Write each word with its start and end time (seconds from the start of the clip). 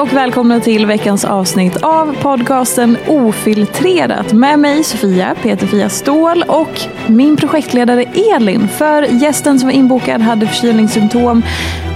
Och 0.00 0.12
välkomna 0.12 0.60
till 0.60 0.86
veckans 0.86 1.24
avsnitt 1.24 1.76
av 1.76 2.16
podcasten 2.22 2.96
Ofiltrerat 3.08 4.32
med 4.32 4.58
mig 4.58 4.84
Sofia, 4.84 5.34
Peter 5.42 5.66
Fia 5.66 5.88
Ståhl 5.88 6.44
och 6.48 6.80
min 7.06 7.36
projektledare 7.36 8.02
Elin. 8.02 8.68
För 8.68 9.02
gästen 9.02 9.58
som 9.58 9.68
var 9.68 9.74
inbokad 9.74 10.20
hade 10.20 10.46
förkylningssymptom 10.46 11.42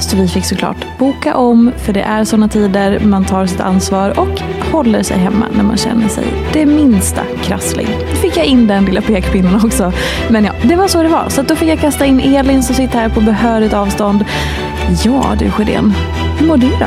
så 0.00 0.16
vi 0.16 0.28
fick 0.28 0.44
såklart 0.44 0.98
boka 0.98 1.36
om 1.36 1.72
för 1.76 1.92
det 1.92 2.00
är 2.00 2.24
sådana 2.24 2.48
tider 2.48 3.00
man 3.00 3.24
tar 3.24 3.46
sitt 3.46 3.60
ansvar 3.60 4.20
och 4.20 4.40
håller 4.72 5.02
sig 5.02 5.18
hemma 5.18 5.46
när 5.56 5.64
man 5.64 5.76
känner 5.76 6.08
sig 6.08 6.24
det 6.52 6.66
minsta 6.66 7.22
krasslig. 7.42 7.88
Då 8.10 8.16
fick 8.16 8.36
jag 8.36 8.46
in 8.46 8.66
den 8.66 8.84
lilla 8.84 9.02
pekpinnen 9.02 9.60
också. 9.64 9.92
Men 10.28 10.44
ja, 10.44 10.52
det 10.62 10.76
var 10.76 10.88
så 10.88 11.02
det 11.02 11.08
var. 11.08 11.28
Så 11.28 11.42
då 11.42 11.56
fick 11.56 11.68
jag 11.68 11.80
kasta 11.80 12.06
in 12.06 12.20
Elin 12.20 12.62
som 12.62 12.74
sitter 12.74 12.98
här 12.98 13.08
på 13.08 13.20
behörigt 13.20 13.74
avstånd. 13.74 14.24
Ja 15.04 15.36
du 15.38 15.50
Sjödén, 15.50 15.94
hur 16.38 16.46
mår 16.46 16.56
du 16.56 16.68
då? 16.68 16.86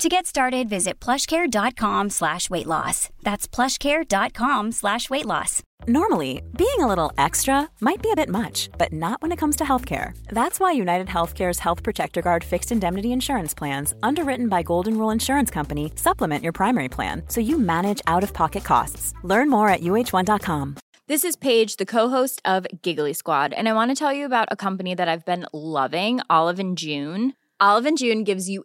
To 0.00 0.10
get 0.10 0.26
started, 0.26 0.68
visit 0.68 1.00
plushcare.com 1.00 2.10
slash 2.10 2.50
weight 2.50 2.66
loss. 2.66 3.08
That's 3.22 3.48
plushcare.com 3.48 4.72
slash 4.72 5.08
weight 5.08 5.24
loss. 5.24 5.62
Normally, 5.88 6.42
being 6.56 6.80
a 6.80 6.86
little 6.86 7.12
extra 7.16 7.70
might 7.80 8.02
be 8.02 8.10
a 8.10 8.16
bit 8.16 8.28
much, 8.28 8.68
but 8.76 8.92
not 8.92 9.22
when 9.22 9.32
it 9.32 9.38
comes 9.38 9.56
to 9.56 9.64
healthcare. 9.64 10.14
That's 10.28 10.60
why 10.60 10.72
United 10.72 11.06
Healthcare's 11.06 11.58
Health 11.60 11.82
Protector 11.82 12.20
Guard 12.20 12.44
fixed 12.44 12.72
indemnity 12.72 13.10
insurance 13.10 13.54
plans, 13.54 13.94
underwritten 14.02 14.48
by 14.48 14.62
Golden 14.62 14.98
Rule 14.98 15.10
Insurance 15.10 15.50
Company, 15.50 15.92
supplement 15.94 16.44
your 16.44 16.52
primary 16.52 16.90
plan 16.90 17.22
so 17.28 17.40
you 17.40 17.58
manage 17.58 18.02
out 18.06 18.22
of 18.22 18.34
pocket 18.34 18.64
costs. 18.64 19.14
Learn 19.22 19.48
more 19.48 19.70
at 19.70 19.80
uh1.com. 19.80 20.76
This 21.08 21.24
is 21.24 21.36
Paige, 21.36 21.76
the 21.76 21.86
co-host 21.86 22.42
of 22.44 22.66
Giggly 22.82 23.14
Squad, 23.14 23.54
and 23.54 23.66
I 23.66 23.72
want 23.72 23.92
to 23.92 23.94
tell 23.94 24.12
you 24.12 24.26
about 24.26 24.48
a 24.50 24.56
company 24.56 24.94
that 24.94 25.08
I've 25.08 25.24
been 25.24 25.46
loving, 25.54 26.20
Olive 26.28 26.58
and 26.58 26.76
June. 26.76 27.32
Olive 27.60 27.86
and 27.86 27.96
June 27.96 28.24
gives 28.24 28.50
you 28.50 28.64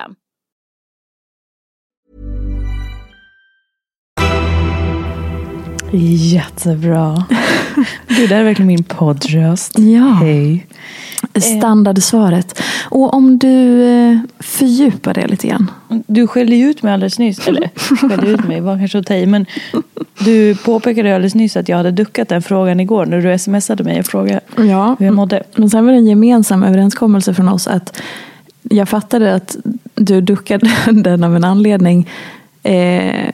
Jättebra. 5.93 7.25
Det 8.07 8.27
här 8.27 8.39
är 8.39 8.43
verkligen 8.43 8.67
min 8.67 8.83
poddröst. 8.83 9.79
Ja. 9.79 10.03
Hej. 10.21 10.67
Standardsvaret. 11.35 12.61
Och 12.89 13.13
om 13.13 13.37
du 13.37 13.83
eh, 13.83 14.17
fördjupar 14.39 15.13
det 15.13 15.27
lite 15.27 15.47
grann. 15.47 15.71
Du 16.07 16.27
skällde 16.27 16.55
ju 16.55 16.69
ut 16.69 16.83
mig 16.83 16.93
alldeles 16.93 17.19
nyss. 17.19 17.47
Eller 17.47 17.69
skällde 18.09 18.27
ut 18.27 18.47
mig 18.47 18.61
var 18.61 18.77
kanske 18.77 18.99
att 18.99 19.05
ta 19.05 19.13
i. 19.13 19.25
Men 19.25 19.45
du 20.19 20.55
påpekade 20.55 21.15
alldeles 21.15 21.35
nyss 21.35 21.57
att 21.57 21.69
jag 21.69 21.77
hade 21.77 21.91
duckat 21.91 22.29
den 22.29 22.41
frågan 22.41 22.79
igår. 22.79 23.05
När 23.05 23.21
du 23.21 23.39
smsade 23.39 23.83
mig 23.83 23.99
och 23.99 24.05
frågade 24.05 24.39
Ja, 24.57 24.95
hur 24.99 25.05
jag 25.05 25.15
mådde. 25.15 25.43
men 25.55 25.69
sen 25.69 25.85
var 25.85 25.91
det 25.91 25.97
en 25.97 26.07
gemensam 26.07 26.63
överenskommelse 26.63 27.33
från 27.33 27.49
oss 27.49 27.67
att 27.67 28.01
jag 28.63 28.89
fattade 28.89 29.35
att 29.35 29.55
du 29.95 30.21
duckade 30.21 30.71
den 30.91 31.23
av 31.23 31.35
en 31.35 31.43
anledning 31.43 32.07
Eh, 32.63 33.31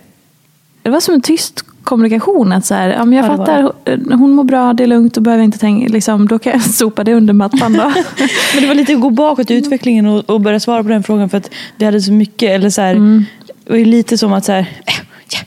det 0.82 0.90
var 0.90 1.00
som 1.00 1.14
en 1.14 1.22
tyst 1.22 1.64
kommunikation. 1.88 2.52
Att 2.52 2.66
så 2.66 2.74
här, 2.74 2.90
ja, 2.90 3.06
men 3.06 3.18
jag 3.18 3.26
Ja, 3.26 3.32
det 3.32 3.38
fattar, 3.38 4.16
hon 4.18 4.32
mår 4.32 4.44
bra, 4.44 4.74
det 4.74 4.84
är 4.84 4.88
lugnt, 4.88 5.14
då 5.14 5.22
behöver 5.22 5.42
jag 5.42 5.48
inte 5.48 5.58
tänka, 5.58 5.94
liksom, 5.94 6.28
då 6.28 6.40
kan 6.40 6.54
jag 6.54 6.62
sopa 6.82 7.04
det 7.04 7.14
under 7.14 7.34
mattan. 7.34 7.74
Då. 7.74 7.84
Men 8.54 8.62
det 8.62 8.68
var 8.68 8.76
lite 8.76 8.94
att 8.94 9.02
gå 9.02 9.10
bakåt 9.10 9.52
i 9.52 9.56
utvecklingen 9.56 10.06
och, 10.06 10.30
och 10.30 10.42
börja 10.42 10.60
svara 10.60 10.84
på 10.84 10.90
den 10.90 11.04
frågan 11.04 11.30
för 11.30 11.38
att 11.38 11.50
vi 11.78 11.86
hade 11.86 12.02
så 12.02 12.12
mycket, 12.12 12.50
eller 12.50 12.70
så 12.70 12.82
här, 12.82 12.96
det 13.64 13.72
var 13.72 13.78
ju 13.78 13.86
lite 13.86 14.18
som 14.18 14.34
att 14.34 14.46
så 14.46 14.52
här, 14.52 14.60
äh, 14.60 14.94
ja, 15.32 15.40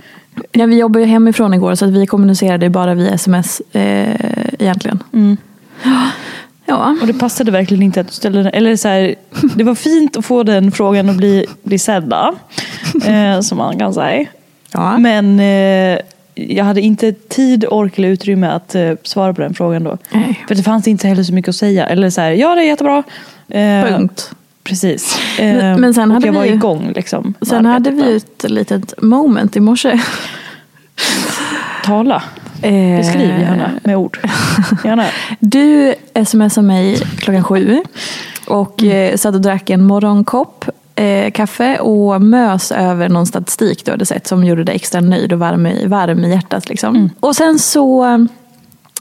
ja, 0.53 0.67
vi 0.67 0.79
jobbade 0.79 1.05
ju 1.05 1.11
hemifrån 1.11 1.55
igår 1.55 1.75
så 1.75 1.85
att 1.85 1.91
vi 1.91 2.07
kommunicerade 2.07 2.71
bara 2.71 2.95
via 2.95 3.15
sms 3.15 3.63
eh, 3.73 4.15
egentligen. 4.59 4.99
Ja. 6.67 6.97
och 7.01 7.07
det 7.07 7.15
passade 7.15 7.51
verkligen 7.51 7.83
inte 7.83 8.01
att 8.01 8.07
du 8.07 8.13
ställde 8.13 8.43
den, 8.43 8.53
eller 8.55 8.77
så 8.77 8.89
här, 8.89 9.15
det 9.55 9.65
var 9.65 9.75
fint 9.75 10.17
att 10.17 10.25
få 10.25 10.43
den 10.43 10.73
frågan 10.73 11.09
att 11.09 11.17
bli, 11.17 11.47
bli 11.63 11.79
sedda, 11.79 12.35
eh, 13.05 13.41
som 13.41 13.59
man 13.59 13.79
kan 13.79 13.95
säga. 13.95 14.27
Ja. 14.73 14.99
Men 14.99 15.41
eh, 15.41 15.99
jag 16.35 16.65
hade 16.65 16.81
inte 16.81 17.13
tid, 17.13 17.65
ork 17.71 17.99
eller 17.99 18.09
utrymme 18.09 18.47
att 18.47 18.75
eh, 18.75 18.93
svara 19.03 19.35
på 19.35 19.41
den 19.43 19.55
frågan 19.55 19.85
då. 19.85 19.99
Nej. 20.11 20.45
För 20.49 20.55
det 20.55 20.63
fanns 20.63 20.89
inte 20.89 21.09
heller 21.09 21.23
så 21.23 21.33
mycket 21.35 21.49
att 21.49 21.57
säga. 21.57 21.87
Eller 21.87 22.11
så 22.11 22.21
här, 22.21 22.31
ja 22.31 22.55
det 22.55 22.61
är 22.63 22.67
jättebra. 22.67 23.03
Eh, 23.49 23.85
Punkt. 23.85 24.31
Precis. 24.65 25.19
Eh, 25.39 25.45
Men- 25.57 25.81
men 25.81 25.95
sen 25.95 26.11
hade 26.11 26.27
jag 26.27 26.33
vi 26.33 26.39
var 26.39 26.45
igång 26.47 26.93
liksom. 26.95 27.35
Sen 27.43 27.67
hade 27.67 27.91
vi 27.91 28.17
ett 28.17 28.45
litet 28.51 29.03
moment 29.03 29.57
i 29.57 29.61
morse. 29.61 30.01
Tala. 31.85 32.23
Eh, 32.63 32.97
Beskriv 32.97 33.29
gärna 33.41 33.71
med 33.85 33.97
ord. 33.97 34.19
Gärna. 34.85 35.05
Du 35.41 35.95
smsade 36.27 36.67
mig 36.67 36.97
klockan 37.19 37.45
sju 37.45 37.83
och 38.47 38.83
Mm. 38.83 39.11
eh, 39.13 39.17
satt 39.17 39.35
och 39.35 39.41
drack 39.41 39.71
en 39.71 39.83
morgonkopp 39.83 40.60
eh, 41.01 41.31
kaffe 41.31 41.79
och 41.79 42.23
mös 42.23 42.73
över 42.73 43.09
någon 43.09 43.27
statistik 43.27 43.85
du 43.85 43.91
hade 43.91 44.07
sett 44.07 44.27
som 44.27 44.45
gjorde 44.45 44.65
dig 44.65 44.75
extra 44.75 45.01
nöjd 45.01 45.33
och 45.33 45.39
varm 45.39 45.67
i, 45.67 45.87
varm 45.87 46.25
i 46.25 46.31
hjärtat. 46.31 46.69
Liksom. 46.69 46.97
Mm. 46.97 47.11
Och 47.21 47.37
sen 47.37 47.59
så 47.59 48.05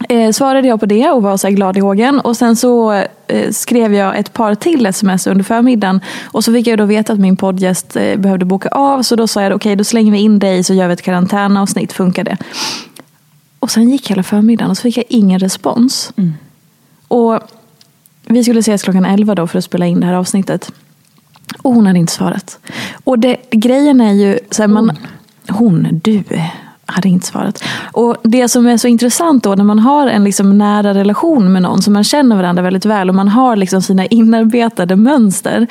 eh, 0.09 0.31
svarade 0.31 0.67
jag 0.67 0.79
på 0.79 0.85
det 0.85 1.09
och 1.09 1.23
var 1.23 1.37
så 1.37 1.49
glad 1.49 1.77
i 1.77 1.79
hågen. 1.79 2.19
Och 2.19 2.37
sen 2.37 2.55
så 2.55 2.93
eh, 3.27 3.51
skrev 3.51 3.93
jag 3.93 4.17
ett 4.17 4.33
par 4.33 4.55
till 4.55 4.85
sms 4.85 5.27
under 5.27 5.43
förmiddagen. 5.43 6.01
Och 6.23 6.43
så 6.43 6.53
fick 6.53 6.67
jag 6.67 6.77
då 6.77 6.85
veta 6.85 7.13
att 7.13 7.19
min 7.19 7.37
poddgäst 7.37 7.95
eh, 7.95 8.15
behövde 8.15 8.45
boka 8.45 8.69
av. 8.69 9.01
Så 9.01 9.15
då 9.15 9.27
sa 9.27 9.43
jag 9.43 9.55
okej, 9.55 9.75
då 9.75 9.83
slänger 9.83 10.11
vi 10.11 10.17
in 10.19 10.39
dig 10.39 10.63
så 10.63 10.73
gör 10.73 10.87
vi 10.87 10.93
ett 10.93 11.01
karantänavsnitt. 11.01 11.93
Funkar 11.93 12.23
det? 12.23 12.37
Och 13.59 13.71
sen 13.71 13.89
gick 13.89 14.11
hela 14.11 14.23
förmiddagen 14.23 14.71
och 14.71 14.77
så 14.77 14.81
fick 14.81 14.97
jag 14.97 15.05
ingen 15.09 15.39
respons. 15.39 16.13
Och 17.07 17.39
vi 18.25 18.43
skulle 18.43 18.59
ses 18.59 18.83
klockan 18.83 19.05
11 19.05 19.35
då 19.35 19.47
för 19.47 19.57
att 19.57 19.63
spela 19.63 19.85
in 19.85 19.99
det 19.99 20.05
här 20.05 20.13
avsnittet. 20.13 20.71
Och 21.57 21.73
hon 21.73 21.87
hade 21.87 21.99
inte 21.99 22.13
svarat. 22.13 22.59
Och 23.03 23.19
det, 23.19 23.37
grejen 23.51 24.01
är 24.01 24.13
ju... 24.13 24.39
Så 24.51 24.63
här, 24.63 24.67
man, 24.67 24.97
hon, 25.49 26.01
du, 26.03 26.23
hade 26.91 27.09
inte 27.09 27.25
svarat. 27.25 27.63
Och 27.91 28.15
det 28.24 28.50
som 28.50 28.68
är 28.68 28.77
så 28.77 28.88
intressant 28.88 29.44
då 29.44 29.56
när 29.56 29.63
man 29.63 29.80
har 29.80 30.07
en 30.07 30.24
liksom 30.24 30.57
nära 30.57 30.94
relation 30.94 31.53
med 31.53 31.62
någon, 31.62 31.81
så 31.81 31.91
man 31.91 32.03
känner 32.03 32.36
varandra 32.36 32.63
väldigt 32.63 32.86
väl 32.86 33.09
och 33.09 33.15
man 33.15 33.27
har 33.27 33.56
liksom 33.56 33.81
sina 33.81 34.06
inarbetade 34.06 34.95
mönster. 34.95 35.68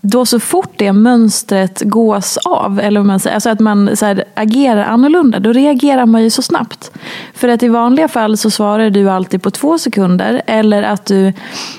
Då 0.00 0.26
så 0.26 0.40
fort 0.40 0.72
det 0.76 0.92
mönstret 0.92 1.82
gås 1.84 2.36
av, 2.36 2.80
eller 2.80 3.02
man 3.02 3.20
säger, 3.20 3.34
alltså 3.34 3.50
att 3.50 3.60
man 3.60 3.96
så 3.96 4.06
här, 4.06 4.24
agerar 4.34 4.84
annorlunda, 4.84 5.38
då 5.38 5.52
reagerar 5.52 6.06
man 6.06 6.22
ju 6.22 6.30
så 6.30 6.42
snabbt. 6.42 6.90
För 7.34 7.48
att 7.48 7.62
i 7.62 7.68
vanliga 7.68 8.08
fall 8.08 8.36
så 8.36 8.50
svarar 8.50 8.90
du 8.90 9.10
alltid 9.10 9.42
på 9.42 9.50
två 9.50 9.78
sekunder, 9.78 10.42
eller 10.46 10.82
att 10.82 11.06
du 11.06 11.26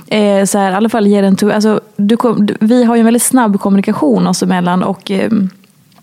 eh, 0.07 0.45
så 0.45 0.57
här, 0.57 0.72
i 0.72 0.75
alla 0.75 0.89
fall 0.89 1.07
ger 1.07 1.24
en... 1.24 1.51
Alltså, 1.54 1.81
du, 1.95 2.18
du, 2.38 2.56
vi 2.60 2.84
har 2.84 2.95
ju 2.95 3.00
en 3.00 3.06
väldigt 3.06 3.24
snabb 3.24 3.60
kommunikation 3.60 4.27
oss 4.27 4.44
emellan 4.44 4.84
och 4.84 5.12
eh, 5.12 5.31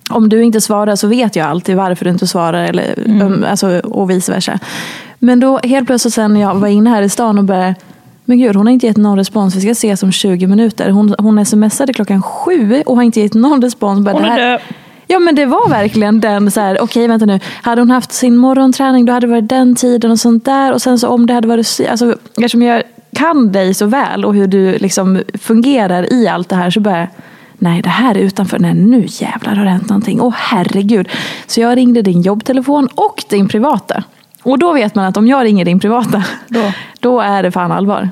om 0.08 0.28
du 0.28 0.42
inte 0.42 0.60
svarar 0.60 0.96
så 0.96 1.06
vet 1.06 1.36
jag 1.36 1.46
alltid 1.46 1.76
varför 1.76 2.04
du 2.04 2.10
inte 2.10 2.26
svarar 2.26 2.64
eller, 2.64 2.94
um, 3.06 3.44
alltså, 3.48 3.80
och 3.80 4.10
vice 4.10 4.32
versa. 4.32 4.58
Men 5.18 5.40
då 5.40 5.58
helt 5.58 5.86
plötsligt 5.86 6.14
sen 6.14 6.34
när 6.34 6.40
jag 6.40 6.54
var 6.54 6.68
inne 6.68 6.90
här 6.90 7.02
i 7.02 7.08
stan 7.08 7.38
och 7.38 7.44
började 7.44 7.74
men 8.28 8.38
gud, 8.38 8.56
hon 8.56 8.66
har 8.66 8.72
inte 8.72 8.86
gett 8.86 8.96
någon 8.96 9.18
respons. 9.18 9.54
Vi 9.54 9.60
ska 9.60 9.70
ses 9.70 10.02
om 10.02 10.12
20 10.12 10.46
minuter. 10.46 10.90
Hon, 10.90 11.14
hon 11.18 11.46
smsade 11.46 11.92
klockan 11.92 12.22
sju 12.22 12.82
och 12.86 12.96
har 12.96 13.02
inte 13.02 13.20
gett 13.20 13.34
någon 13.34 13.62
respons. 13.62 14.04
Bara, 14.04 14.12
Hon 14.12 14.24
är 14.24 14.38
död. 14.38 14.60
Ja 15.06 15.18
men 15.18 15.34
det 15.34 15.46
var 15.46 15.68
verkligen 15.68 16.20
den 16.20 16.50
så 16.50 16.60
här, 16.60 16.82
okej 16.82 17.08
vänta 17.08 17.26
nu. 17.26 17.40
Hade 17.62 17.80
hon 17.80 17.90
haft 17.90 18.12
sin 18.12 18.36
morgonträning 18.36 19.04
då 19.04 19.12
hade 19.12 19.26
det 19.26 19.30
varit 19.30 19.48
den 19.48 19.76
tiden 19.76 20.10
och 20.10 20.18
sånt 20.18 20.44
där. 20.44 20.72
Och 20.72 20.82
sen 20.82 20.98
så 20.98 21.08
om 21.08 21.26
det 21.26 21.34
hade 21.34 21.48
varit, 21.48 21.80
alltså 21.90 22.16
eftersom 22.36 22.62
jag 22.62 22.82
kan 23.14 23.52
dig 23.52 23.74
så 23.74 23.86
väl 23.86 24.24
och 24.24 24.34
hur 24.34 24.46
du 24.46 24.78
liksom 24.78 25.22
fungerar 25.34 26.12
i 26.12 26.28
allt 26.28 26.48
det 26.48 26.56
här 26.56 26.70
så 26.70 26.80
bara 26.80 27.06
Nej, 27.58 27.82
det 27.82 27.88
här 27.88 28.14
är 28.14 28.20
utanför. 28.20 28.58
Nej, 28.58 28.74
nu 28.74 29.06
jävlar 29.08 29.54
har 29.54 29.64
det 29.64 29.70
hänt 29.70 29.88
någonting. 29.88 30.20
Åh 30.20 30.34
herregud. 30.36 31.08
Så 31.46 31.60
jag 31.60 31.76
ringde 31.76 32.02
din 32.02 32.22
jobbtelefon 32.22 32.88
och 32.94 33.24
din 33.28 33.48
privata. 33.48 34.04
Och 34.42 34.58
då 34.58 34.72
vet 34.72 34.94
man 34.94 35.04
att 35.04 35.16
om 35.16 35.26
jag 35.28 35.44
ringer 35.44 35.64
din 35.64 35.80
privata, 35.80 36.24
då, 36.48 36.72
då 37.00 37.20
är 37.20 37.42
det 37.42 37.50
fan 37.50 37.72
allvar. 37.72 38.10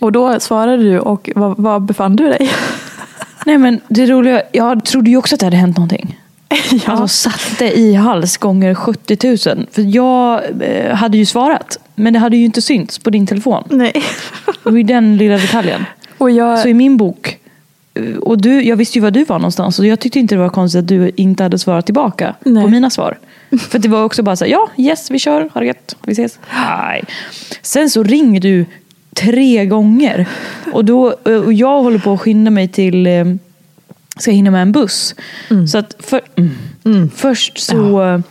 Och 0.00 0.12
då 0.12 0.40
svarade 0.40 0.82
du 0.82 0.98
och 0.98 1.30
var 1.34 1.80
befann 1.80 2.16
du 2.16 2.28
dig? 2.28 2.50
Nej 3.46 3.58
men 3.58 3.80
det 3.88 4.06
roliga, 4.06 4.42
jag 4.52 4.84
trodde 4.84 5.10
ju 5.10 5.16
också 5.16 5.34
att 5.34 5.40
det 5.40 5.46
hade 5.46 5.56
hänt 5.56 5.76
någonting. 5.76 6.18
ja. 6.70 6.92
Alltså 6.92 7.30
satte 7.30 7.78
i 7.78 7.94
hals 7.94 8.36
gånger 8.36 8.74
70 8.74 9.48
000. 9.56 9.66
För 9.72 9.96
jag 9.96 10.40
eh, 10.60 10.94
hade 10.94 11.18
ju 11.18 11.26
svarat. 11.26 11.78
Men 11.94 12.12
det 12.12 12.18
hade 12.18 12.36
ju 12.36 12.44
inte 12.44 12.62
synts 12.62 12.98
på 12.98 13.10
din 13.10 13.26
telefon. 13.26 13.64
Nej. 13.70 14.04
Var 14.62 14.72
ju 14.72 14.82
den 14.82 15.16
lilla 15.16 15.36
detaljen. 15.36 15.84
Och 16.18 16.30
jag, 16.30 16.58
Så 16.58 16.68
i 16.68 16.74
min 16.74 16.96
bok, 16.96 17.31
och 18.20 18.40
du, 18.40 18.62
jag 18.62 18.76
visste 18.76 18.98
ju 18.98 19.02
var 19.02 19.10
du 19.10 19.24
var 19.24 19.38
någonstans. 19.38 19.78
Och 19.78 19.86
jag 19.86 20.00
tyckte 20.00 20.18
inte 20.18 20.34
det 20.34 20.40
var 20.40 20.48
konstigt 20.48 20.78
att 20.78 20.88
du 20.88 21.10
inte 21.16 21.42
hade 21.42 21.58
svarat 21.58 21.84
tillbaka 21.84 22.34
Nej. 22.44 22.62
på 22.62 22.68
mina 22.68 22.90
svar. 22.90 23.18
För 23.58 23.78
det 23.78 23.88
var 23.88 24.04
också 24.04 24.22
bara 24.22 24.36
så 24.36 24.44
här, 24.44 24.52
ja, 24.52 24.70
yes, 24.76 25.10
vi 25.10 25.18
kör, 25.18 25.48
ha 25.54 25.60
det 25.60 25.66
gött, 25.66 25.96
vi 26.06 26.12
ses. 26.12 26.38
Nej. 26.54 27.04
Sen 27.62 27.90
så 27.90 28.02
ringer 28.02 28.40
du 28.40 28.66
tre 29.14 29.66
gånger. 29.66 30.26
Och, 30.72 30.84
då, 30.84 31.14
eh, 31.24 31.36
och 31.36 31.52
jag 31.52 31.82
håller 31.82 31.98
på 31.98 32.12
att 32.12 32.20
skynda 32.20 32.50
mig 32.50 32.68
till, 32.68 33.06
eh, 33.06 33.24
ska 34.18 34.30
hinna 34.30 34.50
med 34.50 34.62
en 34.62 34.72
buss. 34.72 35.14
Så 35.70 35.78
att 35.78 35.96
för, 35.98 36.20
mm. 36.84 37.10
först 37.16 37.58
så, 37.58 38.22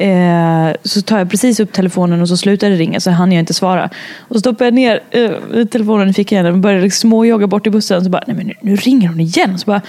eh, 0.00 0.74
så 0.84 1.02
tar 1.02 1.18
jag 1.18 1.30
precis 1.30 1.60
upp 1.60 1.72
telefonen 1.72 2.20
och 2.22 2.28
så 2.28 2.36
slutar 2.36 2.70
det 2.70 2.76
ringa 2.76 3.00
så 3.00 3.10
hann 3.10 3.32
jag 3.32 3.40
inte 3.40 3.54
svara. 3.54 3.90
Och 4.18 4.36
så 4.36 4.40
stoppar 4.40 4.64
jag 4.64 4.74
ner 4.74 5.00
eh, 5.10 5.64
telefonen 5.64 6.08
i 6.08 6.12
fickan 6.12 6.46
och 6.46 6.58
börjar 6.58 6.80
liksom 6.82 7.08
småjogga 7.10 7.46
bort 7.46 7.62
till 7.62 7.72
bussen. 7.72 8.04
Så 8.04 8.10
bara, 8.10 8.22
nej 8.26 8.36
men 8.36 8.46
nu, 8.46 8.54
nu 8.60 8.76
ringer 8.76 9.08
hon 9.08 9.20
igen. 9.20 9.58
Så 9.58 9.64
bara, 9.66 9.80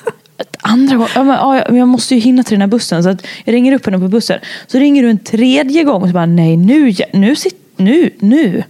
andra 0.60 0.96
gången, 0.96 1.10
ja, 1.14 1.22
men, 1.24 1.34
ja, 1.36 1.76
jag- 1.76 1.88
måste 1.88 2.14
ju 2.14 2.20
hinna 2.20 2.42
till 2.42 2.54
den 2.54 2.60
här 2.60 2.68
bussen. 2.68 3.02
Så 3.02 3.08
att 3.08 3.26
jag 3.44 3.52
ringer 3.52 3.72
upp 3.72 3.86
henne 3.86 3.98
på 3.98 4.08
bussen. 4.08 4.38
Så 4.66 4.78
ringer 4.78 5.02
du 5.02 5.10
en 5.10 5.18
tredje 5.18 5.84
gång 5.84 6.02
och 6.02 6.08
så 6.08 6.14
bara, 6.14 6.26
nej 6.26 6.56
nu, 6.56 6.94
nu, 7.12 7.36
sit, 7.36 7.56
nu, 7.76 8.10
nu 8.18 8.62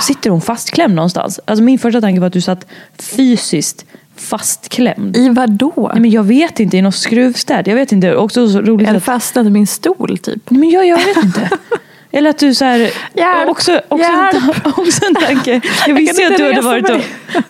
sitter 0.00 0.30
hon 0.30 0.40
fastklämd 0.40 0.94
någonstans. 0.94 1.40
Alltså 1.44 1.62
min 1.64 1.78
första 1.78 2.00
tanke 2.00 2.20
var 2.20 2.26
att 2.26 2.32
du 2.32 2.40
satt 2.40 2.66
fysiskt 2.98 3.84
fastklämd. 4.20 5.16
I 5.16 5.28
vad 5.28 5.50
då? 5.50 5.90
Nej, 5.92 6.00
men 6.00 6.10
jag 6.10 6.22
vet 6.22 6.60
inte, 6.60 6.76
i 6.76 6.82
något 6.82 6.94
skruvstäd. 6.94 7.68
Jag 7.68 7.74
vet 7.74 7.92
inte. 7.92 8.16
Också 8.16 8.48
så 8.48 8.60
roligt 8.60 8.88
Eller 8.88 8.98
att... 8.98 9.04
fastnat 9.04 9.46
i 9.46 9.50
min 9.50 9.66
stol 9.66 10.18
typ. 10.18 10.50
Nej, 10.50 10.60
men 10.60 10.70
jag, 10.70 10.86
jag 10.86 10.96
vet 11.04 11.24
inte. 11.24 11.50
Eller 12.10 12.30
att 12.30 12.38
du 12.38 12.54
så 12.54 12.64
här, 12.64 12.78
Hjälp! 13.14 13.48
också, 13.48 13.80
också, 13.88 14.06
En, 14.06 14.34
Hjälp! 14.34 14.62
ta- 14.64 14.70
också 14.82 15.04
en 15.06 15.14
tanke. 15.14 15.60
Jag 15.86 15.94
visste 15.94 16.22
kan 16.22 16.32
att 16.32 16.38
du 16.38 16.44
hade 16.44 16.60
varit 16.60 16.90
och 16.90 17.00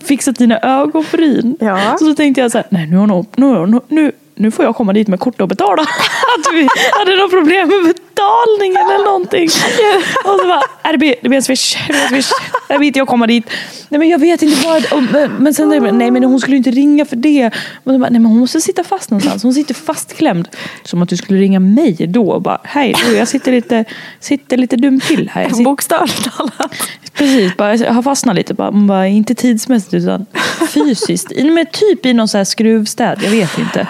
fixat 0.07 0.37
dina 0.37 0.59
ögonbryn. 0.59 1.57
Ja. 1.61 1.97
Så 1.99 2.05
då 2.05 2.15
tänkte 2.15 2.41
jag 2.41 2.51
så 2.51 2.59
här, 2.59 2.67
nej 2.71 2.87
nu, 2.87 2.97
har 2.97 3.07
hon- 3.07 3.27
nu, 3.37 3.67
nu, 3.67 3.81
nu, 3.89 4.13
nu 4.37 4.51
får 4.51 4.65
jag 4.65 4.77
komma 4.77 4.93
dit 4.93 5.09
med 5.09 5.21
kort 5.21 5.41
och 5.41 5.49
betala. 5.49 5.83
Att 6.39 6.55
vi 6.55 6.69
hade 6.99 7.17
något 7.17 7.31
problem 7.31 7.69
med 7.69 7.95
betalningen 7.95 8.87
eller 8.95 9.05
någonting. 9.05 9.45
Och 10.25 10.41
så 10.41 10.47
bara, 10.49 10.63
"Nej, 10.85 10.93
det 10.93 10.99
blir, 10.99 11.15
det 11.23 11.29
blir 11.29 11.37
en 11.37 11.43
swish. 11.43 11.77
Det 11.87 11.93
blir 11.93 12.03
en 12.03 12.09
swish. 12.09 12.31
Jag 12.69 12.79
vet 12.79 12.87
inte 12.87 12.99
jag 12.99 13.09
kommer 13.09 13.27
dit. 13.27 13.51
Nej 13.89 13.99
men 13.99 14.09
jag 14.09 14.19
vet 14.19 14.43
inte 14.43 14.67
vad. 14.67 14.93
och- 14.93 15.31
Men, 15.41 15.55
sen 15.55 15.69
nej 15.99 16.11
men 16.11 16.25
hon 16.25 16.41
skulle 16.41 16.57
inte 16.57 16.71
ringa 16.71 17.05
för 17.05 17.17
det. 17.17 17.47
Och 17.85 17.93
så 17.93 17.99
bara, 17.99 18.11
nej 18.11 18.21
men 18.21 18.27
hon 18.27 18.39
måste 18.39 18.61
sitta 18.61 18.85
fast 18.85 19.11
någonstans. 19.11 19.43
Hon 19.43 19.55
sitter 19.55 19.75
fastklämd. 19.75 20.49
Som 20.85 21.03
att 21.03 21.09
du 21.09 21.17
skulle 21.17 21.39
ringa 21.41 21.61
mig 21.61 21.97
då 22.09 22.31
och 22.31 22.43
bara, 22.43 22.61
hej 22.65 22.95
du, 23.05 23.17
jag 23.17 23.29
sitter 23.29 23.53
lite, 23.53 23.85
sitter 24.21 24.57
lite 24.57 24.77
dum 24.77 25.01
till 25.01 25.31
här. 25.35 25.49
Sitter, 25.49 25.65
Bokstavligt 25.65 26.37
talat. 26.37 26.73
Precis, 27.13 27.57
bara, 27.57 27.75
jag 27.77 27.93
har 27.93 28.03
fastnat 28.03 28.37
lite. 28.37 28.55
Bara, 28.55 28.71
bara, 28.73 29.07
inte 29.09 29.35
tidsmässigt 29.35 29.95
utan 29.95 30.27
fysiskt. 30.75 31.33
Men 31.37 31.67
typ 31.73 32.07
i 32.07 32.13
någon 32.13 32.29
så 32.29 32.37
här 32.39 32.45
skruvstäd, 32.45 33.19
jag 33.23 33.31
vet 33.31 33.59
inte. 33.59 33.87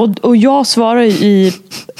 Och, 0.00 0.28
och 0.28 0.36
jag 0.36 0.66
svarar 0.66 1.02
i, 1.02 1.52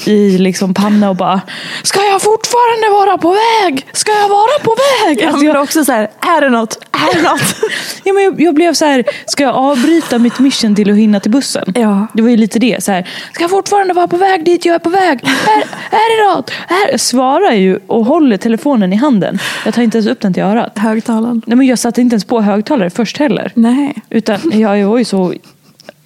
i 0.05 0.37
liksom 0.37 0.73
panna 0.73 1.09
och 1.09 1.15
bara 1.15 1.41
Ska 1.83 1.99
jag 1.99 2.21
fortfarande 2.21 2.89
vara 2.91 3.17
på 3.17 3.29
väg? 3.29 3.85
Ska 3.93 4.11
jag 4.11 4.29
vara 4.29 4.59
på 4.63 4.75
väg? 5.05 5.19
Ja, 5.21 5.27
Alltså, 5.27 5.45
jag, 5.45 5.63
också 5.63 5.85
så 5.85 5.91
här, 5.91 6.09
är 6.19 6.41
det 6.41 6.49
något? 6.49 6.79
Är 6.91 7.15
det 7.15 7.21
något? 7.21 7.55
ja, 8.03 8.13
men 8.13 8.23
jag, 8.23 8.41
jag 8.41 8.53
blev 8.55 8.73
så 8.73 8.85
här, 8.85 9.03
ska 9.25 9.43
jag 9.43 9.55
avbryta 9.55 10.19
mitt 10.19 10.39
mission 10.39 10.75
till 10.75 10.89
att 10.91 10.97
hinna 10.97 11.19
till 11.19 11.31
bussen? 11.31 11.73
Ja. 11.75 12.07
Det 12.13 12.21
var 12.21 12.29
ju 12.29 12.37
lite 12.37 12.59
det. 12.59 12.83
Så 12.83 12.91
här, 12.91 13.09
ska 13.33 13.43
jag 13.43 13.49
fortfarande 13.51 13.93
vara 13.93 14.07
på 14.07 14.17
väg 14.17 14.45
dit 14.45 14.65
jag 14.65 14.75
är 14.75 14.79
på 14.79 14.89
väg? 14.89 15.23
Är, 15.23 15.61
är 15.95 16.31
det 16.31 16.35
något? 16.35 16.49
Är, 16.67 16.91
jag 16.91 16.99
svarar 16.99 17.51
ju 17.51 17.79
och 17.87 18.05
håller 18.05 18.37
telefonen 18.37 18.93
i 18.93 18.95
handen. 18.95 19.39
Jag 19.65 19.73
tar 19.73 19.81
inte 19.81 19.97
ens 19.97 20.09
upp 20.11 20.19
den 20.21 20.33
till 20.33 20.43
örat. 20.43 20.77
Högtalaren. 20.77 21.41
Nej, 21.45 21.57
men 21.57 21.67
jag 21.67 21.79
satte 21.79 22.01
inte 22.01 22.13
ens 22.13 22.25
på 22.25 22.41
högtalare 22.41 22.89
först 22.89 23.17
heller. 23.17 23.51
Nej. 23.55 23.95
Utan 24.09 24.39
jag, 24.53 24.79
jag 24.79 24.87
var 24.87 24.97
ju 24.97 25.05
så... 25.05 25.33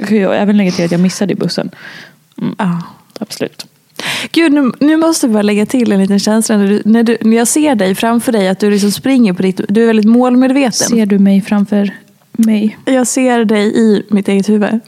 Jag 0.10 0.38
även 0.42 0.58
lägga 0.58 0.72
till 0.72 0.86
att 0.86 0.92
jag 0.92 1.02
missade 1.02 1.34
i 1.34 1.36
bussen. 1.36 1.70
Ja. 2.58 2.82
Absolut. 3.20 3.66
Gud, 4.32 4.52
nu, 4.54 4.72
nu 4.80 4.98
måste 4.98 5.26
jag 5.26 5.34
bara 5.34 5.42
lägga 5.44 5.66
till 5.66 5.92
en 5.92 6.00
liten 6.02 6.20
känsla 6.20 6.58
när, 6.58 6.68
du, 6.68 6.82
när, 6.86 7.04
du, 7.04 7.18
när 7.22 7.38
jag 7.38 7.48
ser 7.48 7.76
dig 7.76 7.96
framför 7.96 8.32
dig, 8.32 8.48
att 8.48 8.60
du 8.60 8.72
liksom 8.72 8.92
springer 8.92 9.34
på 9.34 9.42
ditt... 9.42 9.62
Du 9.70 9.84
är 9.84 9.88
väldigt 9.88 10.06
målmedveten. 10.06 10.72
Ser 10.72 11.06
du 11.06 11.20
mig 11.20 11.42
framför 11.42 11.92
mig? 12.32 12.78
Jag 12.86 13.08
ser 13.08 13.46
dig 13.46 13.78
i 13.78 14.04
mitt 14.10 14.28
eget 14.28 14.50
huvud. 14.50 14.80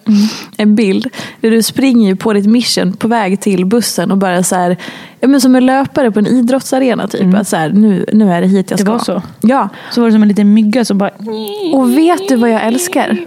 En 0.57 0.75
bild 0.75 1.07
där 1.41 1.51
du 1.51 1.63
springer 1.63 2.09
ju 2.09 2.15
på 2.15 2.33
ditt 2.33 2.45
mission 2.45 2.93
på 2.93 3.07
väg 3.07 3.41
till 3.41 3.65
bussen 3.65 4.11
och 4.11 4.17
bara 4.17 4.43
så 4.43 4.55
här, 4.55 4.77
ja, 5.19 5.27
men 5.27 5.41
som 5.41 5.55
en 5.55 5.65
löpare 5.65 6.11
på 6.11 6.19
en 6.19 6.27
idrottsarena. 6.27 7.07
Typ. 7.07 7.35
Att 7.35 7.47
så 7.47 7.55
här, 7.55 7.69
nu, 7.69 8.05
nu 8.13 8.31
är 8.31 8.41
det 8.41 8.47
hit 8.47 8.71
jag 8.71 8.79
Det 8.79 8.83
ska. 8.83 8.91
var 8.91 8.99
så? 8.99 9.21
Ja. 9.41 9.69
Så 9.91 10.01
var 10.01 10.07
det 10.07 10.13
som 10.13 10.21
en 10.21 10.27
liten 10.29 10.53
mygga 10.53 10.85
som 10.85 10.97
bara... 10.97 11.11
Och 11.73 11.97
vet 11.97 12.29
du 12.29 12.35
vad 12.35 12.49
jag 12.49 12.63
älskar? 12.63 13.17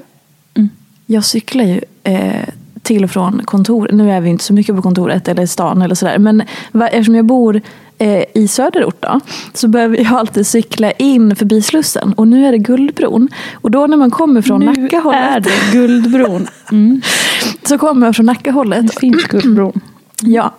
Jag 1.06 1.24
cyklar 1.24 1.64
ju 1.64 1.80
eh, 2.04 2.48
till 2.82 3.04
och 3.04 3.10
från 3.10 3.42
kontor. 3.44 3.88
Nu 3.92 4.10
är 4.10 4.20
vi 4.20 4.28
inte 4.30 4.44
så 4.44 4.52
mycket 4.52 4.76
på 4.76 4.82
kontoret 4.82 5.28
eller 5.28 5.42
i 5.42 5.46
stan 5.46 5.82
eller 5.82 5.94
sådär. 5.94 6.18
Men 6.18 6.42
eftersom 6.72 7.14
jag 7.14 7.24
bor 7.24 7.60
eh, 7.98 8.24
i 8.34 8.48
söderort 8.48 8.96
då, 9.00 9.20
så 9.52 9.68
behöver 9.68 9.96
jag 9.96 10.12
alltid 10.12 10.46
cykla 10.46 10.90
in 10.90 11.36
förbi 11.36 11.62
Slussen. 11.62 12.12
Och 12.12 12.28
nu 12.28 12.46
är 12.46 12.52
det 12.52 12.58
Guldbron. 12.58 13.28
Och 13.54 13.70
då 13.70 13.86
när 13.86 13.96
man 13.96 14.10
kommer 14.10 14.42
från 14.42 14.60
Nu 14.60 14.66
Nackahållet. 14.66 15.20
är 15.22 15.40
det 15.40 15.72
Guldbron. 15.72 16.46
Mm. 16.72 17.00
Så 17.68 17.78
kommer 17.78 18.06
jag 18.06 18.16
från 18.16 18.26
Nackahållet. 18.26 18.86
Det 18.86 19.00
finns 19.00 19.24
Guldbron. 19.24 19.80
Ja, 20.22 20.54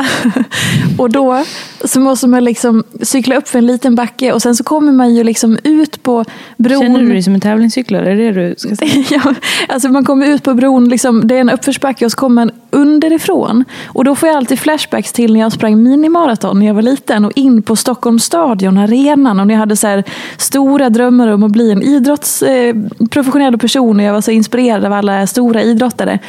och 0.98 1.10
då 1.10 1.44
så 1.86 2.00
måste 2.00 2.28
man 2.28 2.44
liksom 2.44 2.84
cykla 3.02 3.36
upp 3.36 3.48
för 3.48 3.60
en 3.60 3.66
liten 3.66 3.96
backe 3.96 4.34
och 4.34 4.42
sen 4.42 4.56
så 4.56 4.64
kommer 4.64 4.92
man 4.92 5.16
ju 5.16 5.24
liksom 5.24 5.58
ut 5.64 6.04
på 6.04 6.26
bron. 6.58 6.82
Känner 6.82 7.00
du 7.00 7.08
dig 7.08 7.24
som 7.24 7.34
en 7.34 7.42
tävlingscyklare? 7.42 8.12
Är 8.12 8.16
det 8.16 8.32
du 8.32 8.56
ska 8.58 8.76
säga? 8.76 9.04
ja, 9.10 9.34
alltså 9.70 9.90
man 9.90 10.06
kommer 10.06 10.28
ut 10.28 10.44
på 10.44 10.54
bron, 10.54 10.90
liksom, 10.90 11.28
det 11.28 11.36
är 11.36 11.42
en 11.42 11.50
uppförsbacke 11.50 12.06
och 12.06 12.12
så 12.12 12.18
kommer 12.18 12.36
man 12.36 12.52
underifrån. 12.72 13.64
Och 13.86 14.04
då 14.04 14.16
får 14.16 14.30
jag 14.30 14.38
alltid 14.38 14.60
flashbacks 14.60 15.14
till 15.14 15.34
när 15.34 15.40
jag 15.40 15.52
sprang 15.52 15.84
minimaraton 15.84 16.60
när 16.60 16.66
jag 16.66 16.74
var 16.74 16.82
liten 16.82 17.26
och 17.26 17.32
in 17.36 17.62
på 17.62 17.76
Stockholms 17.76 18.24
stadion, 18.24 18.78
arenan. 18.78 19.40
Och 19.40 19.48
när 19.48 19.54
jag 19.54 19.60
hade 19.60 19.76
så 19.76 20.04
stora 20.38 20.90
drömmar 20.90 21.28
om 21.28 21.44
att 21.44 21.52
bli 21.52 21.72
en 21.72 21.82
idrottsprofessionell 21.82 23.54
eh, 23.54 23.60
person 23.60 24.00
och 24.00 24.06
jag 24.06 24.14
var 24.14 24.22
så 24.22 24.32
inspirerad 24.32 24.86
av 24.86 24.94
alla 24.94 25.28
stora 25.28 25.62
idrottare. 25.62 26.20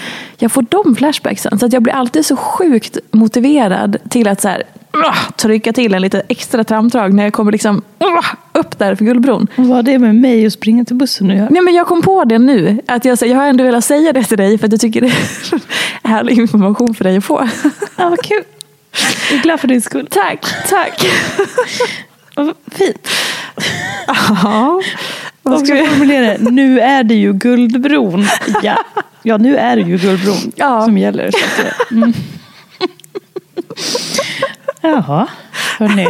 Jag 0.40 0.52
får 0.52 0.66
de 0.68 0.96
flashbacksen, 0.96 1.58
så 1.58 1.66
att 1.66 1.72
jag 1.72 1.82
blir 1.82 1.92
alltid 1.92 2.26
så 2.26 2.36
sjukt 2.36 2.98
motiverad 3.10 3.96
till 4.10 4.28
att 4.28 4.40
så 4.40 4.48
här, 4.48 4.62
ah, 4.90 5.32
trycka 5.36 5.72
till 5.72 5.94
en 5.94 6.02
lite 6.02 6.22
extra 6.28 6.64
trampdrag 6.64 7.14
när 7.14 7.24
jag 7.24 7.32
kommer 7.32 7.52
liksom 7.52 7.82
ah, 7.98 8.24
upp 8.58 8.78
där 8.78 8.94
för 8.94 9.04
Guldbron. 9.04 9.46
Och 9.56 9.64
vad 9.64 9.76
har 9.76 9.82
det 9.82 9.98
med 9.98 10.14
mig 10.14 10.46
att 10.46 10.52
springa 10.52 10.84
till 10.84 10.96
bussen 10.96 11.28
göra? 11.30 11.48
Nej, 11.50 11.62
men 11.62 11.74
jag 11.74 11.86
kom 11.86 12.02
på 12.02 12.24
det 12.24 12.38
nu. 12.38 12.80
Att 12.86 13.04
jag, 13.04 13.18
jag 13.22 13.36
har 13.36 13.46
ändå 13.46 13.64
velat 13.64 13.84
säga 13.84 14.12
det 14.12 14.24
till 14.24 14.38
dig 14.38 14.58
för 14.58 14.66
att 14.66 14.72
jag 14.72 14.80
tycker 14.80 15.00
det 15.00 15.06
är 15.06 15.60
härlig 16.08 16.38
information 16.38 16.94
för 16.94 17.04
dig 17.04 17.16
att 17.16 17.24
få. 17.24 17.48
Ja, 17.96 18.08
vad 18.08 18.22
kul. 18.22 18.42
Jag 19.30 19.38
är 19.38 19.42
glad 19.42 19.60
för 19.60 19.68
din 19.68 19.82
skull. 19.82 20.06
Tack, 20.10 20.46
tack. 20.68 21.06
Vad 22.34 22.54
fint. 22.72 23.08
Ja. 24.06 24.82
Vad 25.50 25.66
ska 25.66 25.74
vi... 25.74 25.86
formulera 25.86 26.38
det. 26.38 26.50
Nu 26.50 26.80
är 26.80 27.04
det 27.04 27.14
ju 27.14 27.32
Guldbron. 27.32 28.26
Ja, 28.62 28.78
ja 29.22 29.36
nu 29.36 29.56
är 29.56 29.76
det 29.76 29.82
ju 29.82 29.96
Guldbron 29.98 30.52
Ja. 30.56 30.84
som 30.84 30.98
gäller. 30.98 31.30
Så 31.30 31.38
att, 31.62 31.90
mm. 31.90 32.12
Jaha, 34.80 35.26
hörni. 35.78 36.08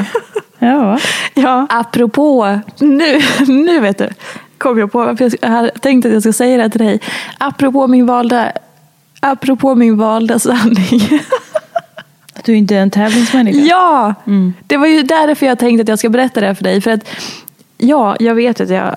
Ja. 0.59 0.99
Ja, 1.35 1.67
apropå, 1.71 2.59
nu, 2.79 3.21
nu 3.47 3.81
vet 3.81 3.99
du, 3.99 4.09
kom 4.59 4.79
jag 4.79 4.93
på 4.93 4.99
varför 4.99 5.31
jag 5.41 5.49
hade 5.49 5.71
tänkt 5.71 6.07
att 6.07 6.13
jag 6.13 6.23
ska 6.23 6.33
säga 6.33 6.57
det 6.57 6.71
till 6.71 6.81
dig. 6.81 7.01
Apropå 7.39 7.87
min 7.87 8.07
valda, 8.07 8.53
apropå 9.21 9.75
min 9.75 9.97
valda 9.99 10.39
sanning. 10.39 11.21
Att 12.35 12.45
du 12.45 12.57
inte 12.57 12.77
är 12.77 12.81
en 12.83 12.91
tävlingsmänniska. 12.91 13.59
Ja, 13.59 14.15
det 14.67 14.77
var 14.77 14.87
ju 14.87 15.03
därför 15.03 15.47
jag 15.47 15.59
tänkte 15.59 15.83
att 15.83 15.89
jag 15.89 15.99
ska 15.99 16.09
berätta 16.09 16.41
det 16.41 16.47
här 16.47 16.55
för 16.55 16.65
dig. 16.65 16.81
För 16.81 16.91
att, 16.91 17.01
ja, 17.79 18.17
jag 18.21 18.35
vet 18.35 18.61
att 18.61 18.69
jag 18.69 18.97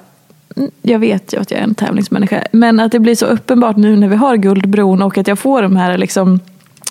jag 0.82 1.00
vet 1.00 1.34
ju 1.34 1.40
att 1.42 1.52
jag 1.52 1.60
är 1.60 1.64
en 1.64 1.76
tävlingsmänniska. 1.76 2.44
Men 2.52 2.80
att 2.80 2.92
det 2.92 3.00
blir 3.00 3.16
så 3.16 3.26
uppenbart 3.26 3.78
nu 3.78 3.96
när 3.96 4.08
vi 4.08 4.16
har 4.16 4.38
Guldbron 4.38 5.02
och 5.02 5.18
att 5.18 5.28
jag 5.28 5.40
får 5.40 5.62
de 5.62 5.76
här 5.76 5.98
liksom 5.98 6.40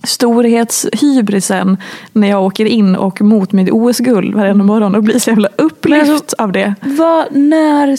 storhetshybrisen 0.02 1.76
när 2.12 2.29
jag 2.29 2.45
åker 2.45 2.64
in 2.64 2.97
och 2.97 3.21
mot 3.21 3.52
mitt 3.52 3.71
OS-guld 3.71 4.35
varenda 4.35 4.64
morgon 4.64 4.95
och 4.95 5.02
blir 5.02 5.19
så 5.19 5.31
jävla 5.31 5.49
upplyft 5.57 6.07
Men 6.07 6.14
alltså- 6.14 6.37
av 6.38 6.52
det. 6.52 6.75
Vad, 6.83 7.26
när, 7.37 7.97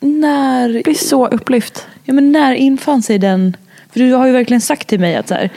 när, 0.00 0.68
Jag 0.68 0.84
blir 0.84 0.94
så 0.94 1.26
upplyft. 1.26 1.86
ja, 2.04 2.14
men 2.14 2.32
när 2.32 2.52
infann 2.54 3.02
sig 3.02 3.18
den? 3.18 3.56
För 3.92 4.00
du 4.00 4.12
har 4.12 4.26
ju 4.26 4.32
verkligen 4.32 4.60
sagt 4.60 4.88
till 4.88 5.00
mig 5.00 5.16
att 5.16 5.28
så 5.28 5.34
här, 5.34 5.50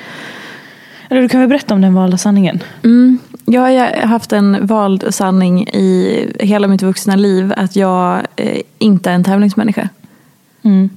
eller 1.09 1.21
du 1.21 1.29
kan 1.29 1.39
väl 1.39 1.49
berätta 1.49 1.73
om 1.73 1.81
den 1.81 1.93
valda 1.93 2.17
sanningen? 2.17 2.63
Mm. 2.83 3.19
Jag 3.45 3.61
har 3.61 4.07
haft 4.07 4.33
en 4.33 4.67
vald 4.67 5.05
sanning 5.09 5.67
i 5.67 6.27
hela 6.39 6.67
mitt 6.67 6.81
vuxna 6.81 7.15
liv 7.15 7.53
att 7.57 7.75
jag 7.75 8.21
eh, 8.35 8.61
inte 8.77 9.11
är 9.11 9.15
en 9.15 9.23
tävlingsmänniska. 9.23 9.89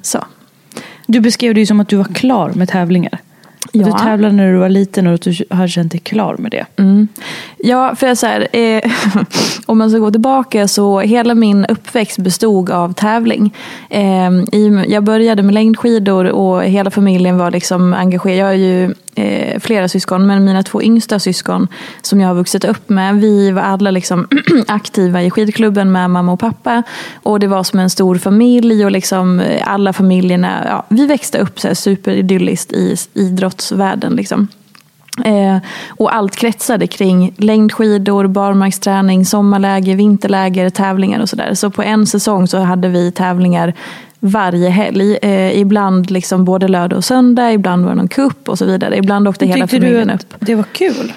Så. 0.02 0.24
Du 1.06 1.20
beskrev 1.20 1.54
det 1.54 1.60
ju 1.60 1.66
som 1.66 1.80
att 1.80 1.88
du 1.88 1.96
var 1.96 2.04
klar 2.04 2.52
med 2.54 2.68
tävlingar. 2.68 3.20
Ja. 3.72 3.84
Du 3.84 3.92
tävlade 3.92 4.34
när 4.34 4.52
du 4.52 4.58
var 4.58 4.68
liten 4.68 5.06
och 5.06 5.18
du 5.18 5.34
har 5.50 5.68
känt 5.68 5.92
dig 5.92 6.00
klar 6.00 6.36
med 6.38 6.50
det. 6.50 6.66
Mm. 6.76 7.08
Ja, 7.58 7.94
för 7.94 8.06
jag 8.06 8.18
så 8.18 8.26
här, 8.26 8.48
eh, 8.52 8.82
om 9.66 9.78
man 9.78 9.90
ska 9.90 9.98
gå 9.98 10.10
tillbaka 10.10 10.68
så 10.68 11.00
hela 11.00 11.34
min 11.34 11.64
uppväxt 11.64 12.18
bestod 12.18 12.70
av 12.70 12.92
tävling. 12.92 13.54
Eh, 13.90 14.30
i, 14.52 14.84
jag 14.88 15.04
började 15.04 15.42
med 15.42 15.54
längdskidor 15.54 16.24
och 16.24 16.64
hela 16.64 16.90
familjen 16.90 17.38
var 17.38 17.50
liksom 17.50 17.94
engagerad. 17.94 18.38
Jag 18.38 18.46
har 18.46 18.52
ju 18.52 18.94
eh, 19.18 19.60
flera 19.60 19.88
syskon, 19.88 20.26
men 20.26 20.44
mina 20.44 20.62
två 20.62 20.82
yngsta 20.82 21.18
syskon 21.18 21.68
som 22.02 22.20
jag 22.20 22.28
har 22.28 22.34
vuxit 22.34 22.64
upp 22.64 22.88
med, 22.88 23.20
vi 23.20 23.50
var 23.50 23.62
alla 23.62 23.90
liksom 23.90 24.28
aktiva 24.68 25.22
i 25.22 25.30
skidklubben 25.30 25.92
med 25.92 26.10
mamma 26.10 26.32
och 26.32 26.40
pappa. 26.40 26.82
Och 27.22 27.40
det 27.40 27.46
var 27.46 27.62
som 27.62 27.78
en 27.78 27.90
stor 27.90 28.18
familj 28.18 28.84
och 28.84 28.90
liksom 28.90 29.40
eh, 29.40 29.72
alla 29.72 29.92
familjerna, 29.92 30.64
ja, 30.66 30.86
vi 30.88 31.06
växte 31.06 31.38
upp 31.38 31.60
så 31.60 31.68
här 31.68 31.74
superidylliskt 31.74 32.72
i 32.72 32.96
idrottsvärlden. 33.48 34.12
Liksom. 34.12 34.48
Eh, 35.24 35.56
och 35.88 36.14
allt 36.14 36.36
kretsade 36.36 36.86
kring 36.86 37.32
längdskidor, 37.36 38.26
barmarksträning, 38.26 39.24
sommarläger, 39.24 39.96
vinterläger, 39.96 40.70
tävlingar 40.70 41.20
och 41.20 41.28
sådär. 41.28 41.54
Så 41.54 41.70
på 41.70 41.82
en 41.82 42.06
säsong 42.06 42.46
så 42.48 42.58
hade 42.58 42.88
vi 42.88 43.12
tävlingar 43.12 43.74
varje 44.20 44.68
helg. 44.68 45.16
Eh, 45.22 45.58
ibland 45.60 46.10
liksom 46.10 46.44
både 46.44 46.68
lördag 46.68 46.96
och 46.96 47.04
söndag, 47.04 47.52
ibland 47.52 47.84
var 47.84 47.90
det 47.90 47.96
någon 47.96 48.08
kupp 48.08 48.48
och 48.48 48.58
så 48.58 48.64
vidare. 48.64 48.96
Ibland 48.96 49.28
åkte 49.28 49.46
hela 49.46 49.66
familjen 49.66 50.10
upp. 50.10 50.34
det 50.40 50.54
var 50.54 50.64
kul? 50.72 51.12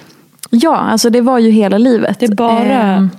Ja, 0.50 0.76
alltså 0.76 1.10
det 1.10 1.22
var 1.22 1.40
ju 1.40 1.50
hela 1.52 1.78
livet. 1.78 2.20
Det 2.20 2.26
är 2.26 2.36
bara- 2.36 2.60
Ehm, 2.64 3.10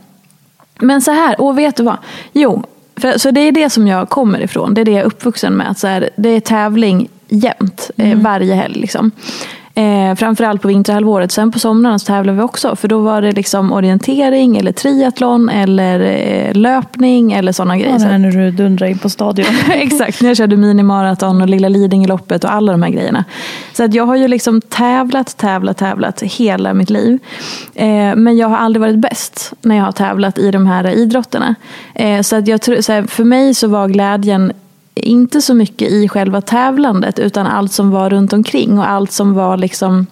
men 0.80 1.00
så 1.02 1.10
här, 1.10 1.40
och 1.40 1.58
vet 1.58 1.76
du 1.76 1.82
vad? 1.82 1.96
Jo, 2.32 2.62
för, 2.96 3.18
så 3.18 3.30
det 3.30 3.40
är 3.40 3.52
det 3.52 3.70
som 3.70 3.86
jag 3.88 4.08
kommer 4.08 4.40
ifrån. 4.40 4.74
Det 4.74 4.80
är 4.80 4.84
det 4.84 4.90
jag 4.90 5.00
är 5.00 5.04
uppvuxen 5.04 5.52
med. 5.54 5.70
Att 5.70 5.78
så 5.78 5.86
här, 5.86 6.10
det 6.16 6.28
är 6.28 6.40
tävling 6.40 7.08
jämt, 7.32 7.90
eh, 7.96 8.18
varje 8.18 8.54
helg. 8.54 8.80
Liksom. 8.80 9.10
Eh, 9.74 10.14
framförallt 10.14 10.62
på 10.62 10.68
vinterhalvåret. 10.68 11.32
Sen 11.32 11.52
på 11.52 11.58
somrarna 11.58 11.98
så 11.98 12.06
tävlar 12.06 12.32
vi 12.32 12.42
också. 12.42 12.76
För 12.76 12.88
då 12.88 12.98
var 12.98 13.22
det 13.22 13.32
liksom 13.32 13.72
orientering, 13.72 14.56
eller 14.56 14.72
triathlon, 14.72 15.48
eller 15.48 16.00
eh, 16.00 16.54
löpning 16.54 17.32
eller 17.32 17.52
sådana 17.52 17.76
grejer. 17.76 17.92
Ja, 17.92 17.98
det 17.98 18.04
här 18.04 18.18
när 18.18 18.30
du 18.32 18.50
dundrar 18.50 18.86
in 18.86 18.98
på 18.98 19.10
stadion. 19.10 19.46
Exakt, 19.72 20.22
när 20.22 20.30
jag 20.30 20.36
körde 20.36 20.56
minimaraton 20.56 21.42
och 21.42 21.48
Lilla 21.48 21.68
Lidingöloppet 21.68 22.44
och 22.44 22.52
alla 22.52 22.72
de 22.72 22.82
här 22.82 22.90
grejerna. 22.90 23.24
Så 23.72 23.84
att 23.84 23.94
jag 23.94 24.06
har 24.06 24.16
ju 24.16 24.28
liksom 24.28 24.60
tävlat, 24.60 25.36
tävlat, 25.36 25.76
tävlat 25.76 26.22
hela 26.22 26.74
mitt 26.74 26.90
liv. 26.90 27.18
Eh, 27.74 28.16
men 28.16 28.36
jag 28.36 28.48
har 28.48 28.56
aldrig 28.56 28.80
varit 28.80 28.98
bäst 28.98 29.52
när 29.60 29.76
jag 29.76 29.84
har 29.84 29.92
tävlat 29.92 30.38
i 30.38 30.50
de 30.50 30.66
här 30.66 30.88
idrotterna. 30.88 31.54
Eh, 31.94 32.22
så 32.22 32.36
att 32.36 32.48
jag 32.48 32.64
så 32.64 32.92
här, 32.92 33.02
för 33.02 33.24
mig 33.24 33.54
så 33.54 33.68
var 33.68 33.88
glädjen 33.88 34.52
inte 34.94 35.40
så 35.40 35.54
mycket 35.54 35.90
i 35.90 36.08
själva 36.08 36.40
tävlandet 36.40 37.18
utan 37.18 37.46
allt 37.46 37.72
som 37.72 37.90
var 37.90 38.10
runt 38.10 38.32
omkring 38.32 38.78
och 38.78 38.90
allt 38.90 39.12
som 39.12 39.34
var 39.34 39.56
liksom 39.56 40.06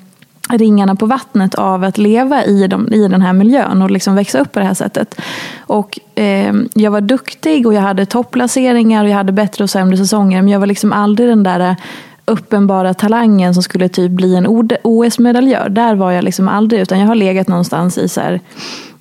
ringarna 0.50 0.94
på 0.94 1.06
vattnet 1.06 1.54
av 1.54 1.84
att 1.84 1.98
leva 1.98 2.44
i, 2.44 2.66
dem, 2.66 2.92
i 2.92 3.08
den 3.08 3.22
här 3.22 3.32
miljön 3.32 3.82
och 3.82 3.90
liksom 3.90 4.14
växa 4.14 4.40
upp 4.40 4.52
på 4.52 4.58
det 4.58 4.66
här 4.66 4.74
sättet. 4.74 5.20
Och, 5.60 5.98
eh, 6.14 6.54
jag 6.74 6.90
var 6.90 7.00
duktig 7.00 7.66
och 7.66 7.74
jag 7.74 7.80
hade 7.80 8.06
topplaceringar 8.06 9.04
och 9.04 9.10
jag 9.10 9.16
hade 9.16 9.32
bättre 9.32 9.64
och 9.64 9.70
sämre 9.70 9.96
säsonger 9.96 10.42
men 10.42 10.52
jag 10.52 10.60
var 10.60 10.66
liksom 10.66 10.92
aldrig 10.92 11.28
den 11.28 11.42
där 11.42 11.76
uppenbara 12.24 12.94
talangen 12.94 13.54
som 13.54 13.62
skulle 13.62 13.88
typ 13.88 14.10
bli 14.10 14.36
en 14.36 14.46
OS-medaljör. 14.82 15.68
Där 15.68 15.94
var 15.94 16.10
jag 16.10 16.24
liksom 16.24 16.48
aldrig 16.48 16.82
utan 16.82 17.00
jag 17.00 17.06
har 17.06 17.14
legat 17.14 17.48
någonstans 17.48 17.98
i 17.98 18.08
så 18.08 18.20
här, 18.20 18.40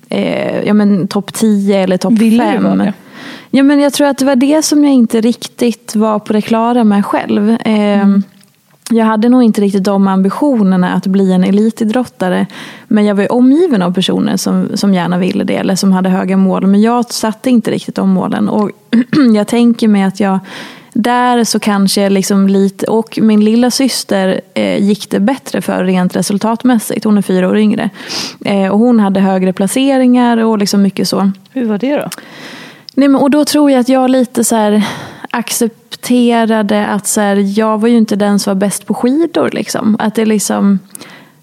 eh, 0.08 0.62
ja, 0.62 0.74
topp 1.08 1.32
10 1.32 1.78
eller 1.78 1.96
topp 1.96 2.12
Ville 2.12 2.52
du 2.52 2.62
5. 2.62 2.92
Ja, 3.50 3.62
men 3.62 3.80
jag 3.80 3.92
tror 3.92 4.06
att 4.06 4.18
det 4.18 4.24
var 4.24 4.36
det 4.36 4.62
som 4.62 4.84
jag 4.84 4.92
inte 4.94 5.20
riktigt 5.20 5.96
var 5.96 6.18
på 6.18 6.32
det 6.32 6.40
klara 6.40 6.84
med 6.84 7.06
själv. 7.06 7.50
Eh, 7.50 8.06
Jag 8.92 9.04
hade 9.04 9.28
nog 9.28 9.42
inte 9.42 9.60
riktigt 9.60 9.84
de 9.84 10.08
ambitionerna 10.08 10.92
att 10.94 11.06
bli 11.06 11.32
en 11.32 11.44
elitidrottare. 11.44 12.46
Men 12.88 13.04
jag 13.04 13.14
var 13.14 13.32
omgiven 13.32 13.82
av 13.82 13.94
personer 13.94 14.36
som, 14.36 14.68
som 14.74 14.94
gärna 14.94 15.18
ville 15.18 15.44
det 15.44 15.56
eller 15.56 15.74
som 15.74 15.92
hade 15.92 16.08
höga 16.08 16.36
mål. 16.36 16.66
Men 16.66 16.80
jag 16.80 17.12
satte 17.12 17.50
inte 17.50 17.70
riktigt 17.70 17.94
de 17.94 18.10
målen. 18.10 18.48
Och 18.48 18.70
jag 19.34 19.46
tänker 19.46 19.88
mig 19.88 20.02
att 20.02 20.20
jag 20.20 20.38
där 20.92 21.44
så 21.44 21.58
kanske 21.58 22.10
liksom 22.10 22.48
lite, 22.48 22.86
och 22.86 23.18
min 23.22 23.44
lilla 23.44 23.70
syster 23.70 24.40
eh, 24.54 24.82
gick 24.82 25.10
det 25.10 25.20
bättre 25.20 25.62
för 25.62 25.84
rent 25.84 26.16
resultatmässigt. 26.16 27.04
Hon 27.04 27.18
är 27.18 27.22
fyra 27.22 27.48
år 27.48 27.58
yngre. 27.58 27.90
Eh, 28.44 28.68
och 28.68 28.78
hon 28.78 29.00
hade 29.00 29.20
högre 29.20 29.52
placeringar 29.52 30.36
och 30.36 30.58
liksom 30.58 30.82
mycket 30.82 31.08
så. 31.08 31.30
Hur 31.52 31.66
var 31.66 31.78
det 31.78 31.96
då? 31.96 32.08
Nej, 32.94 33.08
men, 33.08 33.20
och 33.20 33.30
då 33.30 33.44
tror 33.44 33.70
jag 33.70 33.80
att 33.80 33.88
jag 33.88 34.10
lite 34.10 34.44
så 34.44 34.56
här 34.56 34.86
accepterade 35.30 36.86
att 36.86 37.06
så 37.06 37.20
här, 37.20 37.58
jag 37.58 37.80
var 37.80 37.88
ju 37.88 37.96
inte 37.96 38.16
den 38.16 38.38
som 38.38 38.50
var 38.50 38.60
bäst 38.60 38.86
på 38.86 38.94
skidor. 38.94 39.50
Liksom. 39.52 39.96
Att 39.98 40.14
det 40.14 40.24
liksom, 40.24 40.78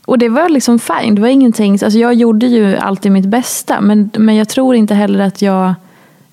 och 0.05 0.17
det 0.17 0.29
var 0.29 0.49
liksom 0.49 0.79
fine, 0.79 1.15
det 1.15 1.21
var 1.21 1.27
ingenting. 1.27 1.71
Alltså 1.71 1.99
jag 1.99 2.13
gjorde 2.13 2.45
ju 2.45 2.77
alltid 2.77 3.11
mitt 3.11 3.25
bästa. 3.25 3.81
Men, 3.81 4.09
men 4.17 4.35
jag 4.35 4.49
tror 4.49 4.75
inte 4.75 4.93
heller 4.95 5.19
att 5.19 5.41
jag 5.41 5.73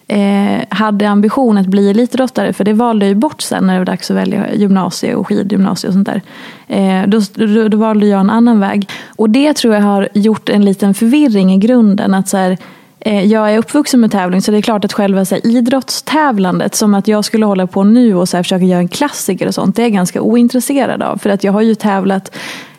eh, 0.07 0.61
hade 0.69 1.09
ambition 1.09 1.59
att 1.59 1.67
bli 1.67 1.91
elitidrottare. 1.91 2.53
För 2.53 2.65
det 2.65 2.73
valde 2.73 3.07
jag 3.07 3.09
ju 3.09 3.15
bort 3.15 3.43
sen 3.43 3.67
när 3.67 3.73
det 3.73 3.81
var 3.81 3.87
dags 3.87 4.11
att 4.11 4.17
välja 4.17 4.55
gymnasie 4.55 5.15
och 5.15 5.29
skidgymnasie 5.29 5.89
och 5.89 5.95
sånt 5.95 6.09
där. 6.09 6.23
Eh, 6.69 7.09
då, 7.09 7.21
då, 7.35 7.69
då 7.69 7.77
valde 7.77 8.07
jag 8.07 8.21
en 8.21 8.31
annan 8.31 8.61
väg. 8.61 8.89
Och 9.09 9.31
det 9.31 9.55
tror 9.55 9.75
jag 9.75 9.83
har 9.83 10.09
gjort 10.15 10.49
en 10.49 10.65
liten 10.65 10.95
förvirring 10.95 11.53
i 11.53 11.59
grunden. 11.59 12.15
Att 12.15 12.29
så 12.29 12.37
här, 12.37 12.59
Eh, 13.05 13.25
jag 13.25 13.55
är 13.55 13.59
uppvuxen 13.59 14.01
med 14.01 14.13
tävling 14.13 14.43
så 14.43 14.51
det 14.51 14.57
är 14.57 14.63
klart 14.63 14.85
att 14.85 14.93
själva 14.93 15.25
så 15.25 15.35
här, 15.35 15.47
idrottstävlandet, 15.47 16.75
som 16.75 16.95
att 16.95 17.09
jag 17.09 17.25
skulle 17.25 17.47
hålla 17.47 17.67
på 17.67 17.85
nu 17.85 18.15
och 18.15 18.29
så 18.29 18.37
här, 18.37 18.43
försöka 18.43 18.65
göra 18.65 18.81
en 18.81 18.89
klassiker 18.89 19.47
och 19.47 19.55
sånt, 19.55 19.77
det 19.77 19.83
är 19.83 19.85
jag 19.85 19.93
ganska 19.93 20.21
ointresserad 20.21 21.03
av. 21.03 21.19
För 21.19 21.31
att 21.31 21.45
jag 21.45 21.53
har 21.53 21.61
ju 21.61 21.75
tävlat 21.75 22.37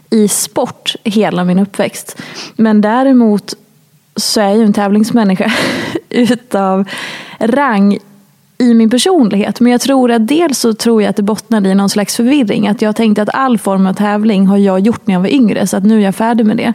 i 0.09 0.27
sport 0.27 0.95
hela 1.03 1.43
min 1.43 1.59
uppväxt. 1.59 2.21
Men 2.55 2.81
däremot 2.81 3.53
så 4.15 4.41
är 4.41 4.45
jag 4.45 4.57
ju 4.57 4.63
en 4.63 4.73
tävlingsmänniska 4.73 5.51
utav 6.09 6.85
rang 7.39 7.97
i 8.57 8.73
min 8.73 8.89
personlighet. 8.89 9.59
Men 9.59 9.71
jag 9.71 9.81
tror 9.81 10.11
att 10.11 10.27
dels 10.27 10.59
så 10.59 10.73
tror 10.73 11.01
jag 11.01 11.09
att 11.09 11.15
det 11.15 11.23
bottnade 11.23 11.69
i 11.69 11.75
någon 11.75 11.89
slags 11.89 12.15
förvirring. 12.15 12.67
Att 12.67 12.81
jag 12.81 12.95
tänkte 12.95 13.21
att 13.21 13.29
all 13.33 13.57
form 13.57 13.87
av 13.87 13.93
tävling 13.93 14.47
har 14.47 14.57
jag 14.57 14.79
gjort 14.79 15.07
när 15.07 15.13
jag 15.13 15.21
var 15.21 15.33
yngre. 15.33 15.67
Så 15.67 15.77
att 15.77 15.83
nu 15.83 15.97
är 15.97 16.03
jag 16.03 16.15
färdig 16.15 16.45
med 16.45 16.57
det. 16.57 16.73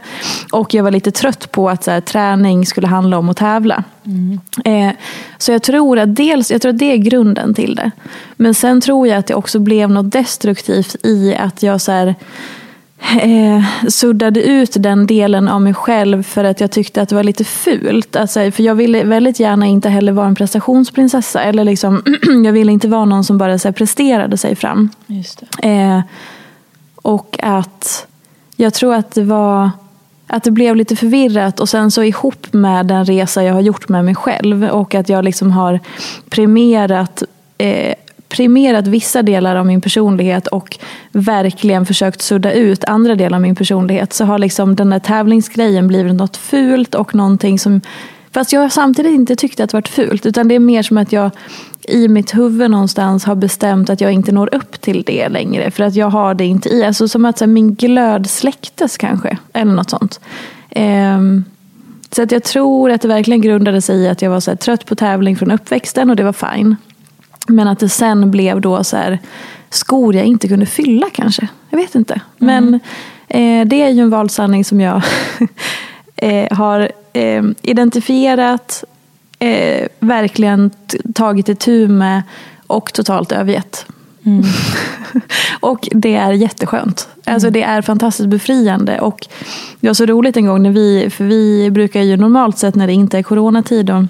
Och 0.51 0.73
jag 0.73 0.83
var 0.83 0.91
lite 0.91 1.11
trött 1.11 1.51
på 1.51 1.69
att 1.69 1.83
så 1.83 1.91
här, 1.91 2.01
träning 2.01 2.65
skulle 2.65 2.87
handla 2.87 3.17
om 3.17 3.29
att 3.29 3.37
tävla. 3.37 3.83
Mm. 4.05 4.39
Eh, 4.65 4.95
så 5.37 5.51
jag 5.51 5.63
tror 5.63 5.99
att 5.99 6.15
dels, 6.15 6.51
jag 6.51 6.61
tror 6.61 6.69
att 6.69 6.79
det 6.79 6.91
är 6.91 6.97
grunden 6.97 7.53
till 7.53 7.75
det. 7.75 7.91
Men 8.35 8.53
sen 8.53 8.81
tror 8.81 9.07
jag 9.07 9.17
att 9.17 9.27
det 9.27 9.35
också 9.35 9.59
blev 9.59 9.89
något 9.89 10.11
destruktivt 10.11 10.95
i 11.05 11.35
att 11.35 11.63
jag 11.63 11.81
så 11.81 11.91
här, 11.91 12.15
eh, 13.21 13.63
suddade 13.87 14.43
ut 14.43 14.71
den 14.79 15.07
delen 15.07 15.47
av 15.47 15.61
mig 15.61 15.73
själv 15.73 16.23
för 16.23 16.43
att 16.43 16.61
jag 16.61 16.71
tyckte 16.71 17.01
att 17.01 17.09
det 17.09 17.15
var 17.15 17.23
lite 17.23 17.43
fult. 17.43 18.15
Alltså, 18.15 18.51
för 18.51 18.63
jag 18.63 18.75
ville 18.75 19.03
väldigt 19.03 19.39
gärna 19.39 19.65
inte 19.65 19.89
heller 19.89 20.11
vara 20.11 20.27
en 20.27 20.35
prestationsprinsessa. 20.35 21.43
Eller 21.43 21.63
liksom, 21.63 22.03
jag 22.45 22.53
ville 22.53 22.71
inte 22.71 22.87
vara 22.87 23.05
någon 23.05 23.23
som 23.23 23.37
bara 23.37 23.59
så 23.59 23.67
här, 23.67 23.73
presterade 23.73 24.37
sig 24.37 24.55
fram. 24.55 24.89
Eh, 25.61 26.01
och 26.95 27.37
att 27.43 28.07
jag 28.55 28.73
tror 28.73 28.95
att 28.95 29.11
det 29.11 29.23
var 29.23 29.69
att 30.27 30.43
det 30.43 30.51
blev 30.51 30.75
lite 30.75 30.95
förvirrat 30.95 31.59
och 31.59 31.69
sen 31.69 31.91
så 31.91 32.03
ihop 32.03 32.53
med 32.53 32.85
den 32.85 33.05
resa 33.05 33.43
jag 33.43 33.53
har 33.53 33.61
gjort 33.61 33.89
med 33.89 34.05
mig 34.05 34.15
själv 34.15 34.63
och 34.63 34.95
att 34.95 35.09
jag 35.09 35.25
liksom 35.25 35.51
har 35.51 35.79
premierat 36.29 37.23
eh, 37.57 37.93
primerat 38.31 38.87
vissa 38.87 39.21
delar 39.21 39.55
av 39.55 39.65
min 39.65 39.81
personlighet 39.81 40.47
och 40.47 40.77
verkligen 41.11 41.85
försökt 41.85 42.21
sudda 42.21 42.53
ut 42.53 42.83
andra 42.83 43.15
delar 43.15 43.37
av 43.37 43.41
min 43.41 43.55
personlighet 43.55 44.13
så 44.13 44.25
har 44.25 44.39
liksom 44.39 44.75
den 44.75 44.89
där 44.89 44.99
tävlingsgrejen 44.99 45.87
blivit 45.87 46.15
något 46.15 46.37
fult 46.37 46.95
och 46.95 47.15
någonting 47.15 47.59
som 47.59 47.81
Fast 48.33 48.53
jag 48.53 48.61
har 48.61 48.69
samtidigt 48.69 49.13
inte 49.13 49.35
tyckt 49.35 49.59
att 49.59 49.69
det 49.69 49.77
varit 49.77 49.87
fult 49.87 50.25
utan 50.25 50.47
det 50.47 50.55
är 50.55 50.59
mer 50.59 50.83
som 50.83 50.97
att 50.97 51.11
jag 51.11 51.31
i 51.87 52.07
mitt 52.07 52.35
huvud 52.35 52.71
någonstans 52.71 53.25
har 53.25 53.35
bestämt 53.35 53.89
att 53.89 54.01
jag 54.01 54.11
inte 54.11 54.31
når 54.31 54.55
upp 54.55 54.81
till 54.81 55.03
det 55.03 55.29
längre. 55.29 55.71
För 55.71 55.83
att 55.83 55.95
jag 55.95 56.09
har 56.09 56.33
det 56.33 56.45
inte 56.45 56.69
i. 56.69 56.83
Alltså 56.83 57.07
som 57.07 57.25
att 57.25 57.37
så 57.37 57.45
här, 57.45 57.51
min 57.51 57.75
glöd 57.75 58.29
släcktes 58.29 58.97
kanske. 58.97 59.37
Eller 59.53 59.73
något 59.73 59.89
sånt. 59.89 60.19
Um, 60.75 61.45
så 62.11 62.23
att 62.23 62.31
jag 62.31 62.43
tror 62.43 62.91
att 62.91 63.01
det 63.01 63.07
verkligen 63.07 63.41
grundade 63.41 63.81
sig 63.81 63.97
i 63.97 64.07
att 64.07 64.21
jag 64.21 64.29
var 64.29 64.39
så 64.39 64.51
här, 64.51 64.55
trött 64.55 64.85
på 64.85 64.95
tävling 64.95 65.35
från 65.35 65.51
uppväxten 65.51 66.09
och 66.09 66.15
det 66.15 66.23
var 66.23 66.55
fine. 66.55 66.75
Men 67.47 67.67
att 67.67 67.79
det 67.79 67.89
sen 67.89 68.31
blev 68.31 68.61
då 68.61 68.83
så 68.83 68.97
här, 68.97 69.19
skor 69.69 70.15
jag 70.15 70.25
inte 70.25 70.47
kunde 70.47 70.65
fylla 70.65 71.09
kanske. 71.13 71.47
Jag 71.69 71.77
vet 71.77 71.95
inte. 71.95 72.21
Men 72.37 72.79
mm. 73.27 73.61
eh, 73.61 73.67
det 73.67 73.81
är 73.81 73.89
ju 73.89 74.01
en 74.01 74.09
valsanning 74.09 74.65
som 74.65 74.81
jag 74.81 75.01
eh, 76.15 76.57
har 76.57 76.91
eh, 77.13 77.43
identifierat, 77.61 78.83
eh, 79.39 79.87
verkligen 79.99 80.71
tagit 81.13 81.49
itu 81.49 81.87
med 81.87 82.21
och 82.67 82.93
totalt 82.93 83.31
övergett. 83.31 83.85
Mm. 84.23 84.43
och 85.59 85.89
det 85.91 86.15
är 86.15 86.31
jätteskönt. 86.31 87.09
Alltså 87.25 87.47
mm. 87.47 87.53
Det 87.53 87.63
är 87.63 87.81
fantastiskt 87.81 88.29
befriande. 88.29 88.99
Och 88.99 89.27
det 89.79 89.87
var 89.87 89.93
så 89.93 90.05
roligt 90.05 90.37
en 90.37 90.45
gång 90.45 90.63
när 90.63 90.71
vi, 90.71 91.09
för 91.09 91.23
vi 91.23 91.71
brukar 91.71 92.01
ju 92.01 92.17
normalt 92.17 92.57
sett 92.57 92.75
när 92.75 92.87
det 92.87 92.93
inte 92.93 93.17
är 93.17 93.23
coronatid 93.23 93.89
och 93.89 94.03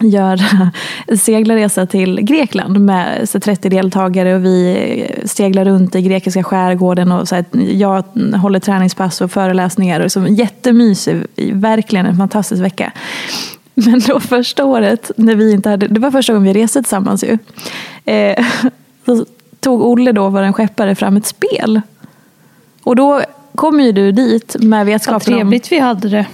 göra 0.00 0.70
seglarresa 1.16 1.86
till 1.86 2.20
Grekland 2.20 2.80
med 2.80 3.28
så 3.28 3.40
30 3.40 3.68
deltagare 3.68 4.34
och 4.34 4.44
vi 4.44 5.06
seglar 5.24 5.64
runt 5.64 5.94
i 5.94 6.02
grekiska 6.02 6.42
skärgården 6.42 7.12
och 7.12 7.28
så 7.28 7.34
här, 7.34 7.44
jag 7.72 8.04
håller 8.36 8.60
träningspass 8.60 9.20
och 9.20 9.32
föreläsningar. 9.32 10.00
Och 10.00 10.12
så, 10.12 10.26
jättemysig, 10.26 11.22
verkligen 11.52 12.06
en 12.06 12.16
fantastisk 12.16 12.62
vecka. 12.62 12.92
Men 13.74 14.00
då 14.00 14.20
första 14.20 14.64
året, 14.64 15.10
när 15.16 15.34
vi 15.34 15.52
inte 15.52 15.70
hade, 15.70 15.88
det 15.88 16.00
var 16.00 16.10
första 16.10 16.32
gången 16.32 16.52
vi 16.54 16.62
reste 16.62 16.82
tillsammans 16.82 17.24
ju. 17.24 17.38
Eh, 18.04 18.46
så 19.06 19.26
tog 19.60 19.82
Olle 19.82 20.12
då, 20.12 20.28
vår 20.28 20.52
skeppare, 20.52 20.94
fram 20.94 21.16
ett 21.16 21.26
spel. 21.26 21.80
Och 22.82 22.96
då 22.96 23.22
kom 23.54 23.80
ju 23.80 23.92
du 23.92 24.12
dit 24.12 24.56
med 24.60 24.86
vetskapen 24.86 25.14
Vad 25.14 25.22
trevligt 25.22 25.64
om... 25.64 25.68
vi 25.70 25.78
hade 25.78 26.08
det. 26.08 26.26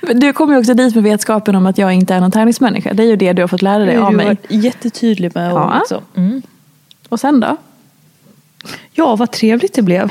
Du 0.00 0.32
kommer 0.32 0.54
ju 0.54 0.58
också 0.58 0.74
dit 0.74 0.94
med 0.94 1.04
vetskapen 1.04 1.54
om 1.54 1.66
att 1.66 1.78
jag 1.78 1.92
inte 1.92 2.14
är 2.14 2.20
någon 2.20 2.30
tävlingsmänniska. 2.30 2.94
Det 2.94 3.02
är 3.02 3.06
ju 3.06 3.16
det 3.16 3.32
du 3.32 3.42
har 3.42 3.48
fått 3.48 3.62
lära 3.62 3.84
dig 3.84 3.96
av 3.96 4.14
mig. 4.14 4.36
Du 4.48 4.56
var 4.56 4.64
jättetydlig 4.64 5.34
med. 5.34 5.50
Ja. 5.50 5.80
Också. 5.80 6.02
Mm. 6.16 6.42
Och 7.08 7.20
sen 7.20 7.40
då? 7.40 7.56
Ja, 8.92 9.16
vad 9.16 9.30
trevligt 9.30 9.74
det 9.74 9.82
blev. 9.82 10.10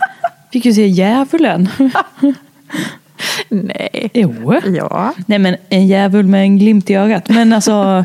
Fick 0.52 0.64
ju 0.64 0.72
se 0.72 0.86
djävulen. 0.86 1.68
Nej. 3.48 4.10
Jo. 4.14 4.60
Ja. 4.66 5.14
Nej 5.26 5.38
men 5.38 5.56
en 5.68 5.86
djävul 5.86 6.26
med 6.26 6.42
en 6.42 6.58
glimt 6.58 6.90
i 6.90 6.94
ögat. 6.94 7.28
Men 7.28 7.52
alltså, 7.52 8.04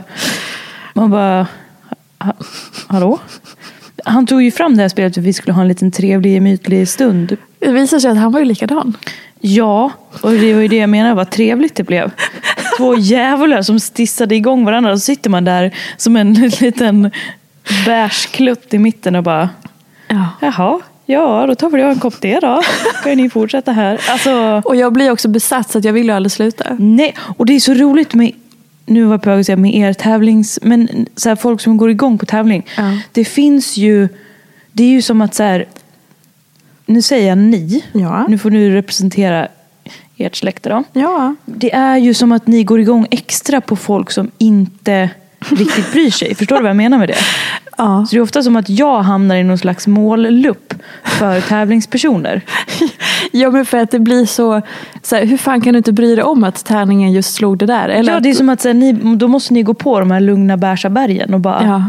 man 0.94 1.12
bara, 1.12 1.48
hallå? 2.88 3.20
Han 4.06 4.28
tog 4.28 4.41
ju 4.41 4.52
fram 4.52 4.76
det 4.78 4.82
här 4.82 4.89
spelet 4.89 5.13
för 5.13 5.22
att 5.22 5.28
vi 5.28 5.34
skulle 5.34 5.54
ha 5.54 5.62
en 5.62 5.67
liten 5.67 5.91
trevlig, 5.91 6.34
gemytlig 6.34 6.88
stund. 6.88 7.38
Det 7.60 7.72
visar 7.72 8.00
sig 8.00 8.12
att 8.12 8.17
han 8.17 8.32
var 8.32 8.39
ju 8.39 8.46
likadan. 8.46 8.98
Ja, 9.41 9.91
och 10.21 10.32
det 10.32 10.54
var 10.54 10.62
ju 10.62 10.67
det 10.67 10.75
jag 10.75 10.89
menade, 10.89 11.15
vad 11.15 11.30
trevligt 11.30 11.75
det 11.75 11.84
blev. 11.84 12.12
Två 12.77 12.95
djävular 12.95 13.62
som 13.62 13.80
stissade 13.80 14.36
igång 14.36 14.65
varandra 14.65 14.91
och 14.91 14.99
så 14.99 15.06
sitter 15.06 15.30
man 15.30 15.45
där 15.45 15.75
som 15.97 16.15
en 16.15 16.34
liten 16.60 17.12
bärsklutt 17.86 18.73
i 18.73 18.77
mitten 18.77 19.15
och 19.15 19.23
bara, 19.23 19.49
ja. 20.08 20.25
jaha, 20.41 20.80
ja 21.06 21.45
då 21.47 21.56
tar 21.56 21.69
väl 21.69 21.82
jag 21.82 21.91
en 21.91 21.99
kopp 21.99 22.21
te 22.21 22.39
då. 22.39 22.62
Kan 23.04 23.17
ni 23.17 23.30
fortsätta 23.30 23.71
här. 23.71 24.01
Alltså, 24.10 24.62
och 24.65 24.75
jag 24.75 24.93
blir 24.93 25.12
också 25.12 25.27
besatt 25.27 25.71
så 25.71 25.77
att 25.77 25.86
jag 25.86 25.93
vill 25.93 26.06
ju 26.06 26.12
aldrig 26.12 26.32
sluta. 26.32 26.75
Nej, 26.80 27.15
och 27.38 27.45
det 27.45 27.54
är 27.54 27.60
så 27.60 27.73
roligt 27.73 28.13
med 28.13 28.32
nu 28.86 29.04
var 29.04 29.13
jag 29.13 29.21
på 29.21 29.30
väg 29.30 29.39
att 29.39 29.45
säga 29.45 29.56
med 29.56 29.75
er 29.75 29.93
tävlings... 29.93 30.60
Men 30.62 31.06
så 31.15 31.30
här, 31.30 31.36
folk 31.36 31.62
som 31.62 31.77
går 31.77 31.89
igång 31.89 32.17
på 32.17 32.25
tävling. 32.25 32.65
Ja. 32.77 32.97
Det 33.12 33.25
finns 33.25 33.77
ju... 33.77 34.10
Det 34.71 34.84
är 34.84 34.88
ju 34.88 35.01
som 35.01 35.21
att 35.21 35.36
så 35.36 35.43
här, 35.43 35.65
nu 36.91 37.01
säger 37.01 37.30
jag 37.30 37.38
ni, 37.38 37.84
ja. 37.93 38.25
nu 38.27 38.38
får 38.38 38.49
du 38.49 38.69
representera 38.69 39.47
ert 40.17 40.36
släkte 40.36 40.69
då. 40.69 40.84
Ja. 40.93 41.36
Det 41.45 41.73
är 41.73 41.97
ju 41.97 42.13
som 42.13 42.32
att 42.32 42.47
ni 42.47 42.63
går 42.63 42.80
igång 42.80 43.08
extra 43.12 43.62
på 43.62 43.75
folk 43.75 44.12
som 44.12 44.32
inte 44.38 45.10
riktigt 45.49 45.91
bryr 45.91 46.12
sig. 46.12 46.36
Förstår 46.36 46.56
du 46.56 46.62
vad 46.62 46.69
jag 46.69 46.77
menar 46.77 46.97
med 46.97 47.10
det? 47.10 47.17
Ja. 47.77 48.06
Så 48.10 48.15
det 48.15 48.19
är 48.19 48.21
ofta 48.21 48.43
som 48.43 48.56
att 48.56 48.69
jag 48.69 49.01
hamnar 49.01 49.36
i 49.36 49.43
någon 49.43 49.58
slags 49.58 49.88
mållupp 49.88 50.73
för 51.04 51.41
tävlingspersoner. 51.41 52.41
Ja 53.34 53.51
men 53.51 53.65
för 53.65 53.77
att 53.77 53.91
det 53.91 53.99
blir 53.99 54.25
så, 54.25 54.62
så 55.01 55.15
här, 55.15 55.25
hur 55.25 55.38
fan 55.38 55.62
kan 55.62 55.73
du 55.73 55.77
inte 55.77 55.91
bry 55.91 56.15
dig 56.15 56.23
om 56.23 56.43
att 56.43 56.65
tärningen 56.65 57.12
just 57.12 57.34
slog 57.34 57.58
det 57.58 57.65
där? 57.65 57.89
Eller 57.89 58.13
ja 58.13 58.19
det 58.19 58.30
är 58.30 58.34
som 58.34 58.49
att 58.49 58.62
så 58.62 58.67
här, 58.67 58.73
ni, 58.73 58.93
då 58.93 59.27
måste 59.27 59.54
ni 59.54 59.63
gå 59.63 59.73
på 59.73 59.99
de 59.99 60.12
här 60.12 60.19
lugna 60.19 60.58
bärsa 60.58 60.89
bergen 60.89 61.34
och 61.34 61.39
bara 61.39 61.63
ja. 61.63 61.84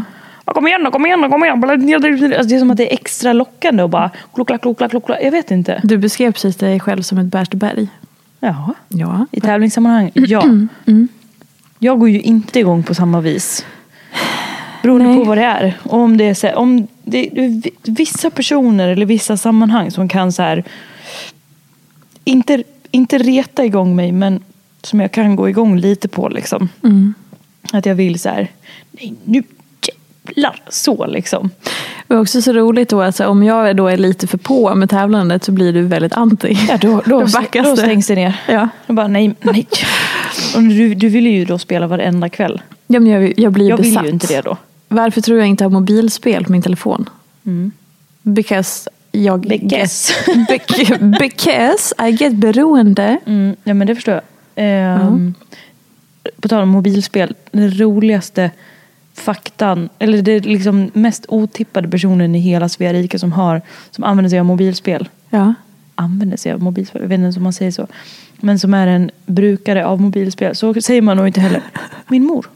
Kom 0.45 0.67
igen 0.67 0.91
kom 0.91 1.05
igen 1.05 1.29
kom 1.29 1.43
igen. 1.43 1.63
Alltså 1.63 2.49
det 2.49 2.55
är 2.55 2.59
som 2.59 2.71
att 2.71 2.77
det 2.77 2.91
är 2.91 2.93
extra 2.93 3.33
lockande 3.33 3.83
och 3.83 3.89
bara 3.89 4.09
klokla, 4.33 4.57
klokla, 4.57 4.89
klokla. 4.89 5.21
Jag 5.21 5.31
vet 5.31 5.51
inte. 5.51 5.81
Du 5.83 5.97
beskrev 5.97 6.31
precis 6.31 6.55
dig 6.55 6.79
själv 6.79 7.01
som 7.01 7.17
ett 7.17 7.53
Berg. 7.53 7.87
Ja. 8.39 8.73
ja. 8.89 9.25
I 9.31 9.41
tävlingssammanhang, 9.41 10.11
ja. 10.13 10.43
Mm. 10.43 11.07
Jag 11.79 11.99
går 11.99 12.09
ju 12.09 12.21
inte 12.21 12.59
igång 12.59 12.83
på 12.83 12.95
samma 12.95 13.21
vis. 13.21 13.65
Beroende 14.81 15.07
Nej. 15.07 15.17
på 15.17 15.23
vad 15.23 15.37
det 15.37 15.43
är. 15.43 15.77
Och 15.83 15.99
om 15.99 16.17
det 16.17 16.23
är, 16.23 16.33
så, 16.33 16.55
om 16.55 16.87
det 17.03 17.29
vissa 17.83 18.29
personer 18.29 18.87
eller 18.87 19.05
vissa 19.05 19.37
sammanhang 19.37 19.91
som 19.91 20.07
kan 20.07 20.31
så 20.31 20.41
här, 20.41 20.63
inte, 22.23 22.63
inte 22.91 23.17
reta 23.17 23.65
igång 23.65 23.95
mig 23.95 24.11
men 24.11 24.43
som 24.81 24.99
jag 24.99 25.11
kan 25.11 25.35
gå 25.35 25.49
igång 25.49 25.77
lite 25.77 26.07
på 26.07 26.29
liksom. 26.29 26.69
Mm. 26.83 27.13
Att 27.71 27.85
jag 27.85 27.95
vill 27.95 28.19
så 28.19 28.29
här, 28.29 28.47
nej 28.91 29.13
nu 29.23 29.43
jävlar 30.35 30.61
så 30.69 31.05
liksom. 31.05 31.49
Det 32.07 32.13
är 32.13 32.19
också 32.19 32.41
så 32.41 32.53
roligt 32.53 32.89
då 32.89 33.01
att 33.01 33.15
så, 33.15 33.27
om 33.27 33.43
jag 33.43 33.75
då 33.75 33.87
är 33.87 33.97
lite 33.97 34.27
för 34.27 34.37
på 34.37 34.75
med 34.75 34.89
tävlandet 34.89 35.43
så 35.43 35.51
blir 35.51 35.73
du 35.73 35.81
väldigt 35.81 36.13
anti. 36.13 36.57
Ja, 36.69 36.77
då, 36.77 37.01
då, 37.05 37.19
Då 37.25 37.27
backas 37.27 37.65
då 37.65 37.71
det. 37.75 37.77
stängs 37.81 38.07
det 38.07 38.15
ner. 38.15 38.41
Ja. 38.47 38.69
Jag 38.87 38.95
bara 38.95 39.07
nej, 39.07 39.35
nej. 39.41 39.67
Och 40.55 40.63
du, 40.63 40.95
du 40.95 41.09
vill 41.09 41.27
ju 41.27 41.45
då 41.45 41.57
spela 41.57 41.87
varenda 41.87 42.29
kväll. 42.29 42.61
Ja, 42.87 42.99
men 42.99 43.11
jag, 43.11 43.39
jag 43.39 43.51
blir 43.51 43.69
Jag 43.69 43.77
vill 43.77 43.85
besatt. 43.91 44.05
ju 44.05 44.09
inte 44.09 44.27
det 44.27 44.41
då. 44.41 44.57
Varför 44.87 45.21
tror 45.21 45.37
jag 45.39 45.47
inte 45.47 45.63
har 45.63 45.69
mobilspel 45.71 46.45
på 46.45 46.51
min 46.51 46.61
telefon? 46.61 47.09
Because 48.21 48.89
jag 49.11 49.39
Because. 49.41 50.13
Get, 50.27 50.49
bec- 50.49 51.19
because 51.19 51.95
I 52.07 52.11
get 52.11 52.33
beroende. 52.33 53.17
Mm, 53.25 53.55
ja 53.63 53.73
men 53.73 53.87
det 53.87 53.95
förstår 53.95 54.13
jag. 54.13 54.23
Ehm, 54.55 55.33
På 56.41 56.47
tal 56.47 56.63
om 56.63 56.69
mobilspel, 56.69 57.33
den 57.51 57.79
roligaste 57.79 58.51
faktan, 59.13 59.89
eller 59.99 60.21
det 60.21 60.31
är 60.31 60.41
liksom 60.41 60.91
mest 60.93 61.25
otippade 61.27 61.87
personen 61.87 62.35
i 62.35 62.39
hela 62.39 62.69
Svea 62.69 62.93
rike 62.93 63.19
som 63.19 63.31
har, 63.31 63.61
som 63.91 64.03
använder 64.03 64.29
sig 64.29 64.39
av 64.39 64.45
mobilspel. 64.45 65.09
Ja. 65.29 65.53
Använder 65.95 66.37
sig 66.37 66.51
av 66.51 66.61
mobilspel, 66.61 67.01
jag 67.01 67.09
vet 67.09 67.19
inte 67.19 67.39
om 67.39 67.43
man 67.43 67.53
säger 67.53 67.71
så. 67.71 67.87
Men 68.37 68.59
som 68.59 68.73
är 68.73 68.87
en 68.87 69.11
brukare 69.25 69.85
av 69.85 70.01
mobilspel. 70.01 70.55
Så 70.55 70.73
säger 70.81 71.01
man 71.01 71.17
nog 71.17 71.27
inte 71.27 71.41
heller. 71.41 71.61
Min 72.07 72.23
mor. 72.25 72.49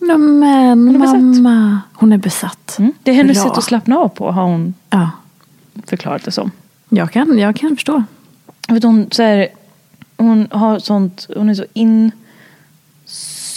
No, 0.00 0.18
men 0.18 0.94
är 0.94 0.98
besatt. 0.98 1.14
mamma, 1.20 1.80
hon 1.94 2.12
är 2.12 2.18
besatt. 2.18 2.76
Mm. 2.78 2.92
Det 3.02 3.10
är 3.10 3.14
hennes 3.14 3.42
Bra. 3.42 3.48
sätt 3.48 3.58
att 3.58 3.64
slappna 3.64 3.98
av 3.98 4.08
på 4.08 4.30
har 4.30 4.42
hon 4.42 4.74
Ja, 4.90 5.10
förklarat 5.86 6.24
det 6.24 6.30
som. 6.30 6.50
jag 6.88 7.12
kan, 7.12 7.38
jag 7.38 7.56
kan 7.56 7.76
förstå. 7.76 8.02
Vet, 8.68 8.82
hon, 8.82 9.06
så 9.10 9.22
här, 9.22 9.48
hon 10.16 10.48
har 10.50 10.78
sånt, 10.78 11.26
hon 11.36 11.48
är 11.50 11.54
så 11.54 11.64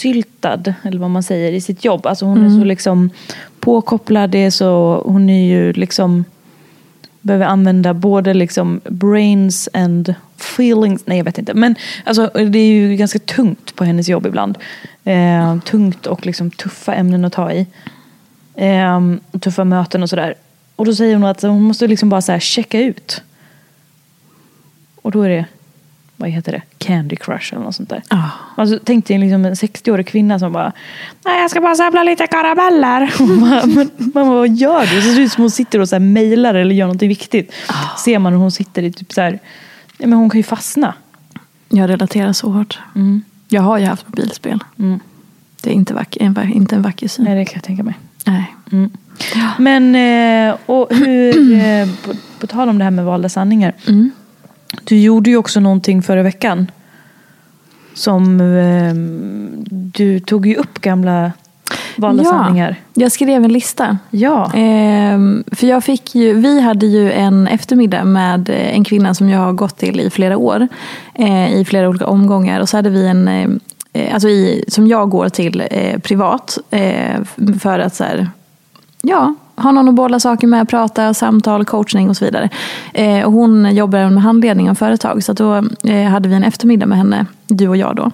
insyltad, 0.04 0.74
eller 0.82 0.98
vad 0.98 1.10
man 1.10 1.22
säger, 1.22 1.52
i 1.52 1.60
sitt 1.60 1.84
jobb. 1.84 2.06
Alltså 2.06 2.24
hon 2.24 2.46
är 2.46 2.50
så 2.50 2.64
liksom 2.64 3.10
påkopplad, 3.60 4.30
det 4.30 4.38
är 4.38 4.50
så, 4.50 5.02
hon 5.06 5.30
är 5.30 5.44
ju 5.48 5.72
liksom, 5.72 6.24
behöver 7.20 7.46
använda 7.46 7.94
både 7.94 8.34
liksom 8.34 8.80
brains 8.84 9.68
and 9.72 10.14
feelings, 10.36 11.02
nej 11.06 11.18
jag 11.18 11.24
vet 11.24 11.38
inte. 11.38 11.54
Men 11.54 11.74
alltså, 12.04 12.30
det 12.34 12.58
är 12.58 12.72
ju 12.72 12.96
ganska 12.96 13.18
tungt 13.18 13.76
på 13.76 13.84
hennes 13.84 14.08
jobb 14.08 14.26
ibland. 14.26 14.58
Eh, 15.04 15.58
tungt 15.58 16.06
och 16.06 16.26
liksom 16.26 16.50
tuffa 16.50 16.94
ämnen 16.94 17.24
att 17.24 17.32
ta 17.32 17.52
i. 17.52 17.66
Eh, 18.54 19.00
tuffa 19.40 19.64
möten 19.64 20.02
och 20.02 20.10
sådär. 20.10 20.34
Och 20.76 20.84
då 20.84 20.94
säger 20.94 21.14
hon 21.14 21.24
att 21.24 21.42
hon 21.42 21.62
måste 21.62 21.86
liksom 21.86 22.08
bara 22.08 22.22
så 22.22 22.38
checka 22.38 22.80
ut. 22.80 23.22
Och 25.02 25.10
då 25.10 25.22
är 25.22 25.28
det, 25.28 25.44
vad 26.22 26.30
heter 26.30 26.52
det, 26.52 26.62
Candy 26.78 27.16
Crush 27.16 27.54
eller 27.54 27.64
något 27.64 27.74
sånt 27.74 27.88
där. 27.88 28.02
Ja. 28.08 28.30
Alltså, 28.56 28.78
tänk 28.84 29.06
dig 29.06 29.18
liksom 29.18 29.44
en 29.44 29.54
60-årig 29.54 30.06
kvinna 30.06 30.38
som 30.38 30.52
bara, 30.52 30.72
nej 31.24 31.40
jag 31.40 31.50
ska 31.50 31.60
bara 31.60 31.74
samla 31.74 32.02
lite 32.02 32.26
karameller. 32.26 33.12
Men 33.74 33.90
mamma 34.14 34.34
vad 34.34 34.48
gör 34.48 34.86
du? 34.86 34.96
Det 34.96 35.02
ser 35.02 35.20
ut 35.20 35.32
som 35.32 35.42
hon 35.42 35.50
sitter 35.50 35.78
och 35.78 35.88
så 35.88 35.94
här 35.94 36.00
mejlar 36.00 36.54
eller 36.54 36.74
gör 36.74 36.86
någonting 36.86 37.08
viktigt. 37.08 37.52
Ser 38.04 38.18
man 38.18 38.32
hur 38.32 38.40
hon 38.40 38.52
sitter 38.52 38.82
i 38.82 38.92
typ 38.92 39.12
så 39.12 39.20
här, 39.20 39.38
ja, 39.98 40.06
men 40.06 40.12
hon 40.12 40.30
kan 40.30 40.38
ju 40.38 40.44
fastna. 40.44 40.94
Jag 41.68 41.90
relaterar 41.90 42.32
så 42.32 42.50
hårt. 42.50 42.78
Jag 43.48 43.62
har 43.62 43.78
ju 43.78 43.86
haft 43.86 44.08
mobilspel. 44.08 44.64
Mm. 44.78 45.00
Det 45.62 45.70
är 45.70 45.74
inte, 45.74 45.94
vack, 45.94 46.16
en, 46.20 46.52
inte 46.52 46.74
en 46.74 46.82
vacker 46.82 47.08
syn. 47.08 47.24
Nej 47.24 47.34
det 47.34 47.44
kan 47.44 47.54
jag 47.54 47.64
tänka 47.64 47.82
mig. 47.82 47.94
Nej. 48.26 48.54
Men, 49.58 49.94
eh, 49.94 50.56
och 50.66 50.94
hur, 50.94 51.52
eh, 51.54 51.88
på, 52.04 52.12
på 52.38 52.46
tal 52.46 52.68
om 52.68 52.78
det 52.78 52.84
här 52.84 52.90
med 52.90 53.04
valda 53.04 53.28
sanningar. 53.28 53.74
Mm. 53.88 54.10
Du 54.84 55.00
gjorde 55.00 55.30
ju 55.30 55.36
också 55.36 55.60
någonting 55.60 56.02
förra 56.02 56.22
veckan. 56.22 56.70
Som 57.94 58.40
eh, 58.40 58.94
du 59.70 60.20
tog 60.20 60.46
ju 60.46 60.54
upp 60.54 60.80
gamla 60.80 61.32
valda 61.96 62.22
Ja. 62.22 62.74
Jag 62.94 63.12
skrev 63.12 63.44
en 63.44 63.52
lista. 63.52 63.98
Ja. 64.10 64.52
Ehm, 64.54 65.44
för 65.52 65.66
jag 65.66 65.84
fick 65.84 66.14
ju, 66.14 66.32
vi 66.32 66.60
hade 66.60 66.86
ju 66.86 67.12
en 67.12 67.46
eftermiddag 67.46 68.04
med 68.04 68.50
eh, 68.50 68.76
en 68.76 68.84
kvinna 68.84 69.14
som 69.14 69.28
jag 69.28 69.40
har 69.40 69.52
gått 69.52 69.78
till 69.78 70.00
i 70.00 70.10
flera 70.10 70.36
år. 70.36 70.68
Eh, 71.14 71.54
I 71.54 71.64
flera 71.64 71.88
olika 71.88 72.06
omgångar. 72.06 72.60
Och 72.60 72.68
så 72.68 72.76
hade 72.76 72.90
vi 72.90 73.06
en, 73.06 73.28
eh, 73.28 73.48
eh, 73.92 74.14
alltså 74.14 74.28
i, 74.28 74.64
som 74.68 74.86
jag 74.86 75.10
går 75.10 75.28
till 75.28 75.62
eh, 75.70 75.98
privat. 75.98 76.58
Eh, 76.70 77.22
för 77.60 77.78
att 77.78 77.94
så 77.94 78.04
här, 78.04 78.30
ja, 79.02 79.34
ha 79.56 79.72
någon 79.72 79.88
att 79.88 79.94
bolla 79.94 80.20
saker 80.20 80.46
med, 80.46 80.68
prata, 80.68 81.14
samtal, 81.14 81.64
coachning 81.64 82.10
och 82.10 82.16
så 82.16 82.24
vidare. 82.24 82.48
Eh, 82.94 83.24
och 83.24 83.32
hon 83.32 83.74
jobbar 83.74 83.98
även 83.98 84.14
med 84.14 84.22
handledning 84.22 84.70
av 84.70 84.74
företag. 84.74 85.24
Så 85.24 85.32
att 85.32 85.38
då 85.38 85.54
eh, 85.84 86.02
hade 86.02 86.28
vi 86.28 86.34
en 86.34 86.44
eftermiddag 86.44 86.86
med 86.86 86.98
henne, 86.98 87.26
du 87.46 87.68
och 87.68 87.76
jag 87.76 87.96
då 87.96 88.10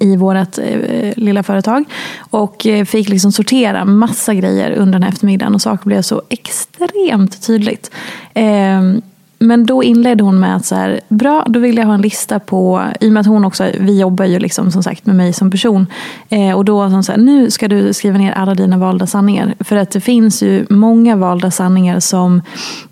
i 0.00 0.16
vårt 0.16 0.58
eh, 0.58 1.12
lilla 1.16 1.42
företag. 1.42 1.84
Och 2.18 2.66
eh, 2.66 2.84
fick 2.84 3.08
liksom 3.08 3.32
sortera 3.32 3.84
massa 3.84 4.34
grejer 4.34 4.70
under 4.70 4.92
den 4.92 5.02
här 5.02 5.10
eftermiddagen. 5.10 5.54
Och 5.54 5.62
saker 5.62 5.86
blev 5.86 6.02
så 6.02 6.22
extremt 6.28 7.46
tydligt. 7.46 7.90
Ehm, 8.34 9.02
men 9.38 9.66
då 9.66 9.82
inledde 9.82 10.24
hon 10.24 10.40
med 10.40 10.56
att 10.56 10.66
så 10.66 10.74
här, 10.74 11.00
bra, 11.08 11.44
då 11.48 11.60
vill 11.60 11.76
jag 11.76 11.86
ha 11.86 11.94
en 11.94 12.02
lista 12.02 12.40
på, 12.40 12.82
i 13.00 13.08
och 13.08 13.12
med 13.12 13.20
att 13.20 13.26
hon 13.26 13.44
också, 13.44 13.70
vi 13.80 14.00
jobbar 14.00 14.24
ju 14.24 14.38
liksom 14.38 14.70
som 14.70 14.82
sagt 14.82 15.06
med 15.06 15.16
mig 15.16 15.32
som 15.32 15.50
person. 15.50 15.86
Eh, 16.28 16.52
och 16.52 16.64
då 16.64 16.90
som 16.90 17.02
så 17.02 17.12
här, 17.12 17.18
nu 17.18 17.50
ska 17.50 17.68
du 17.68 17.92
skriva 17.92 18.18
ner 18.18 18.32
alla 18.32 18.54
dina 18.54 18.78
valda 18.78 19.06
sanningar. 19.06 19.54
För 19.60 19.76
att 19.76 19.90
det 19.90 20.00
finns 20.00 20.42
ju 20.42 20.66
många 20.70 21.16
valda 21.16 21.50
sanningar 21.50 22.00
som 22.00 22.42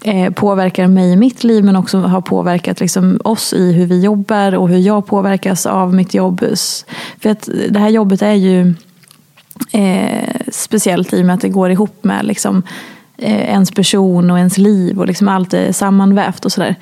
eh, 0.04 0.32
påverkar 0.32 0.86
mig 0.86 1.12
i 1.12 1.16
mitt 1.16 1.44
liv 1.44 1.64
men 1.64 1.76
också 1.76 1.98
har 1.98 2.20
påverkat 2.20 2.80
liksom 2.80 3.20
oss 3.24 3.52
i 3.52 3.72
hur 3.72 3.86
vi 3.86 4.00
jobbar 4.00 4.54
och 4.54 4.68
hur 4.68 4.78
jag 4.78 5.06
påverkas 5.06 5.66
av 5.66 5.94
mitt 5.94 6.14
jobb. 6.14 6.44
För 7.22 7.30
att 7.30 7.48
det 7.70 7.78
här 7.78 7.88
jobbet 7.88 8.22
är 8.22 8.32
ju 8.32 8.74
eh, 9.72 10.36
speciellt 10.48 11.12
i 11.12 11.22
och 11.22 11.26
med 11.26 11.34
att 11.34 11.40
det 11.40 11.48
går 11.48 11.70
ihop 11.70 12.04
med 12.04 12.26
liksom, 12.26 12.62
ens 13.18 13.70
person 13.70 14.30
och 14.30 14.38
ens 14.38 14.58
liv 14.58 14.98
och 14.98 15.06
liksom 15.06 15.28
allt 15.28 15.54
är 15.54 15.72
sammanvävt 15.72 16.44
och 16.44 16.52
sådär. 16.52 16.74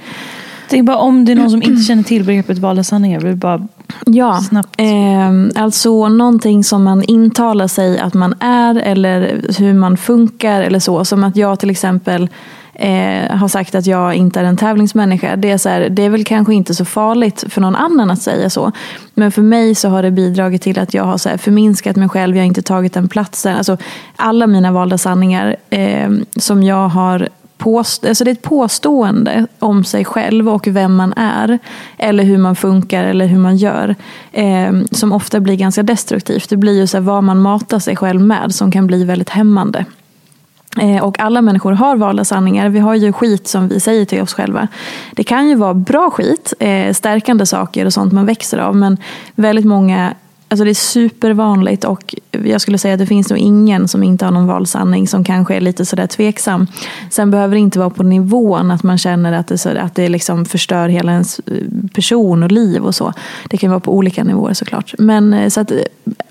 Tänk 0.69 0.87
bara 0.87 0.97
om 0.97 1.25
det 1.25 1.33
är 1.33 1.37
någon 1.37 1.51
som 1.51 1.63
inte 1.63 1.83
känner 1.83 2.03
till 2.03 2.25
begreppet 2.25 2.59
valda 2.59 2.85
sanningar. 2.85 3.21
Vill 3.21 3.37
bara, 3.37 3.69
Ja, 4.07 4.41
Snabbt. 4.49 4.81
eh, 4.81 5.63
alltså 5.63 6.09
någonting 6.09 6.65
som 6.65 6.85
man 6.85 7.03
intalar 7.03 7.69
sig 7.69 7.99
att 7.99 8.15
man 8.15 8.35
är 8.41 8.75
eller 8.77 9.45
hur 9.59 9.75
man 9.75 9.97
funkar 9.97 10.63
eller 10.63 10.79
så. 10.79 11.05
Som 11.05 11.25
att 11.25 11.37
jag 11.37 11.61
till 11.61 11.71
exempel 11.71 12.29
eh, 12.75 13.37
har 13.37 13.49
sagt 13.49 13.75
att 13.75 13.87
jag 13.87 14.15
inte 14.15 14.41
är 14.41 14.45
en 14.45 14.57
tävlingsmänniska. 14.57 15.37
Det 15.37 15.51
är, 15.51 15.59
så 15.59 15.69
här, 15.69 15.89
det 15.89 16.03
är 16.03 16.11
väl 16.11 16.25
kanske 16.25 16.55
inte 16.55 16.75
så 16.75 16.85
farligt 16.85 17.45
för 17.49 17.61
någon 17.61 17.77
annan 17.77 18.11
att 18.11 18.23
säga 18.23 18.51
så. 18.51 18.73
Men 19.15 19.33
för 19.33 19.43
mig 19.43 19.75
så 19.75 19.89
har 19.89 20.03
det 20.03 20.11
bidragit 20.11 20.63
till 20.63 20.79
att 20.79 20.95
jag 20.95 21.05
har 21.05 21.19
så 21.19 21.29
här 21.29 21.37
förminskat 21.37 21.97
mig 21.97 22.09
själv. 22.09 22.37
Jag 22.37 22.43
har 22.43 22.47
inte 22.47 22.63
tagit 22.63 22.95
den 22.95 23.09
platsen. 23.09 23.57
Alltså, 23.57 23.77
alla 24.17 24.47
mina 24.47 24.73
valda 24.73 24.99
sanningar 24.99 25.57
eh, 25.71 26.11
som 26.37 26.63
jag 26.63 26.89
har 26.89 27.29
påst- 27.59 28.05
alltså 28.05 28.25
det 28.25 28.31
är 28.31 28.33
ett 28.33 28.43
påstående 28.43 29.47
om 29.59 29.85
sig 29.85 30.05
själv 30.05 30.49
och 30.49 30.67
vem 30.67 30.95
man 30.95 31.13
är. 31.17 31.59
Eller 31.99 32.25
hur 32.25 32.39
man 32.39 32.57
funkar 32.57 33.05
eller 33.05 33.27
hur 33.27 33.39
man 33.39 33.57
gör. 33.57 33.95
Eh, 34.33 34.73
som 34.91 35.13
ofta 35.13 35.41
blir 35.41 35.57
ganska 35.57 35.83
destruktivt. 35.83 36.49
Det 36.49 36.57
blir 36.57 36.81
ju 36.81 36.87
så 36.87 36.97
här 36.97 37.03
vad 37.03 37.25
man 37.25 37.43
matar 37.43 37.79
sig 37.79 37.97
själv 37.97 38.21
med 38.21 38.55
som 38.55 38.71
kan 38.71 38.87
bli 38.87 39.05
väldigt 39.05 39.31
hämmande. 39.31 39.85
Eh, 40.81 41.05
och 41.05 41.21
alla 41.21 41.43
människor 41.43 41.73
har 41.73 41.97
valda 41.97 42.25
sanningar. 42.25 42.69
Vi 42.69 42.79
har 42.79 42.95
ju 42.95 43.13
skit 43.13 43.49
som 43.49 43.69
vi 43.69 43.81
säger 43.81 44.05
till 44.05 44.23
oss 44.23 44.35
själva. 44.35 44.69
Det 45.13 45.25
kan 45.25 45.49
ju 45.49 45.55
vara 45.55 45.75
bra 45.75 46.11
skit, 46.11 46.55
eh, 46.59 46.93
stärkande 46.93 47.47
saker 47.47 47.87
och 47.87 47.93
sånt 47.93 48.13
man 48.13 48.27
växer 48.27 48.59
av. 48.59 48.77
Men 48.77 48.97
väldigt 49.35 49.65
många, 49.65 50.15
alltså 50.55 50.65
det 50.65 50.71
är 50.71 50.75
supervanligt 50.75 51.85
och 51.85 52.15
jag 52.31 52.61
skulle 52.61 52.79
säga 52.79 52.95
att 52.95 53.01
det 53.01 53.07
finns 53.07 53.31
nog 53.31 53.39
ingen 53.39 53.89
som 53.89 54.03
inte 54.03 54.25
har 54.25 54.33
någon 54.33 54.47
vald 54.47 54.69
sanning 54.69 55.09
som 55.09 55.25
kanske 55.25 55.55
är 55.57 55.61
lite 55.61 55.85
sådär 55.85 56.07
tveksam. 56.07 56.67
Sen 57.11 57.31
behöver 57.31 57.55
det 57.55 57.61
inte 57.61 57.79
vara 57.79 57.91
på 57.91 58.03
nivån 58.03 58.71
att 58.71 58.83
man 58.83 58.99
känner 58.99 59.33
att 59.33 59.47
det, 59.47 59.59
så, 59.59 59.79
att 59.79 59.95
det 59.95 60.09
liksom 60.09 60.45
förstör 60.45 60.89
hela 60.89 61.13
ens 61.13 61.39
eh, 61.39 61.55
person 61.95 62.43
och 62.43 62.53
liv 62.53 62.83
och 62.85 62.95
så. 62.95 63.13
Det 63.51 63.57
kan 63.57 63.71
vara 63.71 63.81
på 63.81 63.95
olika 63.95 64.25
nivåer 64.25 64.55
såklart. 64.55 64.95
Men 64.99 65.35
eh, 65.35 65.49
så 65.49 65.61
att, 65.61 65.71
eh, 65.71 65.79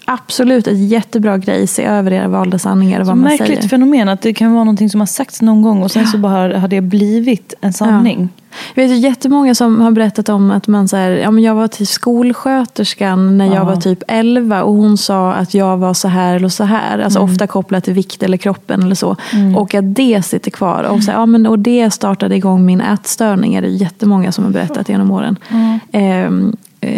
absolut 0.06 0.68
ett 0.68 0.90
jättebra 0.90 1.38
grej, 1.38 1.68
se 1.68 1.84
över 1.84 2.12
era 2.14 2.28
valda 2.28 2.60
sanningar 2.60 3.00
och 3.00 3.08
vad 3.08 3.18
man 3.18 3.24
märkligt 3.30 3.48
säger. 3.48 3.70
fenomen 3.70 4.10
att 4.10 4.22
det 4.22 4.34
kan 4.34 4.54
vara 4.54 4.64
någonting 4.64 4.90
som 4.90 5.00
har 5.00 5.08
sagts 5.08 5.42
någon 5.42 5.62
gång 5.62 5.84
och 5.84 5.92
sen 5.92 6.08
så 6.08 6.18
bara 6.18 6.60
har 6.60 6.68
det 6.68 6.82
blivit 6.82 7.54
en 7.62 7.74
sanning. 7.74 8.30
Jag 8.74 8.84
vet 8.84 8.92
ju 8.92 8.96
jättemånga 8.96 9.56
som 9.56 9.82
har 9.82 9.92
berättat 9.92 10.30
om 10.30 10.52
att 10.52 10.68
man 10.68 10.88
så 10.88 10.98
här, 10.98 11.10
ja, 11.12 11.32
men 11.32 11.44
jag 11.44 11.56
var 11.56 11.68
till 11.68 11.88
skolsköterskan 11.88 13.38
när 13.38 13.46
jag 13.46 13.56
Ja. 13.56 13.64
var 13.64 13.76
typ 13.76 14.04
11 14.08 14.64
och 14.64 14.74
hon 14.76 14.98
sa 14.98 15.34
att 15.34 15.54
jag 15.54 15.78
var 15.78 15.94
så 15.94 16.08
här 16.08 16.36
eller 16.36 16.50
så 16.50 16.64
här. 16.64 17.00
Alltså 17.00 17.20
Mm. 17.20 17.32
ofta 17.32 17.48
kopplat 17.48 17.84
till 17.84 17.94
vikt 17.94 18.24
eller 18.24 18.38
kroppen 18.38 18.84
eller 18.84 18.96
så. 18.96 19.16
Och 19.58 19.74
att 19.76 19.96
det 19.96 20.22
sitter 20.26 20.52
kvar. 20.52 20.84
Och, 20.84 21.04
så 21.04 21.12
här, 21.12 21.20
ja, 21.20 21.26
men, 21.26 21.48
och 21.48 21.60
det 21.60 21.92
startade 21.92 22.36
igång 22.36 22.66
min 22.66 22.82
ätstörning 22.82 23.56
är 23.56 23.62
det 23.62 23.68
jättemånga 23.68 24.32
som 24.32 24.44
har 24.44 24.52
berättat 24.52 24.90
genom 24.90 25.12
åren. 25.12 25.38
Eh, 25.92 26.32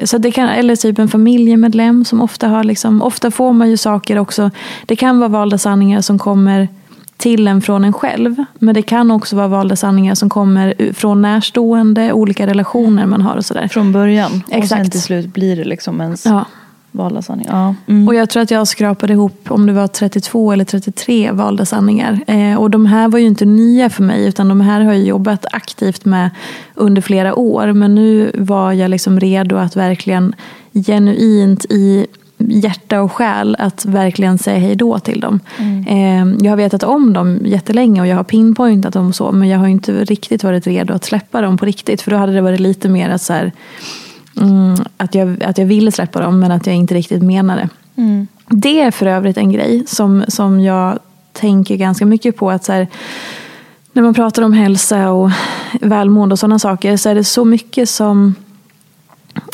så 0.04 0.18
det 0.18 0.32
kan, 0.32 0.50
eller 0.50 0.76
typ 0.76 1.00
en 1.00 1.08
familjemedlem 1.08 2.06
som 2.06 2.22
ofta 2.22 2.48
har 2.48 2.64
liksom, 2.64 3.02
ofta 3.02 3.32
får 3.32 3.54
man 3.54 3.70
ju 3.70 3.78
saker 3.78 4.20
också. 4.20 4.52
Det 4.86 4.96
kan 4.96 5.20
vara 5.20 5.30
valda 5.30 5.58
sanningar 5.58 6.02
som 6.02 6.20
kommer 6.20 6.68
till 7.18 7.48
en 7.48 7.62
från 7.62 7.84
en 7.84 7.94
själv. 7.94 8.46
Men 8.60 8.76
det 8.76 8.82
kan 8.82 9.12
också 9.12 9.36
vara 9.36 9.48
valda 9.48 9.76
sanningar 9.76 10.16
som 10.16 10.30
kommer 10.30 10.94
från 10.94 11.22
närstående, 11.22 12.14
olika 12.14 12.48
relationer 12.48 13.06
man 13.06 13.22
har 13.22 13.38
och 13.38 13.46
sådär. 13.46 13.68
Från 13.68 13.92
början. 13.92 14.32
Och 14.46 14.50
sen 14.50 14.60
Exakt. 14.62 14.92
till 14.92 15.02
slut 15.02 15.34
blir 15.34 15.56
det 15.56 15.64
liksom 15.64 16.02
ens 16.02 16.26
Ja. 16.26 16.46
Valda 16.92 17.22
sanningar. 17.22 17.52
Ja. 17.52 17.76
Mm. 17.94 18.08
Och 18.08 18.16
jag 18.16 18.30
tror 18.30 18.44
att 18.44 18.52
jag 18.52 18.68
skrapade 18.68 19.14
ihop 19.14 19.46
om 19.48 19.66
det 19.66 19.74
var 19.74 19.88
32 19.88 20.52
eller 20.52 20.66
33 20.66 21.32
valda 21.32 21.66
sanningar. 21.66 22.20
Eh, 22.28 22.56
och 22.56 22.70
de 22.70 22.86
här 22.86 23.08
var 23.08 23.20
ju 23.20 23.26
inte 23.26 23.46
nya 23.46 23.90
för 23.90 24.04
mig 24.04 24.28
utan 24.28 24.48
de 24.48 24.62
här 24.62 24.82
har 24.82 24.94
jag 24.94 25.04
jobbat 25.04 25.46
aktivt 25.52 26.06
med 26.06 26.30
under 26.76 27.02
flera 27.02 27.36
år. 27.36 27.74
Men 27.74 27.96
nu 27.96 28.32
var 28.34 28.74
jag 28.74 28.92
liksom 28.92 29.20
redo 29.20 29.56
att 29.56 29.76
verkligen 29.76 30.36
genuint 30.74 31.66
i 31.66 32.08
hjärta 32.38 33.02
och 33.02 33.12
själ 33.12 33.56
att 33.60 33.86
verkligen 33.86 34.38
säga 34.38 34.60
hej 34.60 34.76
då 34.76 35.00
till 35.00 35.20
dem. 35.20 35.40
Mm. 35.58 35.88
Eh, 35.88 36.38
jag 36.46 36.52
har 36.52 36.58
vetat 36.58 36.84
om 36.84 37.14
dem 37.14 37.40
jättelänge 37.46 38.02
och 38.02 38.08
jag 38.08 38.16
har 38.16 38.24
pinpointat 38.24 38.94
dem 38.94 39.14
så 39.14 39.32
men 39.32 39.50
jag 39.50 39.60
har 39.60 39.68
inte 39.68 40.04
riktigt 40.04 40.44
varit 40.44 40.68
redo 40.68 40.94
att 40.94 41.04
släppa 41.04 41.42
dem 41.42 41.58
på 41.58 41.66
riktigt 41.66 42.02
för 42.02 42.12
då 42.12 42.18
hade 42.18 42.34
det 42.34 42.42
varit 42.42 42.60
lite 42.60 42.90
mer 42.90 43.10
att, 43.10 43.22
så 43.22 43.34
här, 43.34 43.52
mm, 44.42 44.76
att, 44.98 45.16
jag, 45.16 45.44
att 45.44 45.58
jag 45.58 45.66
ville 45.66 45.92
släppa 45.92 46.22
dem 46.22 46.40
men 46.40 46.52
att 46.52 46.68
jag 46.68 46.76
inte 46.76 46.94
riktigt 46.94 47.24
menade. 47.24 47.70
Mm. 47.96 48.28
Det 48.50 48.82
är 48.82 48.92
för 48.92 49.06
övrigt 49.06 49.38
en 49.38 49.52
grej 49.52 49.84
som, 49.88 50.24
som 50.28 50.60
jag 50.60 51.00
tänker 51.34 51.76
ganska 51.76 52.06
mycket 52.06 52.38
på. 52.38 52.52
att 52.52 52.64
så 52.64 52.72
här, 52.72 52.88
När 53.94 54.04
man 54.04 54.14
pratar 54.14 54.42
om 54.42 54.54
hälsa 54.54 55.12
och 55.12 55.32
välmående 55.82 56.34
och 56.34 56.40
sådana 56.40 56.60
saker 56.60 56.98
så 56.98 57.10
är 57.10 57.16
det 57.16 57.24
så 57.24 57.46
mycket 57.46 57.90
som, 57.90 58.36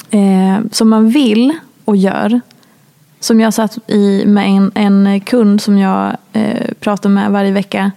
eh, 0.10 0.60
som 0.72 0.89
man 0.89 1.10
vill 1.10 1.54
och 1.86 1.98
gör 1.98 2.41
som 3.22 3.40
jag 3.40 3.54
satt 3.54 3.90
i 3.90 4.26
med 4.26 4.48
en, 4.48 4.72
en 4.76 5.22
kund 5.22 5.62
som 5.62 5.78
jag 5.78 6.18
eh, 6.34 6.68
pratar 6.80 7.10
med 7.10 7.32
varje 7.32 7.52
vecka. 7.52 7.92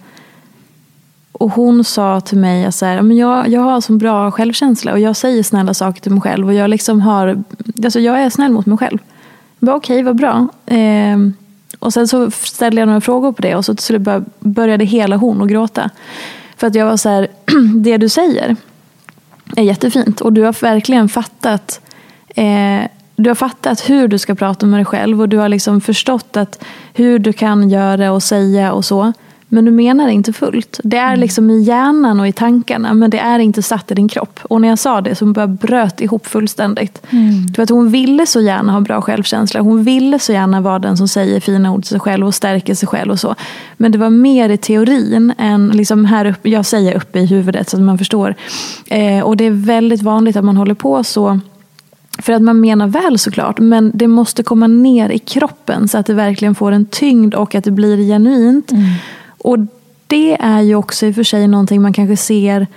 Och 1.31 1.51
hon 1.51 1.83
sa 1.83 2.21
till 2.21 2.37
mig 2.37 2.65
att 2.65 2.75
så 2.75 2.85
här, 2.85 3.01
men 3.01 3.17
jag, 3.17 3.47
jag 3.49 3.61
har 3.61 3.81
så 3.81 3.93
bra 3.93 4.31
självkänsla 4.31 4.91
och 4.91 4.99
jag 4.99 5.15
säger 5.15 5.43
snälla 5.43 5.73
saker 5.73 6.01
till 6.01 6.11
mig 6.11 6.21
själv. 6.21 6.47
Och 6.47 6.53
jag, 6.53 6.69
liksom 6.69 7.01
har, 7.01 7.43
alltså 7.83 7.99
jag 7.99 8.21
är 8.21 8.29
snäll 8.29 8.51
mot 8.51 8.65
mig 8.65 8.77
själv. 8.77 8.97
Okej, 9.59 9.75
okay, 9.75 10.03
vad 10.03 10.15
bra. 10.15 10.47
Eh, 10.65 11.17
och 11.79 11.93
sen 11.93 12.07
så 12.07 12.31
ställde 12.31 12.81
jag 12.81 12.87
några 12.87 13.01
frågor 13.01 13.31
på 13.31 13.41
det 13.41 13.55
och 13.55 13.65
så 13.65 13.75
till 13.75 13.85
slut 13.85 14.01
började 14.39 14.85
hela 14.85 15.15
hon 15.15 15.41
att 15.41 15.49
gråta. 15.49 15.89
För 16.57 16.67
att 16.67 16.75
jag 16.75 16.85
var 16.85 16.97
så 16.97 17.09
här, 17.09 17.27
det 17.75 17.97
du 17.97 18.09
säger 18.09 18.55
är 19.55 19.63
jättefint 19.63 20.21
och 20.21 20.33
du 20.33 20.41
har 20.41 20.61
verkligen 20.61 21.09
fattat 21.09 21.81
eh, 22.27 22.81
du 23.15 23.29
har 23.29 23.35
fattat 23.35 23.89
hur 23.89 24.07
du 24.07 24.17
ska 24.17 24.35
prata 24.35 24.65
med 24.65 24.77
dig 24.79 24.85
själv 24.85 25.21
och 25.21 25.29
du 25.29 25.37
har 25.37 25.49
liksom 25.49 25.81
förstått 25.81 26.37
att 26.37 26.63
hur 26.93 27.19
du 27.19 27.33
kan 27.33 27.69
göra 27.69 28.11
och 28.11 28.23
säga 28.23 28.73
och 28.73 28.85
så. 28.85 29.13
Men 29.47 29.65
du 29.65 29.71
menar 29.71 30.05
det 30.07 30.13
inte 30.13 30.33
fullt. 30.33 30.79
Det 30.83 30.97
är 30.97 31.15
liksom 31.15 31.49
i 31.49 31.61
hjärnan 31.61 32.19
och 32.19 32.27
i 32.27 32.31
tankarna 32.31 32.93
men 32.93 33.09
det 33.09 33.19
är 33.19 33.39
inte 33.39 33.61
satt 33.61 33.91
i 33.91 33.93
din 33.93 34.07
kropp. 34.07 34.39
Och 34.43 34.61
när 34.61 34.67
jag 34.67 34.79
sa 34.79 35.01
det 35.01 35.15
så 35.15 35.25
bara 35.25 35.47
bröt 35.47 36.01
ihop 36.01 36.27
fullständigt. 36.27 37.01
Mm. 37.09 37.45
Du 37.45 37.61
vet, 37.61 37.69
hon 37.69 37.89
ville 37.89 38.25
så 38.25 38.41
gärna 38.41 38.71
ha 38.71 38.79
bra 38.79 39.01
självkänsla. 39.01 39.61
Hon 39.61 39.83
ville 39.83 40.19
så 40.19 40.31
gärna 40.33 40.61
vara 40.61 40.79
den 40.79 40.97
som 40.97 41.07
säger 41.07 41.39
fina 41.39 41.71
ord 41.71 41.81
till 41.81 41.89
sig 41.89 41.99
själv 41.99 42.27
och 42.27 42.35
stärker 42.35 42.75
sig 42.75 42.87
själv 42.87 43.11
och 43.11 43.19
så. 43.19 43.35
Men 43.77 43.91
det 43.91 43.97
var 43.97 44.09
mer 44.09 44.49
i 44.49 44.57
teorin 44.57 45.33
än 45.37 45.69
liksom 45.69 46.05
här 46.05 46.25
uppe, 46.25 46.49
jag 46.49 46.65
säger 46.65 46.95
uppe 46.95 47.19
i 47.19 47.25
huvudet 47.25 47.69
så 47.69 47.77
att 47.77 47.83
man 47.83 47.97
förstår. 47.97 48.35
Eh, 48.85 49.19
och 49.19 49.37
det 49.37 49.45
är 49.45 49.51
väldigt 49.51 50.01
vanligt 50.01 50.35
att 50.35 50.45
man 50.45 50.57
håller 50.57 50.75
på 50.75 51.03
så 51.03 51.39
för 52.19 52.33
att 52.33 52.41
man 52.41 52.59
menar 52.59 52.87
väl 52.87 53.19
såklart, 53.19 53.59
men 53.59 53.91
det 53.93 54.07
måste 54.07 54.43
komma 54.43 54.67
ner 54.67 55.09
i 55.09 55.19
kroppen 55.19 55.87
så 55.87 55.97
att 55.97 56.05
det 56.05 56.13
verkligen 56.13 56.55
får 56.55 56.71
en 56.71 56.85
tyngd 56.85 57.33
och 57.33 57.55
att 57.55 57.63
det 57.63 57.71
blir 57.71 57.97
genuint. 57.97 58.71
Mm. 58.71 58.83
Och 59.37 59.57
det 60.07 60.37
är 60.41 60.61
ju 60.61 60.75
också 60.75 61.05
i 61.05 61.11
och 61.11 61.15
för 61.15 61.23
sig 61.23 61.47
någonting 61.47 61.81
man 61.81 61.93
kanske 61.93 62.17
ser 62.17 62.67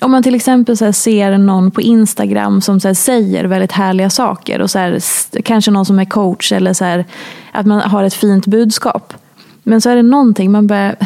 om 0.00 0.10
man 0.10 0.22
till 0.22 0.34
exempel 0.34 0.76
så 0.76 0.92
ser 0.92 1.38
någon 1.38 1.70
på 1.70 1.80
Instagram 1.80 2.60
som 2.60 2.80
så 2.80 2.94
säger 2.94 3.44
väldigt 3.44 3.72
härliga 3.72 4.10
saker 4.10 4.60
och 4.60 4.70
så 4.70 4.78
här, 4.78 4.98
kanske 5.42 5.70
någon 5.70 5.86
som 5.86 5.98
är 5.98 6.04
coach 6.04 6.52
eller 6.52 6.72
så 6.72 6.84
här, 6.84 7.04
att 7.52 7.66
man 7.66 7.80
har 7.80 8.04
ett 8.04 8.14
fint 8.14 8.46
budskap. 8.46 9.14
Men 9.62 9.80
så 9.80 9.90
är 9.90 9.96
det 9.96 10.02
någonting 10.02 10.52
man 10.52 10.66
börjar, 10.66 10.96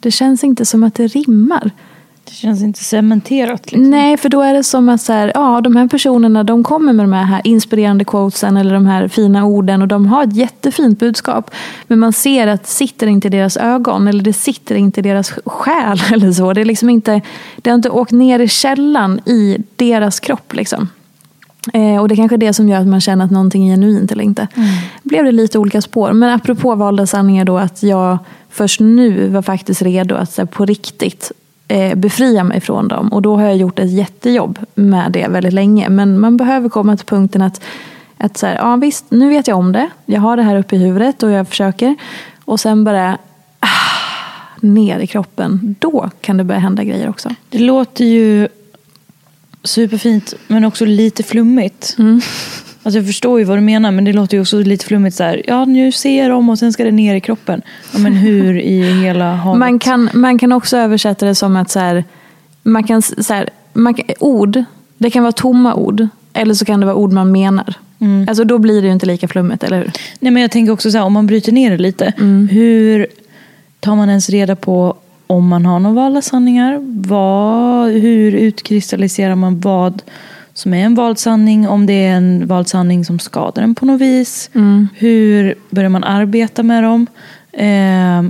det 0.00 0.10
känns 0.10 0.44
inte 0.44 0.64
som 0.64 0.82
att 0.82 0.94
det 0.94 1.06
rimmar. 1.06 1.70
Det 2.36 2.40
känns 2.40 2.62
inte 2.62 2.84
cementerat. 2.84 3.72
Liksom. 3.72 3.90
Nej, 3.90 4.16
för 4.16 4.28
då 4.28 4.40
är 4.40 4.54
det 4.54 4.64
som 4.64 4.88
att 4.88 5.00
så 5.00 5.12
här, 5.12 5.32
ja, 5.34 5.60
de 5.60 5.76
här 5.76 5.88
personerna 5.88 6.44
de 6.44 6.64
kommer 6.64 6.92
med 6.92 7.04
de 7.04 7.12
här 7.12 7.40
inspirerande 7.44 8.04
quotesen 8.04 8.56
eller 8.56 8.74
de 8.74 8.86
här 8.86 9.08
fina 9.08 9.44
orden 9.44 9.82
och 9.82 9.88
de 9.88 10.06
har 10.06 10.24
ett 10.24 10.36
jättefint 10.36 10.98
budskap. 10.98 11.50
Men 11.86 11.98
man 11.98 12.12
ser 12.12 12.46
att 12.46 12.62
det 12.62 12.68
sitter 12.68 13.06
inte 13.06 13.28
i 13.28 13.30
deras 13.30 13.56
ögon 13.56 14.08
eller 14.08 14.24
det 14.24 14.32
sitter 14.32 14.74
inte 14.74 15.00
i 15.00 15.02
deras 15.02 15.30
själ 15.46 16.02
eller 16.12 16.32
så. 16.32 16.52
Det, 16.52 16.60
är 16.60 16.64
liksom 16.64 16.90
inte, 16.90 17.20
det 17.56 17.70
har 17.70 17.74
inte 17.74 17.90
åkt 17.90 18.12
ner 18.12 18.38
i 18.38 18.48
källan 18.48 19.20
i 19.26 19.58
deras 19.76 20.20
kropp. 20.20 20.54
Liksom. 20.54 20.88
Eh, 21.72 22.00
och 22.00 22.08
det 22.08 22.14
är 22.14 22.16
kanske 22.16 22.36
är 22.36 22.38
det 22.38 22.52
som 22.52 22.68
gör 22.68 22.80
att 22.80 22.86
man 22.86 23.00
känner 23.00 23.24
att 23.24 23.30
någonting 23.30 23.68
är 23.68 23.72
genuint 23.72 24.12
eller 24.12 24.24
inte. 24.24 24.48
Mm. 24.54 24.68
blev 25.02 25.24
det 25.24 25.32
lite 25.32 25.58
olika 25.58 25.82
spår. 25.82 26.12
Men 26.12 26.30
apropå 26.34 26.74
valda 26.74 27.06
sanningar 27.06 27.44
då 27.44 27.58
att 27.58 27.82
jag 27.82 28.18
först 28.50 28.80
nu 28.80 29.28
var 29.28 29.42
faktiskt 29.42 29.82
redo 29.82 30.14
att 30.14 30.32
så 30.32 30.42
här, 30.42 30.46
på 30.46 30.64
riktigt 30.66 31.32
befria 31.96 32.44
mig 32.44 32.60
från 32.60 32.88
dem. 32.88 33.08
Och 33.08 33.22
då 33.22 33.36
har 33.36 33.42
jag 33.42 33.56
gjort 33.56 33.78
ett 33.78 33.90
jättejobb 33.90 34.58
med 34.74 35.12
det 35.12 35.28
väldigt 35.28 35.52
länge. 35.52 35.88
Men 35.88 36.20
man 36.20 36.36
behöver 36.36 36.68
komma 36.68 36.96
till 36.96 37.06
punkten 37.06 37.42
att, 37.42 37.60
att 38.18 38.36
så 38.36 38.46
här, 38.46 38.54
ja, 38.54 38.76
visst, 38.76 39.04
nu 39.08 39.28
vet 39.28 39.46
jag 39.46 39.58
om 39.58 39.72
det. 39.72 39.88
Jag 40.06 40.20
har 40.20 40.36
det 40.36 40.42
här 40.42 40.56
uppe 40.56 40.76
i 40.76 40.78
huvudet 40.78 41.22
och 41.22 41.30
jag 41.30 41.48
försöker. 41.48 41.96
Och 42.44 42.60
sen 42.60 42.84
bara 42.84 43.18
ah, 43.60 43.66
ner 44.60 44.98
i 44.98 45.06
kroppen. 45.06 45.76
Då 45.78 46.10
kan 46.20 46.36
det 46.36 46.44
börja 46.44 46.60
hända 46.60 46.84
grejer 46.84 47.08
också. 47.08 47.34
Det 47.48 47.58
låter 47.58 48.04
ju 48.04 48.48
superfint 49.64 50.34
men 50.46 50.64
också 50.64 50.84
lite 50.84 51.22
flummigt. 51.22 51.94
Mm. 51.98 52.20
Alltså 52.86 52.98
jag 52.98 53.06
förstår 53.06 53.38
ju 53.38 53.44
vad 53.44 53.56
du 53.56 53.60
menar 53.60 53.90
men 53.90 54.04
det 54.04 54.12
låter 54.12 54.36
ju 54.36 54.40
också 54.40 54.58
lite 54.58 54.86
flummigt 54.86 55.16
så 55.16 55.24
här. 55.24 55.42
Ja 55.46 55.64
nu 55.64 55.92
ser 55.92 56.22
jag 56.22 56.30
dem 56.30 56.48
och 56.48 56.58
sen 56.58 56.72
ska 56.72 56.84
det 56.84 56.90
ner 56.90 57.14
i 57.14 57.20
kroppen. 57.20 57.62
Ja, 57.92 57.98
men 57.98 58.12
hur 58.12 58.58
i 58.58 58.82
hela 59.02 59.34
havet? 59.34 59.58
Man 59.58 59.78
kan, 59.78 60.10
man 60.14 60.38
kan 60.38 60.52
också 60.52 60.76
översätta 60.76 61.26
det 61.26 61.34
som 61.34 61.56
att 61.56 61.70
så 61.70 61.78
här, 61.78 62.04
man 62.62 62.84
kan, 62.84 63.02
så 63.02 63.34
här, 63.34 63.50
man 63.72 63.94
kan, 63.94 64.04
ord, 64.20 64.64
det 64.98 65.10
kan 65.10 65.22
vara 65.22 65.32
tomma 65.32 65.74
ord. 65.74 66.08
Eller 66.32 66.54
så 66.54 66.64
kan 66.64 66.80
det 66.80 66.86
vara 66.86 66.96
ord 66.96 67.12
man 67.12 67.32
menar. 67.32 67.74
Mm. 67.98 68.28
Alltså 68.28 68.44
då 68.44 68.58
blir 68.58 68.82
det 68.82 68.86
ju 68.86 68.92
inte 68.92 69.06
lika 69.06 69.28
flummigt, 69.28 69.64
eller 69.64 69.78
hur? 69.78 69.92
Nej 70.20 70.32
men 70.32 70.42
jag 70.42 70.50
tänker 70.50 70.72
också 70.72 70.90
så 70.90 70.98
här, 70.98 71.04
om 71.04 71.12
man 71.12 71.26
bryter 71.26 71.52
ner 71.52 71.70
det 71.70 71.78
lite. 71.78 72.12
Mm. 72.18 72.48
Hur 72.48 73.06
tar 73.80 73.96
man 73.96 74.08
ens 74.08 74.30
reda 74.30 74.56
på 74.56 74.96
om 75.26 75.48
man 75.48 75.66
har 75.66 75.78
några 75.78 75.94
valda 75.94 76.22
sanningar? 76.22 76.78
Vad, 77.08 77.90
hur 77.90 78.34
utkristalliserar 78.34 79.34
man 79.34 79.60
vad 79.60 80.02
som 80.56 80.74
är 80.74 80.84
en 80.84 80.94
vald 80.94 81.18
sanning, 81.18 81.68
om 81.68 81.86
det 81.86 81.92
är 81.92 82.16
en 82.16 82.46
vald 82.46 82.68
sanning 82.68 83.04
som 83.04 83.18
skadar 83.18 83.62
en 83.62 83.74
på 83.74 83.86
något 83.86 84.00
vis. 84.00 84.50
Mm. 84.54 84.88
Hur 84.94 85.54
börjar 85.70 85.88
man 85.90 86.04
arbeta 86.04 86.62
med 86.62 86.82
dem? 86.82 87.06
Eh, 87.52 88.22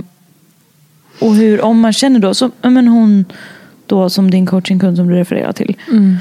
och 1.19 1.35
hur, 1.35 1.61
om 1.61 1.79
man 1.79 1.93
känner 1.93 2.19
då, 2.19 2.33
som 2.33 2.51
men 2.61 2.87
hon 2.87 3.25
då 3.85 4.09
som 4.09 4.31
din 4.31 4.45
coachingkund 4.45 4.97
som 4.97 5.07
du 5.07 5.15
refererar 5.15 5.51
till. 5.53 5.77
Mm. 5.91 6.17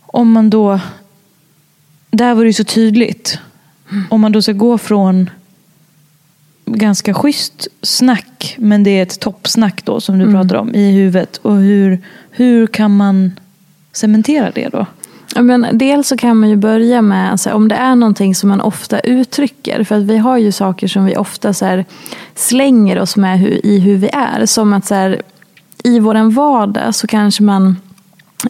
Om 0.00 0.32
man 0.32 0.50
då, 0.50 0.80
där 2.10 2.34
var 2.34 2.42
det 2.42 2.48
ju 2.48 2.52
så 2.52 2.64
tydligt. 2.64 3.38
Om 4.10 4.20
man 4.20 4.32
då 4.32 4.42
ska 4.42 4.52
gå 4.52 4.78
från 4.78 5.30
ganska 6.66 7.14
schysst 7.14 7.68
snack, 7.82 8.54
men 8.58 8.82
det 8.84 8.90
är 8.90 9.02
ett 9.02 9.20
toppsnack 9.20 9.84
då 9.84 10.00
som 10.00 10.18
du 10.18 10.24
Mm. 10.24 10.34
pratar 10.34 10.56
om 10.56 10.74
i 10.74 10.92
huvudet. 10.92 11.36
Och 11.36 11.56
hur, 11.56 11.98
hur 12.30 12.66
kan 12.66 12.96
man 12.96 13.32
cementera 13.94 14.50
det 14.50 14.68
då? 14.68 14.86
Men 15.36 15.66
dels 15.72 16.08
så 16.08 16.16
kan 16.16 16.36
man 16.36 16.48
ju 16.48 16.56
börja 16.56 17.02
med, 17.02 17.30
alltså, 17.30 17.52
om 17.52 17.68
det 17.68 17.74
är 17.74 17.94
någonting 17.94 18.34
som 18.34 18.48
man 18.48 18.60
ofta 18.60 19.00
uttrycker, 19.00 19.84
för 19.84 19.94
att 19.94 20.02
vi 20.02 20.16
har 20.16 20.38
ju 20.38 20.52
saker 20.52 20.88
som 20.88 21.04
vi 21.04 21.16
ofta 21.16 21.52
så 21.52 21.64
här, 21.64 21.84
slänger 22.34 22.98
oss 22.98 23.16
med 23.16 23.38
hur, 23.38 23.66
i 23.66 23.78
hur 23.78 23.96
vi 23.96 24.10
är. 24.12 24.46
Som 24.46 24.72
att 24.72 24.86
så 24.86 24.94
här, 24.94 25.22
i 25.84 26.00
vår 26.00 26.30
vardag 26.30 26.94
så 26.94 27.06
kanske 27.06 27.42
man 27.42 27.76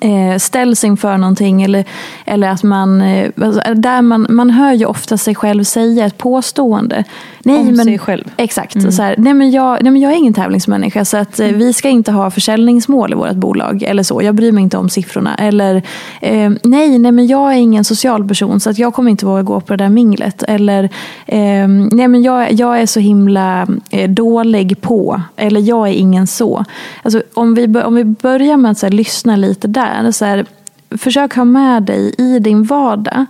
eh, 0.00 0.38
ställs 0.38 0.84
inför 0.84 1.16
någonting 1.16 1.62
eller, 1.62 1.84
eller 2.24 2.48
att 2.48 2.62
man, 2.62 3.02
eh, 3.02 3.30
alltså, 3.42 3.74
där 3.74 4.02
man, 4.02 4.26
man 4.30 4.50
hör 4.50 4.72
ju 4.72 4.86
ofta 4.86 5.18
sig 5.18 5.34
själv 5.34 5.64
säga 5.64 6.06
ett 6.06 6.18
påstående. 6.18 7.04
Nej, 7.44 7.58
Om 7.58 7.66
men, 7.66 7.84
sig 7.84 7.98
själv. 7.98 8.24
Exakt. 8.36 8.74
Mm. 8.74 8.92
Så 8.92 9.02
här, 9.02 9.14
nej, 9.18 9.34
men 9.34 9.50
jag, 9.50 9.82
nej 9.82 9.92
men 9.92 10.02
jag 10.02 10.12
är 10.12 10.16
ingen 10.16 10.34
tävlingsmänniska 10.34 11.04
så 11.04 11.16
att, 11.16 11.40
eh, 11.40 11.48
vi 11.48 11.72
ska 11.72 11.88
inte 11.88 12.12
ha 12.12 12.30
försäljningsmål 12.30 13.12
i 13.12 13.14
vårt 13.14 13.34
bolag. 13.34 13.82
Eller 13.82 14.02
så. 14.02 14.22
Jag 14.22 14.34
bryr 14.34 14.52
mig 14.52 14.62
inte 14.62 14.76
om 14.76 14.88
siffrorna. 14.88 15.34
Eller 15.34 15.82
eh, 16.20 16.52
nej, 16.62 16.98
nej 16.98 17.12
men 17.12 17.26
jag 17.26 17.52
är 17.52 17.56
ingen 17.56 17.84
social 17.84 18.28
person 18.28 18.60
så 18.60 18.70
att 18.70 18.78
jag 18.78 18.94
kommer 18.94 19.10
inte 19.10 19.26
våga 19.26 19.42
gå 19.42 19.60
på 19.60 19.76
det 19.76 19.84
där 19.84 19.90
minglet. 19.90 20.42
Eller 20.42 20.84
eh, 21.26 21.68
nej 21.68 22.08
men 22.08 22.22
jag, 22.22 22.52
jag 22.52 22.80
är 22.80 22.86
så 22.86 23.00
himla 23.00 23.66
eh, 23.90 24.10
dålig 24.10 24.80
på. 24.80 25.22
Eller 25.36 25.60
jag 25.60 25.88
är 25.88 25.92
ingen 25.92 26.26
så. 26.26 26.64
Alltså, 27.02 27.22
om, 27.34 27.54
vi, 27.54 27.66
om 27.82 27.94
vi 27.94 28.04
börjar 28.04 28.56
med 28.56 28.70
att 28.70 28.78
så 28.78 28.86
här, 28.86 28.92
lyssna 28.92 29.36
lite 29.36 29.68
där. 29.68 29.83
Så 30.12 30.24
här, 30.24 30.46
försök 30.90 31.34
ha 31.36 31.44
med 31.44 31.82
dig 31.82 32.14
i 32.18 32.38
din 32.38 32.64
vardag 32.64 33.26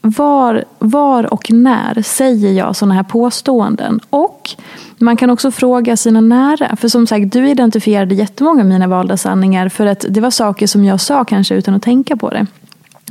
var, 0.00 0.64
var 0.78 1.32
och 1.32 1.52
när 1.52 2.02
säger 2.02 2.52
jag 2.52 2.76
sådana 2.76 2.94
här 2.94 3.02
påståenden? 3.02 4.00
Och 4.10 4.50
man 4.98 5.16
kan 5.16 5.30
också 5.30 5.50
fråga 5.50 5.96
sina 5.96 6.20
nära. 6.20 6.76
För 6.76 6.88
som 6.88 7.06
sagt, 7.06 7.32
du 7.32 7.48
identifierade 7.48 8.14
jättemånga 8.14 8.60
av 8.60 8.68
mina 8.68 8.86
valda 8.86 9.16
sanningar 9.16 9.68
för 9.68 9.86
att 9.86 10.04
det 10.08 10.20
var 10.20 10.30
saker 10.30 10.66
som 10.66 10.84
jag 10.84 11.00
sa 11.00 11.24
kanske 11.24 11.54
utan 11.54 11.74
att 11.74 11.82
tänka 11.82 12.16
på 12.16 12.30
det. 12.30 12.46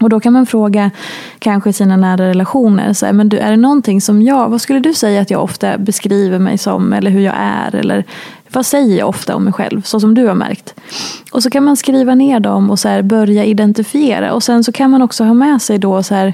Och 0.01 0.09
då 0.09 0.19
kan 0.19 0.33
man 0.33 0.45
fråga 0.45 0.91
kanske 1.39 1.73
sina 1.73 1.97
nära 1.97 2.27
relationer. 2.27 2.93
Så 2.93 3.05
här, 3.05 3.13
men 3.13 3.29
du, 3.29 3.37
är 3.37 3.51
det 3.51 3.57
någonting 3.57 4.01
som 4.01 4.21
jag, 4.21 4.49
vad 4.49 4.61
skulle 4.61 4.79
du 4.79 4.93
säga 4.93 5.21
att 5.21 5.31
jag 5.31 5.43
ofta 5.43 5.77
beskriver 5.77 6.39
mig 6.39 6.57
som? 6.57 6.93
Eller 6.93 7.11
hur 7.11 7.21
jag 7.21 7.35
är? 7.37 7.75
Eller 7.75 8.05
vad 8.51 8.65
säger 8.65 8.97
jag 8.97 9.09
ofta 9.09 9.35
om 9.35 9.43
mig 9.43 9.53
själv? 9.53 9.81
Så 9.81 9.99
som 9.99 10.13
du 10.13 10.27
har 10.27 10.35
märkt. 10.35 10.73
Och 11.31 11.43
så 11.43 11.49
kan 11.49 11.63
man 11.63 11.77
skriva 11.77 12.15
ner 12.15 12.39
dem 12.39 12.71
och 12.71 12.79
så 12.79 12.89
här, 12.89 13.01
börja 13.01 13.45
identifiera. 13.45 14.33
Och 14.33 14.43
sen 14.43 14.63
så 14.63 14.71
kan 14.71 14.91
man 14.91 15.01
också 15.01 15.23
ha 15.23 15.33
med 15.33 15.61
sig 15.61 15.77
då 15.77 16.03
så 16.03 16.15
här. 16.15 16.33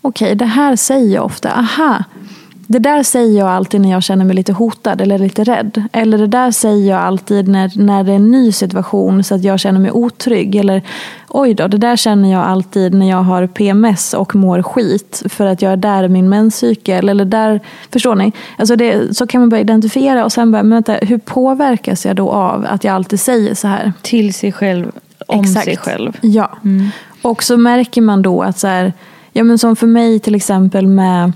Okej, 0.00 0.26
okay, 0.26 0.34
det 0.34 0.44
här 0.44 0.76
säger 0.76 1.14
jag 1.14 1.24
ofta. 1.24 1.50
Aha, 1.50 2.04
det 2.66 2.78
där 2.78 3.02
säger 3.02 3.38
jag 3.38 3.48
alltid 3.48 3.80
när 3.80 3.90
jag 3.90 4.02
känner 4.02 4.24
mig 4.24 4.36
lite 4.36 4.52
hotad 4.52 5.00
eller 5.00 5.18
lite 5.18 5.44
rädd. 5.44 5.82
Eller 5.92 6.18
det 6.18 6.26
där 6.26 6.50
säger 6.50 6.90
jag 6.90 7.00
alltid 7.00 7.48
när, 7.48 7.70
när 7.74 8.04
det 8.04 8.12
är 8.12 8.16
en 8.16 8.30
ny 8.30 8.52
situation 8.52 9.24
så 9.24 9.34
att 9.34 9.44
jag 9.44 9.60
känner 9.60 9.80
mig 9.80 9.90
otrygg. 9.90 10.54
Eller 10.56 10.82
oj 11.28 11.54
då, 11.54 11.68
det 11.68 11.78
där 11.78 11.96
känner 11.96 12.32
jag 12.32 12.44
alltid 12.44 12.94
när 12.94 13.10
jag 13.10 13.22
har 13.22 13.46
PMS 13.46 14.14
och 14.14 14.34
mår 14.34 14.62
skit 14.62 15.22
för 15.28 15.46
att 15.46 15.62
jag 15.62 15.72
är 15.72 15.76
där 15.76 16.04
i 16.04 16.08
min 16.08 16.28
menscykel. 16.28 17.08
Eller 17.08 17.24
där, 17.24 17.60
förstår 17.90 18.14
ni? 18.14 18.32
Alltså 18.58 18.76
det, 18.76 19.16
så 19.16 19.26
kan 19.26 19.40
man 19.40 19.48
börja 19.48 19.60
identifiera 19.60 20.24
och 20.24 20.32
sen 20.32 20.52
bara, 20.52 20.62
men 20.62 20.70
vänta, 20.70 20.92
hur 20.92 21.18
påverkas 21.18 22.06
jag 22.06 22.16
då 22.16 22.30
av 22.30 22.66
att 22.68 22.84
jag 22.84 22.94
alltid 22.94 23.20
säger 23.20 23.54
så 23.54 23.68
här? 23.68 23.92
Till 24.02 24.34
sig 24.34 24.52
själv, 24.52 24.92
om 25.26 25.40
Exakt. 25.40 25.64
sig 25.64 25.76
själv. 25.76 26.16
Ja, 26.20 26.58
mm. 26.64 26.90
och 27.22 27.42
så 27.42 27.56
märker 27.56 28.00
man 28.00 28.22
då 28.22 28.42
att 28.42 28.58
så 28.58 28.66
här, 28.66 28.92
ja 29.32 29.44
men 29.44 29.58
som 29.58 29.76
för 29.76 29.86
mig 29.86 30.20
till 30.20 30.34
exempel 30.34 30.86
med 30.86 31.32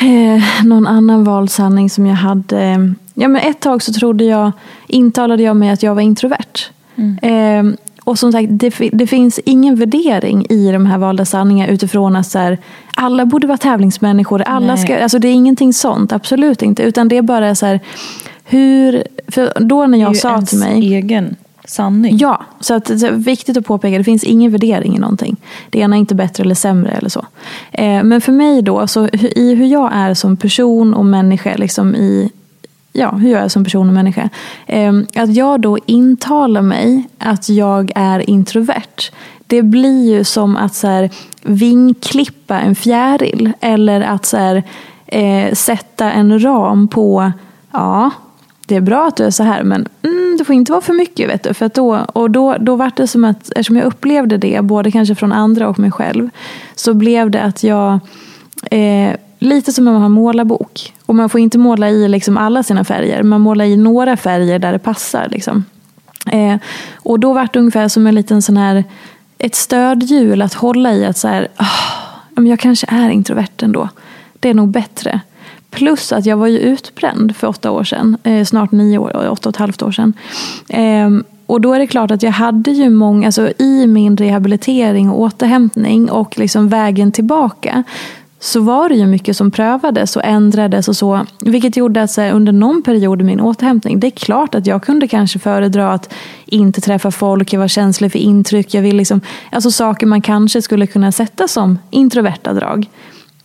Eh, 0.00 0.64
någon 0.64 0.86
annan 0.86 1.24
valsanning 1.24 1.90
som 1.90 2.06
jag 2.06 2.14
hade. 2.14 2.94
Ja, 3.14 3.28
men 3.28 3.42
ett 3.42 3.60
tag 3.60 3.82
så 3.82 3.92
trodde 3.92 4.24
jag, 4.24 4.52
intalade 4.86 5.42
jag 5.42 5.56
mig 5.56 5.70
att 5.70 5.82
jag 5.82 5.94
var 5.94 6.02
introvert. 6.02 6.70
Mm. 6.96 7.18
Eh, 7.22 7.78
och 8.04 8.18
som 8.18 8.32
sagt, 8.32 8.48
det, 8.50 8.72
det, 8.92 9.06
finns 9.06 9.40
ingen 9.44 9.76
värdering 9.76 10.46
i 10.50 10.72
de 10.72 10.86
här 10.86 10.98
valda 10.98 11.24
sanningarna 11.24 11.72
utifrån 11.72 12.16
att 12.16 12.26
så 12.26 12.38
här, 12.38 12.58
alla 12.94 13.26
borde 13.26 13.46
vara 13.46 13.58
tävlingsmänniskor. 13.58 14.42
Alla 14.42 14.76
ska, 14.76 15.02
alltså 15.02 15.18
det 15.18 15.28
är 15.28 15.32
ingenting 15.32 15.72
sånt, 15.72 16.12
absolut 16.12 16.62
inte. 16.62 16.82
Utan 16.82 17.08
det 17.08 17.16
är 17.16 17.22
bara 17.22 17.54
så 17.54 17.66
här, 17.66 17.80
hur... 18.44 19.04
För 19.28 19.52
då 19.60 19.86
när 19.86 19.98
jag 19.98 20.16
sa 20.16 20.42
till 20.42 20.58
mig... 20.58 20.94
egen 20.94 21.36
sanning. 21.70 22.16
Ja, 22.16 22.42
så 22.60 22.74
att, 22.74 22.84
det 22.84 23.02
är 23.08 23.12
viktigt 23.12 23.56
att 23.56 23.66
påpeka, 23.66 23.98
det 23.98 24.04
finns 24.04 24.24
ingen 24.24 24.52
värdering 24.52 24.96
i 24.96 24.98
någonting. 24.98 25.36
Det 25.70 25.78
ena 25.78 25.96
är 25.96 26.00
inte 26.00 26.14
bättre 26.14 26.44
eller 26.44 26.54
sämre 26.54 26.90
eller 26.90 27.08
så. 27.08 27.26
Eh, 27.72 28.02
men 28.02 28.20
för 28.20 28.32
mig 28.32 28.62
då, 28.62 28.86
så 28.86 29.08
i 29.12 29.54
hur 29.54 29.66
jag 29.66 29.90
är 29.92 30.14
som 30.14 30.36
person 30.36 30.94
och 30.94 31.04
människa, 31.04 31.56
liksom 31.56 31.94
i 31.94 32.30
ja, 32.92 33.10
hur 33.10 33.32
jag 33.32 33.42
är 33.42 33.48
som 33.48 33.64
person 33.64 33.88
och 33.88 33.94
människa. 33.94 34.28
Eh, 34.66 34.92
att 35.14 35.34
jag 35.34 35.60
då 35.60 35.78
intalar 35.86 36.62
mig 36.62 37.08
att 37.18 37.48
jag 37.48 37.92
är 37.94 38.30
introvert. 38.30 39.10
Det 39.46 39.62
blir 39.62 40.16
ju 40.16 40.24
som 40.24 40.56
att 40.56 40.74
så 40.74 40.86
här, 40.86 41.10
vingklippa 41.42 42.60
en 42.60 42.74
fjäril. 42.74 43.52
Eller 43.60 44.00
att 44.00 44.26
så 44.26 44.36
här, 44.36 44.62
eh, 45.06 45.54
sätta 45.54 46.12
en 46.12 46.44
ram 46.44 46.88
på 46.88 47.32
ja, 47.72 48.10
det 48.68 48.76
är 48.76 48.80
bra 48.80 49.06
att 49.06 49.16
du 49.16 49.24
är 49.24 49.30
så 49.30 49.42
här 49.42 49.62
men 49.62 49.88
mm, 50.02 50.36
det 50.38 50.44
får 50.44 50.54
inte 50.54 50.72
vara 50.72 50.82
för 50.82 50.92
mycket. 50.92 51.30
Vet 51.30 51.42
du. 51.42 51.54
För 51.54 51.70
då, 51.74 51.96
och 51.96 52.30
då, 52.30 52.56
då 52.60 52.76
var 52.76 52.92
det 52.96 53.06
som 53.06 53.24
att, 53.24 53.50
eftersom 53.50 53.76
jag 53.76 53.84
upplevde 53.84 54.38
det, 54.38 54.64
både 54.64 54.90
kanske 54.90 55.14
från 55.14 55.32
andra 55.32 55.68
och 55.68 55.78
mig 55.78 55.90
själv, 55.90 56.30
så 56.74 56.94
blev 56.94 57.30
det 57.30 57.42
att 57.42 57.62
jag, 57.62 57.98
eh, 58.70 59.14
lite 59.38 59.72
som 59.72 59.84
när 59.84 59.92
man 59.92 60.02
har 60.02 60.08
målarbok. 60.08 60.94
Och 61.06 61.14
man 61.14 61.28
får 61.28 61.40
inte 61.40 61.58
måla 61.58 61.90
i 61.90 62.08
liksom 62.08 62.36
alla 62.36 62.62
sina 62.62 62.84
färger, 62.84 63.22
man 63.22 63.40
målar 63.40 63.64
i 63.64 63.76
några 63.76 64.16
färger 64.16 64.58
där 64.58 64.72
det 64.72 64.78
passar. 64.78 65.28
Liksom. 65.30 65.64
Eh, 66.26 66.56
och 66.94 67.20
då 67.20 67.32
var 67.32 67.48
det 67.52 67.58
ungefär 67.58 67.88
som 67.88 68.06
en 68.06 68.14
liten 68.14 68.42
sån 68.42 68.56
här, 68.56 68.84
ett 69.38 69.54
stödhjul 69.54 70.42
att 70.42 70.54
hålla 70.54 70.92
i. 70.94 71.06
att 71.06 71.16
så 71.16 71.28
här, 71.28 71.48
oh, 72.36 72.48
Jag 72.48 72.60
kanske 72.60 72.86
är 72.90 73.10
introvert 73.10 73.62
ändå. 73.62 73.88
Det 74.40 74.48
är 74.48 74.54
nog 74.54 74.68
bättre. 74.68 75.20
Plus 75.70 76.12
att 76.12 76.26
jag 76.26 76.36
var 76.36 76.46
ju 76.46 76.58
utbränd 76.58 77.36
för 77.36 77.46
åtta 77.46 77.70
år 77.70 77.84
sedan. 77.84 78.16
Eh, 78.22 78.44
snart 78.44 78.72
nio 78.72 78.98
år, 78.98 79.24
eh, 79.24 79.32
åtta 79.32 79.48
och 79.48 79.54
ett 79.54 79.58
halvt 79.58 79.82
år 79.82 79.92
sedan. 79.92 80.12
Eh, 80.68 81.10
och 81.46 81.60
då 81.60 81.72
är 81.72 81.78
det 81.78 81.86
klart 81.86 82.10
att 82.10 82.22
jag 82.22 82.30
hade 82.30 82.70
ju 82.70 82.90
många, 82.90 83.28
alltså 83.28 83.52
i 83.58 83.86
min 83.86 84.16
rehabilitering 84.16 85.10
och 85.10 85.20
återhämtning 85.20 86.10
och 86.10 86.38
liksom 86.38 86.68
vägen 86.68 87.12
tillbaka 87.12 87.84
så 88.40 88.60
var 88.60 88.88
det 88.88 88.94
ju 88.94 89.06
mycket 89.06 89.36
som 89.36 89.50
prövades 89.50 90.16
och 90.16 90.24
ändrades 90.24 90.88
och 90.88 90.96
så. 90.96 91.26
Vilket 91.40 91.76
gjorde 91.76 92.02
att 92.02 92.16
här, 92.16 92.32
under 92.32 92.52
någon 92.52 92.82
period 92.82 93.20
i 93.20 93.24
min 93.24 93.40
återhämtning, 93.40 94.00
det 94.00 94.06
är 94.06 94.10
klart 94.10 94.54
att 94.54 94.66
jag 94.66 94.82
kunde 94.82 95.08
kanske 95.08 95.38
föredra 95.38 95.92
att 95.92 96.14
inte 96.46 96.80
träffa 96.80 97.10
folk, 97.10 97.52
jag 97.52 97.60
var 97.60 97.68
känslig 97.68 98.12
för 98.12 98.18
intryck, 98.18 98.74
jag 98.74 98.82
vill 98.82 98.96
liksom, 98.96 99.20
alltså 99.52 99.70
saker 99.70 100.06
man 100.06 100.22
kanske 100.22 100.62
skulle 100.62 100.86
kunna 100.86 101.12
sätta 101.12 101.48
som 101.48 101.78
introverta 101.90 102.52
drag. 102.52 102.86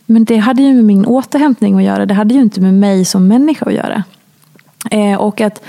Men 0.06 0.24
det 0.24 0.36
hade 0.36 0.62
ju 0.62 0.74
med 0.74 0.84
min 0.84 1.06
återhämtning 1.06 1.76
att 1.76 1.84
göra. 1.84 2.06
Det 2.06 2.14
hade 2.14 2.34
ju 2.34 2.40
inte 2.40 2.60
med 2.60 2.74
mig 2.74 3.04
som 3.04 3.28
människa 3.28 3.66
att 3.66 3.74
göra. 3.74 4.04
Eh, 4.90 5.14
och 5.14 5.40
att 5.40 5.62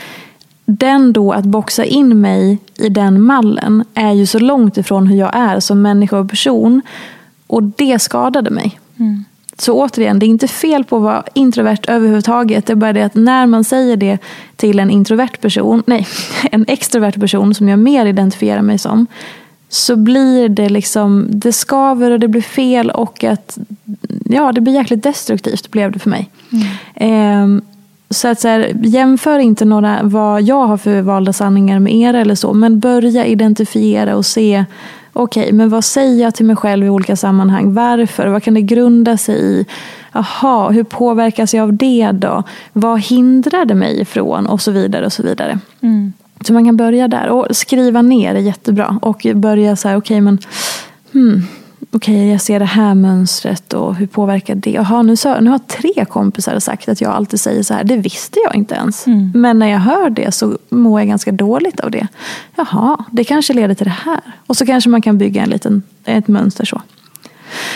den 0.65 1.13
då, 1.13 1.32
att 1.32 1.45
boxa 1.45 1.86
in 1.86 2.21
mig 2.21 2.60
i 2.76 2.89
den 2.89 3.21
mallen 3.21 3.84
är 3.93 4.12
ju 4.12 4.26
så 4.26 4.39
långt 4.39 4.78
ifrån 4.78 5.08
hur 5.08 5.17
jag 5.17 5.36
är 5.36 5.60
som 5.60 5.82
människa 5.82 6.19
och 6.19 6.30
person. 6.30 6.82
Och 7.48 7.63
det 7.63 8.00
skadade 8.00 8.50
mig. 8.50 8.80
Mm. 9.00 9.26
Så 9.58 9.74
återigen, 9.74 10.19
det 10.19 10.26
är 10.26 10.28
inte 10.28 10.48
fel 10.48 10.84
på 10.84 10.95
att 10.95 11.02
vara 11.02 11.24
introvert 11.34 11.80
överhuvudtaget. 11.88 12.65
Det 12.65 12.74
är 12.74 12.76
bara 12.76 12.93
det 12.93 13.02
att 13.02 13.15
när 13.15 13.48
man 13.48 13.63
säger 13.63 13.98
det 13.98 14.17
till 14.56 14.80
en 14.80 14.89
introvert 14.89 15.38
person, 15.41 15.84
nej, 15.88 16.08
en 16.52 16.65
extrovert 16.67 17.19
person 17.19 17.56
som 17.56 17.69
jag 17.69 17.80
mer 17.80 18.06
identifierar 18.06 18.62
mig 18.62 18.78
som, 18.78 19.08
så 19.69 19.95
blir 19.95 20.49
det 20.49 20.69
liksom, 20.69 21.28
det 21.30 21.54
skaver 21.54 22.12
och 22.12 22.19
det 22.19 22.28
blir 22.28 22.41
fel 22.41 22.89
och 22.89 23.23
att 23.23 23.58
ja, 24.25 24.51
det 24.51 24.62
blir 24.62 24.73
jäkligt 24.73 25.04
destruktivt 25.04 25.71
blev 25.71 25.91
det 25.91 25.99
för 25.99 26.10
mig. 26.10 26.30
Mm. 26.95 27.58
Eh, 27.58 27.63
så 28.10 28.28
att 28.28 28.39
så 28.39 28.47
här, 28.47 28.71
jämför 28.84 29.39
inte 29.39 29.65
några, 29.65 29.99
vad 30.04 30.41
jag 30.41 30.67
har 30.67 30.78
för 30.78 31.01
valda 31.01 31.34
sanningar 31.34 31.80
med 31.80 31.95
er 31.95 32.13
eller 32.13 32.36
så, 32.36 32.54
men 32.54 32.80
börja 32.80 33.25
identifiera 33.25 34.15
och 34.15 34.25
se 34.25 34.65
Okej, 35.17 35.43
okay, 35.43 35.54
men 35.54 35.69
vad 35.69 35.86
säger 35.86 36.23
jag 36.23 36.36
till 36.36 36.45
mig 36.45 36.56
själv 36.56 36.86
i 36.86 36.89
olika 36.89 37.15
sammanhang? 37.15 37.73
Varför? 37.73 38.28
Vad 38.28 38.43
kan 38.43 38.54
det 38.54 38.62
grunda 38.62 39.17
sig 39.17 39.36
i? 39.36 39.65
Jaha, 40.12 40.69
hur 40.69 40.84
påverkas 40.84 41.54
jag 41.54 41.63
av 41.63 41.73
det 41.73 42.12
då? 42.12 42.43
Vad 42.73 43.01
hindrar 43.01 43.65
det 43.65 43.75
mig 43.75 44.01
ifrån? 44.01 44.45
Och 44.45 44.62
så 44.62 44.71
vidare. 44.71 45.06
och 45.06 45.13
Så 45.13 45.23
vidare. 45.23 45.60
Mm. 45.82 46.13
Så 46.47 46.53
man 46.53 46.65
kan 46.65 46.77
börja 46.77 47.08
där. 47.08 47.29
Och 47.29 47.55
skriva 47.55 48.01
ner 48.01 48.36
är 48.36 48.39
jättebra. 48.39 48.99
Och 49.01 49.25
börja 49.36 49.75
så 49.75 49.88
här, 49.88 49.95
okej 49.95 50.15
okay, 50.15 50.21
men 50.21 50.39
hmm, 51.12 51.47
okej 51.91 52.15
okay, 52.15 52.31
jag 52.31 52.41
ser 52.41 52.60
det 52.60 52.65
här 52.65 52.95
mönstret 52.95 53.73
och 53.73 53.95
hur 53.95 54.08
påverkar 54.08 54.55
det? 54.55 54.71
Jaha, 54.71 55.01
nu, 55.01 55.15
så, 55.15 55.39
nu 55.39 55.49
har 55.49 55.60
tre 55.60 56.05
kompisar 56.05 56.60
sagt 56.60 56.89
att 56.89 57.01
jag 57.01 57.12
alltid 57.12 57.39
säger 57.39 57.63
så 57.63 57.73
här. 57.73 57.84
Det 57.84 57.97
visste 57.97 58.39
jag 58.43 58.55
inte 58.55 58.75
ens. 58.75 59.08
Mm. 59.08 59.31
Men 59.36 59.60
när 59.60 59.67
jag 59.67 59.79
hör 59.79 60.10
det 60.10 60.31
så 60.31 60.58
mår 60.69 60.99
jag 60.99 61.08
ganska 61.08 61.31
dåligt 61.31 61.79
av 61.79 61.91
det. 61.91 62.08
Jaha, 62.55 63.05
det 63.12 63.23
kanske 63.23 63.53
leder 63.53 63.75
till 63.75 63.86
det 63.86 63.97
här. 64.05 64.21
Och 64.47 64.58
så 64.58 64.65
kanske 64.65 64.89
man 64.89 65.01
kan 65.01 65.17
bygga 65.17 65.43
en 65.43 65.49
liten, 65.49 65.84
ett 66.05 66.27
mönster 66.27 66.65
så. 66.65 66.81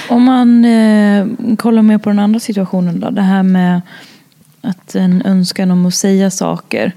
Om 0.09 0.23
man 0.23 0.65
eh, 0.65 1.27
kollar 1.57 1.81
mer 1.81 1.97
på 1.97 2.09
den 2.09 2.19
andra 2.19 2.39
situationen 2.39 2.99
då. 2.99 3.09
Det 3.09 3.21
här 3.21 3.43
med 3.43 3.81
att 4.61 4.95
en 4.95 5.21
önskan 5.21 5.71
om 5.71 5.85
att 5.85 5.93
säga 5.93 6.31
saker 6.31 6.93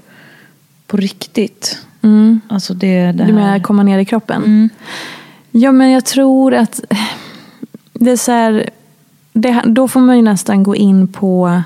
på 0.93 0.97
riktigt. 0.97 1.77
Mm. 2.01 2.41
Alltså 2.47 2.73
det, 2.73 3.11
det 3.11 3.23
här... 3.23 3.27
Du 3.27 3.33
menar 3.33 3.59
komma 3.59 3.83
ner 3.83 3.99
i 3.99 4.05
kroppen? 4.05 4.43
Mm. 4.43 4.69
Ja, 5.51 5.71
men 5.71 5.91
jag 5.91 6.05
tror 6.05 6.53
att 6.53 6.81
det 7.93 8.11
är 8.11 8.17
så 8.17 8.31
här, 8.31 8.69
det, 9.33 9.61
då 9.65 9.87
får 9.87 9.99
man 9.99 10.15
ju 10.15 10.21
nästan 10.21 10.63
gå 10.63 10.75
in 10.75 11.07
på 11.07 11.61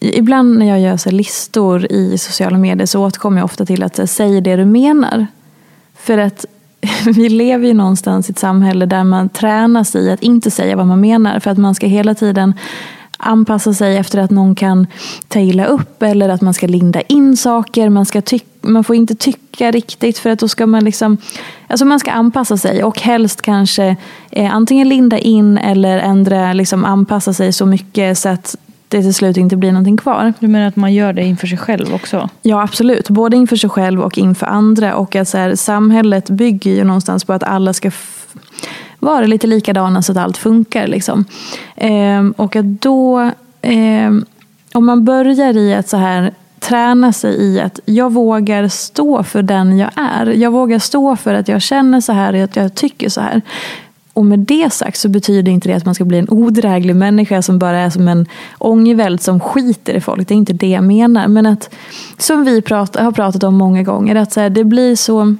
Ibland 0.00 0.58
när 0.58 0.66
jag 0.66 0.80
gör 0.80 0.96
så 0.96 1.10
listor 1.10 1.92
i 1.92 2.18
sociala 2.18 2.58
medier 2.58 2.86
så 2.86 3.06
återkommer 3.06 3.38
jag 3.38 3.44
ofta 3.44 3.66
till 3.66 3.82
att 3.82 4.10
säga 4.10 4.40
det 4.40 4.56
du 4.56 4.64
menar. 4.64 5.26
För 5.94 6.18
att 6.18 6.46
vi 7.04 7.28
lever 7.28 7.66
ju 7.66 7.74
någonstans 7.74 8.28
i 8.28 8.32
ett 8.32 8.38
samhälle 8.38 8.86
där 8.86 9.04
man 9.04 9.28
tränas 9.28 9.94
i 9.94 10.10
att 10.10 10.22
inte 10.22 10.50
säga 10.50 10.76
vad 10.76 10.86
man 10.86 11.00
menar. 11.00 11.40
För 11.40 11.50
att 11.50 11.58
man 11.58 11.74
ska 11.74 11.86
hela 11.86 12.14
tiden 12.14 12.54
anpassa 13.22 13.74
sig 13.74 13.96
efter 13.96 14.18
att 14.18 14.30
någon 14.30 14.54
kan 14.54 14.86
ta 15.28 15.40
illa 15.40 15.64
upp 15.64 16.02
eller 16.02 16.28
att 16.28 16.40
man 16.40 16.54
ska 16.54 16.66
linda 16.66 17.00
in 17.00 17.36
saker. 17.36 17.88
Man, 17.88 18.06
ska 18.06 18.22
man 18.60 18.84
får 18.84 18.96
inte 18.96 19.14
tycka 19.14 19.70
riktigt 19.70 20.18
för 20.18 20.30
att 20.30 20.38
då 20.38 20.48
ska 20.48 20.66
man 20.66 20.84
liksom 20.84 21.18
Alltså 21.66 21.84
man 21.84 22.00
ska 22.00 22.10
anpassa 22.10 22.56
sig 22.56 22.84
och 22.84 23.00
helst 23.00 23.42
kanske 23.42 23.96
eh, 24.30 24.54
antingen 24.54 24.88
linda 24.88 25.18
in 25.18 25.58
eller 25.58 25.98
ändra, 25.98 26.52
liksom 26.52 26.84
anpassa 26.84 27.32
sig 27.32 27.52
så 27.52 27.66
mycket 27.66 28.18
så 28.18 28.28
att 28.28 28.56
det 28.88 29.02
till 29.02 29.14
slut 29.14 29.36
inte 29.36 29.56
blir 29.56 29.72
någonting 29.72 29.96
kvar. 29.96 30.32
Du 30.38 30.48
menar 30.48 30.68
att 30.68 30.76
man 30.76 30.94
gör 30.94 31.12
det 31.12 31.24
inför 31.24 31.46
sig 31.46 31.58
själv 31.58 31.94
också? 31.94 32.28
Ja, 32.42 32.62
absolut. 32.62 33.08
Både 33.08 33.36
inför 33.36 33.56
sig 33.56 33.70
själv 33.70 34.00
och 34.00 34.18
inför 34.18 34.46
andra. 34.46 34.96
Och 34.96 35.16
att 35.16 35.28
så 35.28 35.38
här, 35.38 35.54
samhället 35.54 36.30
bygger 36.30 36.70
ju 36.70 36.84
någonstans 36.84 37.24
på 37.24 37.32
att 37.32 37.42
alla 37.42 37.72
ska 37.72 37.90
vara 39.02 39.26
lite 39.26 39.46
likadana 39.46 40.02
så 40.02 40.12
att 40.12 40.18
allt 40.18 40.36
funkar. 40.36 40.86
Liksom. 40.86 41.24
Eh, 41.76 42.26
och 42.36 42.56
att 42.56 42.64
då, 42.64 43.20
eh, 43.62 44.10
om 44.72 44.86
man 44.86 45.04
börjar 45.04 45.56
i 45.56 45.74
att 45.74 45.88
så 45.88 45.96
här 45.96 46.32
träna 46.60 47.12
sig 47.12 47.34
i 47.42 47.60
att 47.60 47.80
jag 47.84 48.12
vågar 48.12 48.68
stå 48.68 49.22
för 49.22 49.42
den 49.42 49.78
jag 49.78 49.90
är. 49.94 50.26
Jag 50.26 50.50
vågar 50.50 50.78
stå 50.78 51.16
för 51.16 51.34
att 51.34 51.48
jag 51.48 51.62
känner 51.62 52.00
så 52.00 52.12
här 52.12 52.34
och 52.34 52.40
att 52.40 52.56
jag 52.56 52.74
tycker 52.74 53.08
så 53.08 53.20
här. 53.20 53.42
Och 54.12 54.24
med 54.24 54.38
det 54.38 54.72
sagt 54.72 54.98
så 54.98 55.08
betyder 55.08 55.52
inte 55.52 55.68
det 55.68 55.74
att 55.74 55.84
man 55.84 55.94
ska 55.94 56.04
bli 56.04 56.18
en 56.18 56.30
odräglig 56.30 56.96
människa 56.96 57.42
som 57.42 57.58
bara 57.58 57.78
är 57.78 57.90
som 57.90 58.08
en 58.08 58.26
ångvält 58.58 59.22
som 59.22 59.40
skiter 59.40 59.94
i 59.94 60.00
folk. 60.00 60.28
Det 60.28 60.34
är 60.34 60.36
inte 60.36 60.52
det 60.52 60.68
jag 60.68 60.84
menar. 60.84 61.28
Men 61.28 61.46
att, 61.46 61.74
som 62.18 62.44
vi 62.44 62.62
prat, 62.62 62.96
har 62.96 63.12
pratat 63.12 63.42
om 63.42 63.54
många 63.54 63.82
gånger, 63.82 64.16
att 64.16 64.32
så 64.32 64.40
här, 64.40 64.50
det 64.50 64.64
blir 64.64 64.96
så 64.96 65.36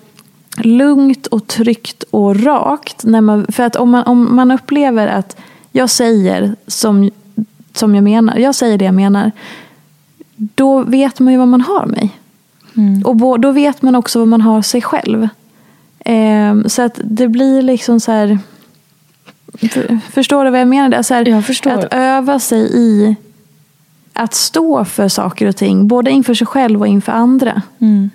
lugnt 0.57 1.26
och 1.26 1.46
tryggt 1.46 2.05
och 2.11 2.44
rakt. 2.44 3.05
När 3.05 3.20
man, 3.20 3.46
för 3.48 3.62
att 3.62 3.76
om 3.76 3.90
man, 3.90 4.03
om 4.03 4.36
man 4.36 4.50
upplever 4.50 5.07
att 5.07 5.36
jag 5.72 5.90
säger 5.90 6.57
som, 6.66 7.11
som 7.72 7.94
jag 7.94 8.05
menar, 8.05 8.36
jag 8.36 8.55
säger 8.55 8.78
det 8.78 8.84
jag 8.84 8.94
menar, 8.94 9.32
då 10.36 10.82
vet 10.82 11.20
man 11.20 11.32
ju 11.32 11.38
vad 11.38 11.48
man 11.48 11.61
har 11.61 11.86
mig. 11.86 12.11
Mm. 12.76 13.03
Och 13.03 13.40
då 13.40 13.53
vet 13.53 13.82
man 13.82 13.94
också 13.94 14.18
vad 14.18 14.28
man 14.28 14.40
har 14.40 14.62
sig 14.62 14.82
själv. 14.82 15.28
Eh, 15.98 16.62
så 16.66 16.82
att 16.82 17.00
det 17.05 17.28
blir 17.28 17.62
liksom 17.62 18.00
så 18.00 18.12
här... 18.12 18.38
För, 19.70 19.98
förstår 20.11 20.44
du 20.44 20.50
vad 20.50 20.61
jag 20.61 20.68
menar? 20.68 21.03
Så 21.03 21.14
här. 21.14 21.78
Att 21.78 21.94
öva 21.94 22.38
sig 22.38 22.70
i 22.74 23.16
att 24.12 24.34
stå 24.34 24.84
för 24.84 25.09
saker 25.09 25.46
och 25.46 25.57
ting. 25.57 25.88
Både 25.88 26.11
inför 26.11 26.34
sig 26.34 26.46
själv 26.46 26.80
och 26.80 26.86
inför 26.86 27.12
andra. 27.12 27.62
Mm. 27.78 28.11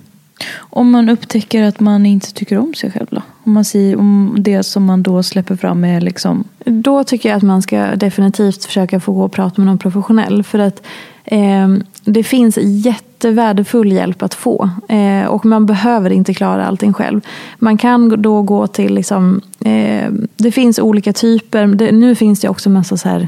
Om 0.58 0.92
man 0.92 1.10
upptäcker 1.10 1.64
att 1.64 1.80
man 1.80 2.06
inte 2.06 2.34
tycker 2.34 2.58
om 2.58 2.74
sig 2.74 2.92
själv 2.92 3.08
då? 3.10 3.22
Om, 3.44 3.54
man 3.54 3.66
säger, 3.66 4.00
om 4.00 4.36
det 4.40 4.64
som 4.64 4.86
man 4.86 5.04
då 5.04 5.24
släpper 5.24 5.56
fram 5.56 5.84
är 5.84 6.02
liksom... 6.02 6.44
Då 6.66 7.04
tycker 7.04 7.30
jag 7.30 7.38
att 7.38 7.44
man 7.44 7.62
ska 7.62 7.96
definitivt 7.96 8.66
försöka 8.66 9.00
få 9.00 9.14
gå 9.14 9.24
och 9.24 9.32
prata 9.32 9.62
med 9.62 9.66
någon 9.66 9.78
professionell. 9.78 10.44
För 10.44 10.60
att 10.60 10.82
eh, 11.26 11.68
det 12.04 12.24
finns 12.24 12.58
jättevärdefull 12.62 13.92
hjälp 13.92 14.24
att 14.24 14.34
få. 14.34 14.70
Eh, 14.90 15.26
och 15.26 15.46
man 15.46 15.66
behöver 15.66 16.10
inte 16.10 16.34
klara 16.34 16.66
allting 16.66 16.94
själv. 16.94 17.22
Man 17.60 17.78
kan 17.78 18.22
då 18.22 18.42
gå 18.42 18.68
till, 18.68 18.94
liksom, 18.94 19.42
eh, 19.66 20.12
det 20.38 20.52
finns 20.52 20.80
olika 20.80 21.14
typer. 21.14 21.68
Det, 21.68 21.92
nu 21.92 22.16
finns 22.16 22.40
det 22.40 22.50
också 22.50 22.70
massa 22.70 22.98
så 22.98 23.10
här 23.10 23.28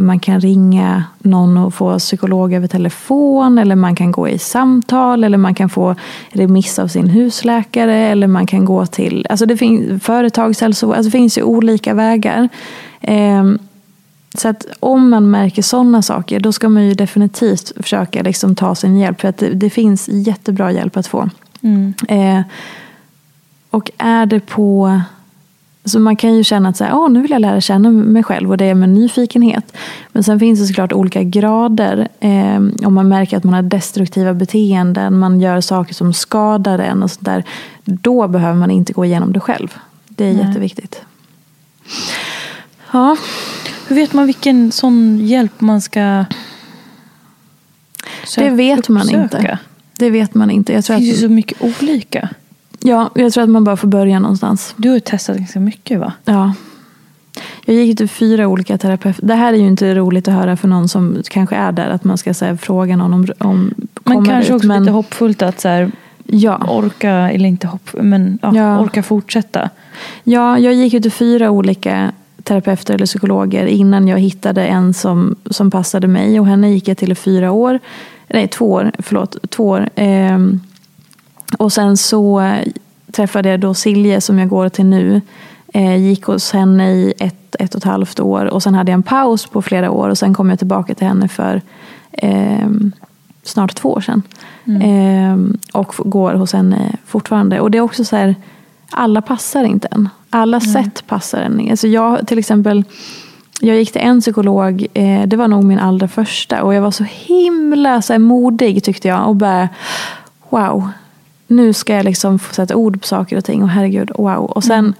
man 0.00 0.18
kan 0.20 0.40
ringa 0.40 1.04
någon 1.18 1.56
och 1.56 1.74
få 1.74 1.98
psykolog 1.98 2.52
över 2.52 2.66
telefon 2.66 3.58
eller 3.58 3.76
man 3.76 3.96
kan 3.96 4.12
gå 4.12 4.28
i 4.28 4.38
samtal 4.38 5.24
eller 5.24 5.38
man 5.38 5.54
kan 5.54 5.68
få 5.68 5.94
remiss 6.28 6.78
av 6.78 6.88
sin 6.88 7.08
husläkare 7.08 7.94
eller 7.94 8.26
man 8.26 8.46
kan 8.46 8.64
gå 8.64 8.86
till 8.86 9.26
alltså 9.34 9.46
det 9.46 9.56
finns, 9.56 10.02
företagshälsovård. 10.02 10.96
Alltså 10.96 11.10
det 11.10 11.18
finns 11.18 11.38
ju 11.38 11.42
olika 11.42 11.94
vägar. 11.94 12.48
Eh, 13.00 13.44
så 14.34 14.48
att 14.48 14.66
om 14.80 15.08
man 15.10 15.30
märker 15.30 15.62
sådana 15.62 16.02
saker 16.02 16.40
då 16.40 16.52
ska 16.52 16.68
man 16.68 16.84
ju 16.84 16.94
definitivt 16.94 17.72
försöka 17.76 18.22
liksom 18.22 18.54
ta 18.54 18.74
sin 18.74 18.96
hjälp 18.96 19.20
för 19.20 19.28
att 19.28 19.38
det, 19.38 19.48
det 19.48 19.70
finns 19.70 20.08
jättebra 20.08 20.72
hjälp 20.72 20.96
att 20.96 21.06
få. 21.06 21.30
Mm. 21.60 21.94
Eh, 22.08 22.42
och 23.70 23.90
är 23.98 24.26
det 24.26 24.40
på 24.40 25.00
så 25.84 25.98
man 25.98 26.16
kan 26.16 26.34
ju 26.34 26.44
känna 26.44 26.68
att 26.68 26.76
så 26.76 26.84
här, 26.84 26.94
Åh, 26.94 27.10
nu 27.10 27.22
vill 27.22 27.30
jag 27.30 27.40
lära 27.40 27.60
känna 27.60 27.90
mig 27.90 28.22
själv 28.22 28.50
och 28.50 28.56
det 28.56 28.64
är 28.64 28.74
med 28.74 28.88
nyfikenhet. 28.88 29.76
Men 30.12 30.24
sen 30.24 30.40
finns 30.40 30.60
det 30.60 30.66
såklart 30.66 30.92
olika 30.92 31.22
grader. 31.22 32.08
Eh, 32.20 32.86
om 32.86 32.94
man 32.94 33.08
märker 33.08 33.36
att 33.36 33.44
man 33.44 33.54
har 33.54 33.62
destruktiva 33.62 34.34
beteenden, 34.34 35.18
man 35.18 35.40
gör 35.40 35.60
saker 35.60 35.94
som 35.94 36.14
skadar 36.14 36.78
en 36.78 37.02
och 37.02 37.10
sånt 37.10 37.24
där. 37.24 37.44
Då 37.84 38.28
behöver 38.28 38.58
man 38.58 38.70
inte 38.70 38.92
gå 38.92 39.04
igenom 39.04 39.32
det 39.32 39.40
själv. 39.40 39.74
Det 40.08 40.24
är 40.24 40.34
Nej. 40.34 40.46
jätteviktigt. 40.46 41.02
Ja. 42.92 43.16
Hur 43.88 43.96
vet 43.96 44.12
man 44.12 44.26
vilken 44.26 44.72
sån 44.72 45.26
hjälp 45.26 45.60
man 45.60 45.80
ska 45.80 46.24
Det 48.36 48.50
vet 48.50 48.88
man 48.88 49.10
inte. 49.10 49.58
Det 49.98 50.10
vet 50.10 50.34
man 50.34 50.50
inte. 50.50 50.72
Jag 50.72 50.84
tror 50.84 50.96
Det 50.96 51.02
finns 51.02 51.22
ju 51.22 51.24
att, 51.24 51.30
så 51.30 51.34
mycket 51.34 51.62
olika. 51.62 52.28
Ja, 52.84 53.10
jag 53.14 53.32
tror 53.32 53.44
att 53.44 53.50
man 53.50 53.64
bara 53.64 53.76
får 53.76 53.88
börja 53.88 54.18
någonstans. 54.18 54.74
Du 54.76 54.90
har 54.90 54.98
testat 55.00 55.36
ganska 55.36 55.60
mycket 55.60 56.00
va? 56.00 56.12
Ja. 56.24 56.54
Jag 57.64 57.76
gick 57.76 57.98
till 57.98 58.08
fyra 58.08 58.48
olika 58.48 58.78
terapeuter. 58.78 59.26
Det 59.26 59.34
här 59.34 59.52
är 59.52 59.56
ju 59.56 59.66
inte 59.66 59.94
roligt 59.94 60.28
att 60.28 60.34
höra 60.34 60.56
för 60.56 60.68
någon 60.68 60.88
som 60.88 61.22
kanske 61.30 61.56
är 61.56 61.72
där. 61.72 61.90
Att 61.90 62.04
man 62.04 62.18
ska 62.18 62.34
så 62.34 62.44
här, 62.44 62.56
fråga 62.56 62.96
någon 62.96 63.14
om, 63.14 63.26
om 63.38 63.74
Men 64.04 64.24
kanske 64.24 64.52
ut, 64.52 64.56
också 64.56 64.68
men, 64.68 64.80
lite 64.82 64.92
hoppfullt 64.92 65.42
att 65.42 65.60
så 65.60 65.68
här, 65.68 65.90
Ja. 66.26 66.60
orka, 66.68 67.10
eller 67.10 67.48
inte 67.48 67.66
hopp, 67.66 67.90
men 67.92 68.38
ja, 68.42 68.56
Ja. 68.56 68.80
orka 68.80 69.02
fortsätta. 69.02 69.70
ja, 70.24 70.58
jag 70.58 70.74
gick 70.74 70.92
ju 70.92 71.00
till 71.00 71.12
fyra 71.12 71.50
olika 71.50 72.12
terapeuter 72.42 72.94
eller 72.94 73.06
psykologer 73.06 73.66
innan 73.66 74.08
jag 74.08 74.18
hittade 74.18 74.66
en 74.66 74.94
som, 74.94 75.36
som 75.50 75.70
passade 75.70 76.06
mig. 76.06 76.40
Och 76.40 76.46
henne 76.46 76.70
gick 76.70 76.88
jag 76.88 76.98
till 76.98 77.12
i 77.12 77.14
fyra 77.14 77.50
år. 77.52 77.78
Nej, 78.28 78.48
två 78.48 78.70
år. 78.72 78.92
Förlåt, 78.98 79.50
två 79.50 79.68
år. 79.68 79.88
Ehm, 79.94 80.60
och 81.58 81.72
sen 81.72 81.96
så 81.96 82.40
eh, 82.40 82.68
träffade 83.12 83.48
jag 83.48 83.60
då 83.60 83.74
Silje 83.74 84.20
som 84.20 84.38
jag 84.38 84.48
går 84.48 84.68
till 84.68 84.86
nu. 84.86 85.20
Eh, 85.74 85.96
gick 85.96 86.24
hos 86.24 86.52
henne 86.52 86.92
i 86.92 87.14
ett, 87.18 87.56
ett 87.58 87.74
och 87.74 87.78
ett 87.78 87.84
halvt 87.84 88.20
år. 88.20 88.44
Och 88.44 88.62
sen 88.62 88.74
hade 88.74 88.90
jag 88.90 88.96
en 88.96 89.02
paus 89.02 89.46
på 89.46 89.62
flera 89.62 89.90
år. 89.90 90.08
Och 90.08 90.18
sen 90.18 90.34
kom 90.34 90.50
jag 90.50 90.58
tillbaka 90.58 90.94
till 90.94 91.06
henne 91.06 91.28
för 91.28 91.62
ehm, 92.12 92.92
snart 93.42 93.74
två 93.74 93.92
år 93.92 94.00
sedan. 94.00 94.22
Ehm, 94.82 95.58
och 95.72 95.94
går 95.98 96.34
hos 96.34 96.52
henne 96.52 96.96
fortfarande. 97.06 97.60
Och 97.60 97.70
det 97.70 97.78
är 97.78 97.82
också 97.82 98.04
så 98.04 98.16
här, 98.16 98.34
alla 98.90 99.22
passar 99.22 99.64
inte 99.64 99.88
en. 99.90 100.08
Alla 100.30 100.60
sätt 100.60 101.06
passar 101.06 101.40
en. 101.40 101.70
Alltså 101.70 101.88
jag 101.88 102.26
till 102.26 102.38
exempel, 102.38 102.84
jag 103.60 103.76
gick 103.76 103.92
till 103.92 104.00
en 104.00 104.20
psykolog, 104.20 104.86
eh, 104.94 105.22
det 105.26 105.36
var 105.36 105.48
nog 105.48 105.64
min 105.64 105.78
allra 105.78 106.08
första. 106.08 106.62
Och 106.62 106.74
jag 106.74 106.82
var 106.82 106.90
så 106.90 107.04
himla 107.04 108.02
så 108.02 108.12
här, 108.12 108.20
modig 108.20 108.84
tyckte 108.84 109.08
jag. 109.08 109.28
Och 109.28 109.36
bara, 109.36 109.68
wow. 110.50 110.88
Nu 111.54 111.72
ska 111.72 111.94
jag 111.94 112.04
liksom 112.04 112.38
få 112.38 112.54
sätta 112.54 112.76
ord 112.76 113.00
på 113.00 113.06
saker 113.06 113.36
och 113.36 113.44
ting. 113.44 113.62
Och 113.62 113.68
herregud, 113.68 114.10
wow. 114.14 114.44
Och 114.44 114.64
sen 114.64 114.94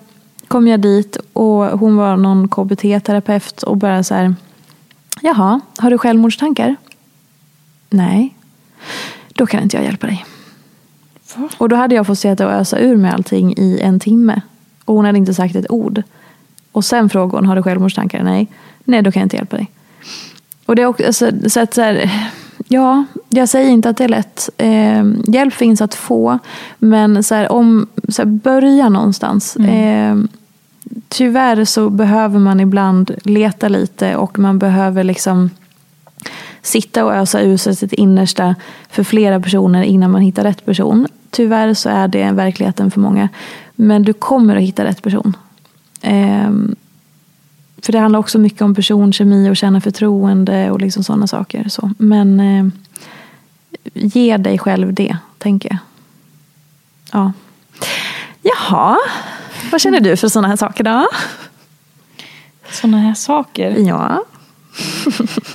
kom 0.49 0.69
jag 0.69 0.81
dit 0.81 1.17
och 1.33 1.79
hon 1.79 1.97
var 1.97 2.17
någon 2.17 2.49
KBT-terapeut. 2.49 3.63
Och 3.63 3.77
bara 3.77 4.03
så 4.03 4.15
här, 4.15 4.35
jaha, 5.21 5.61
har 5.79 5.91
du 5.91 5.99
självmordstankar? 5.99 6.77
Nej. 7.91 8.35
Då 9.29 9.47
kan 9.47 9.63
inte 9.63 9.77
jag 9.77 9.85
hjälpa 9.85 10.07
dig. 10.07 10.27
Och 11.59 11.69
då 11.69 11.77
hade 11.77 11.95
jag 11.95 12.07
fått 12.07 12.19
sitta 12.19 12.47
och 12.47 12.53
ösa 12.53 12.79
ur 12.79 12.97
med 12.97 13.15
allting 13.15 13.55
i 13.57 13.81
en 13.81 14.01
timme. 14.01 14.41
Och 14.85 14.95
hon 14.95 15.05
hade 15.05 15.19
inte 15.19 15.35
sagt 15.35 15.57
ett 15.57 15.71
ord. 15.71 16.03
Och 16.73 16.85
sen 16.85 17.09
frågade 17.09 17.37
hon, 17.37 17.47
har 17.47 17.57
du 17.57 17.63
självmordstankar? 17.63 18.23
Nej. 18.23 18.49
Nej, 18.85 19.03
då 19.03 19.13
kan 19.13 19.21
jag 19.21 19.27
inte 19.27 19.37
hjälpa 19.37 19.57
dig. 19.57 19.71
Och 20.67 20.77
det 20.77 20.83
är 20.83 20.87
också, 20.87 21.13
så, 21.13 21.31
så 21.49 21.61
att 21.61 21.75
så 21.75 21.83
här, 21.83 22.11
ja, 22.69 23.05
jag 23.29 23.49
säger 23.49 23.71
inte 23.71 23.89
att 23.89 23.97
det 23.97 24.05
är 24.05 24.09
lätt. 24.09 24.51
Eh, 24.59 25.05
hjälp 25.35 25.55
finns 25.55 25.81
att 25.81 25.95
få. 25.95 26.39
Men 26.79 27.23
så 27.23 27.35
här, 27.35 27.53
om, 27.53 27.87
så 28.09 28.23
här, 28.23 28.27
börja 28.27 28.89
någonstans. 28.89 29.57
Eh, 29.57 30.17
tyvärr 31.09 31.65
så 31.65 31.91
behöver 31.91 32.39
man 32.39 32.61
ibland 32.61 33.11
leta 33.25 33.69
lite 33.69 34.17
och 34.17 34.39
man 34.39 34.59
behöver 34.59 35.05
liksom 35.05 35.51
sitta 36.63 37.05
och 37.05 37.15
ösa 37.15 37.41
ur 37.41 37.57
sig 37.57 37.77
sitt 37.77 37.93
innersta 37.93 38.55
för 38.91 39.05
flera 39.05 39.41
personer 39.41 39.83
innan 39.83 40.11
man 40.11 40.23
hittar 40.23 40.43
rätt 40.43 40.67
person. 40.67 41.07
Tyvärr 41.31 41.75
så 41.75 41.89
är 41.89 42.09
det 42.09 42.31
verkligheten 42.33 42.91
för 42.91 43.01
många. 43.01 43.29
Men 43.75 44.03
du 44.03 44.13
kommer 44.13 44.57
att 44.57 44.63
hitta 44.63 44.85
rätt 44.85 45.03
person. 45.03 45.37
Ehm, 46.03 46.77
för 47.85 47.93
det 47.93 47.99
handlar 47.99 48.19
också 48.19 48.39
mycket 48.39 48.63
om 48.63 48.75
personkemi 48.75 49.51
och 49.51 49.57
känna 49.57 49.81
förtroende 49.81 50.71
och 50.71 50.81
liksom 50.81 51.05
sådana 51.05 51.27
saker. 51.27 51.69
Så. 51.69 51.91
Men 51.99 52.41
eh, 52.41 52.67
ge 53.95 54.37
dig 54.37 54.59
själv 54.59 54.95
det, 54.95 55.17
tänker 55.39 55.69
jag. 55.69 55.79
Ja. 57.13 57.33
Jaha, 58.43 58.97
vad 59.73 59.81
känner 59.81 60.01
du 60.01 60.17
för 60.17 60.29
sådana 60.29 60.49
här 60.49 60.57
saker 60.57 60.85
då? 60.85 61.09
Sådana 62.71 62.99
här 62.99 63.15
saker. 63.15 63.77
Ja. 63.79 64.25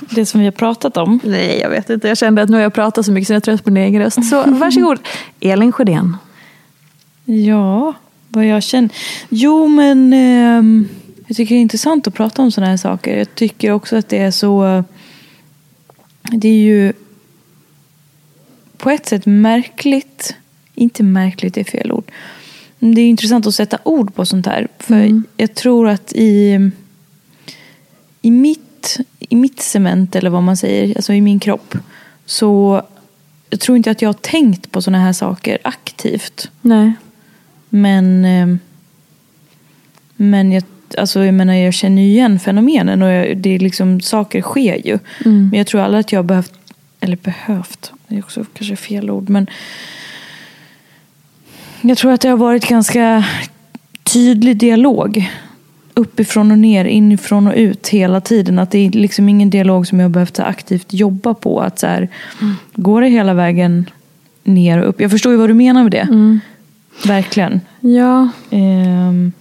Det 0.10 0.26
som 0.26 0.40
vi 0.40 0.46
har 0.46 0.52
pratat 0.52 0.96
om. 0.96 1.20
Nej, 1.24 1.58
jag 1.60 1.70
vet 1.70 1.90
inte. 1.90 2.08
Jag 2.08 2.18
kände 2.18 2.42
att 2.42 2.48
nu 2.48 2.56
har 2.56 2.62
jag 2.62 2.74
pratat 2.74 3.06
så 3.06 3.12
mycket 3.12 3.26
så 3.26 3.32
jag 3.32 3.36
är 3.36 3.40
trött 3.40 3.64
på 3.64 3.70
min 3.70 3.82
egen 3.82 4.02
röst. 4.02 4.24
Så 4.30 4.42
varsågod, 4.46 4.98
Elin 5.40 5.72
Sjödén. 5.72 6.16
Ja, 7.24 7.94
vad 8.28 8.46
jag 8.46 8.62
känner. 8.62 8.90
Jo, 9.28 9.66
men 9.66 10.12
ehm, 10.12 10.88
jag 11.30 11.36
tycker 11.36 11.54
det 11.54 11.58
är 11.58 11.62
intressant 11.62 12.06
att 12.06 12.14
prata 12.14 12.42
om 12.42 12.52
sådana 12.52 12.70
här 12.70 12.76
saker. 12.76 13.18
Jag 13.18 13.34
tycker 13.34 13.70
också 13.70 13.96
att 13.96 14.08
det 14.08 14.18
är 14.18 14.30
så... 14.30 14.84
Det 16.22 16.48
är 16.48 16.62
ju 16.62 16.92
på 18.76 18.90
ett 18.90 19.06
sätt 19.06 19.26
märkligt. 19.26 20.34
Inte 20.74 21.02
märkligt, 21.02 21.54
det 21.54 21.60
är 21.60 21.64
fel 21.64 21.92
ord. 21.92 22.10
Det 22.78 23.00
är 23.00 23.08
intressant 23.08 23.46
att 23.46 23.54
sätta 23.54 23.78
ord 23.82 24.14
på 24.14 24.26
sånt 24.26 24.46
här. 24.46 24.68
För 24.78 25.22
jag 25.36 25.54
tror 25.54 25.88
att 25.88 26.12
i, 26.12 26.70
i, 28.22 28.30
mitt, 28.30 29.00
i 29.18 29.36
mitt 29.36 29.60
cement, 29.60 30.16
eller 30.16 30.30
vad 30.30 30.42
man 30.42 30.56
säger, 30.56 30.96
alltså 30.96 31.12
i 31.12 31.20
min 31.20 31.40
kropp, 31.40 31.78
så 32.26 32.82
jag 33.50 33.60
tror 33.60 33.76
inte 33.76 33.90
att 33.90 34.02
jag 34.02 34.08
har 34.08 34.14
tänkt 34.14 34.70
på 34.70 34.82
sådana 34.82 35.04
här 35.04 35.12
saker 35.12 35.58
aktivt. 35.64 36.50
Nej. 36.60 36.92
Men, 37.68 38.24
eh, 38.24 38.56
men 40.16 40.52
jag, 40.52 40.64
alltså 40.98 41.24
jag 41.24 41.34
menar, 41.34 41.54
jag 41.54 41.74
känner 41.74 42.02
igen 42.02 42.38
fenomenen 42.38 43.02
och 43.02 43.10
jag, 43.10 43.36
det 43.36 43.54
är 43.54 43.58
liksom, 43.58 44.00
saker 44.00 44.42
sker 44.42 44.86
ju. 44.86 44.98
Men 45.24 45.58
jag 45.58 45.66
tror 45.66 45.80
aldrig 45.80 46.00
att 46.00 46.12
jag 46.12 46.24
behövt 46.24 46.52
eller 47.00 47.16
behövt, 47.16 47.92
det 48.06 48.14
är 48.16 48.18
också 48.18 48.44
kanske 48.52 48.76
fel 48.76 49.10
ord, 49.10 49.28
men 49.28 49.46
jag 51.80 51.98
tror 51.98 52.12
att 52.12 52.20
det 52.20 52.28
har 52.28 52.36
varit 52.36 52.68
ganska 52.68 53.24
tydlig 54.02 54.56
dialog. 54.56 55.30
Uppifrån 55.94 56.50
och 56.50 56.58
ner, 56.58 56.84
inifrån 56.84 57.46
och 57.46 57.54
ut 57.56 57.88
hela 57.88 58.20
tiden. 58.20 58.58
Att 58.58 58.70
det 58.70 58.78
är 58.78 58.90
liksom 58.90 59.28
ingen 59.28 59.50
dialog 59.50 59.86
som 59.86 60.00
jag 60.00 60.04
har 60.04 60.10
behövt 60.10 60.38
aktivt 60.38 60.92
jobba 60.92 61.34
på. 61.34 61.60
Att 61.60 61.78
så 61.78 61.86
här, 61.86 62.08
Mm. 62.40 62.54
Går 62.74 63.00
det 63.00 63.08
hela 63.08 63.34
vägen 63.34 63.90
ner 64.44 64.78
och 64.78 64.88
upp? 64.88 65.00
Jag 65.00 65.10
förstår 65.10 65.32
ju 65.32 65.38
vad 65.38 65.50
du 65.50 65.54
menar 65.54 65.82
med 65.82 65.92
det. 65.92 65.98
Mm. 65.98 66.40
Verkligen. 67.06 67.60
Ja. 67.80 68.28
Ehm, 68.50 69.32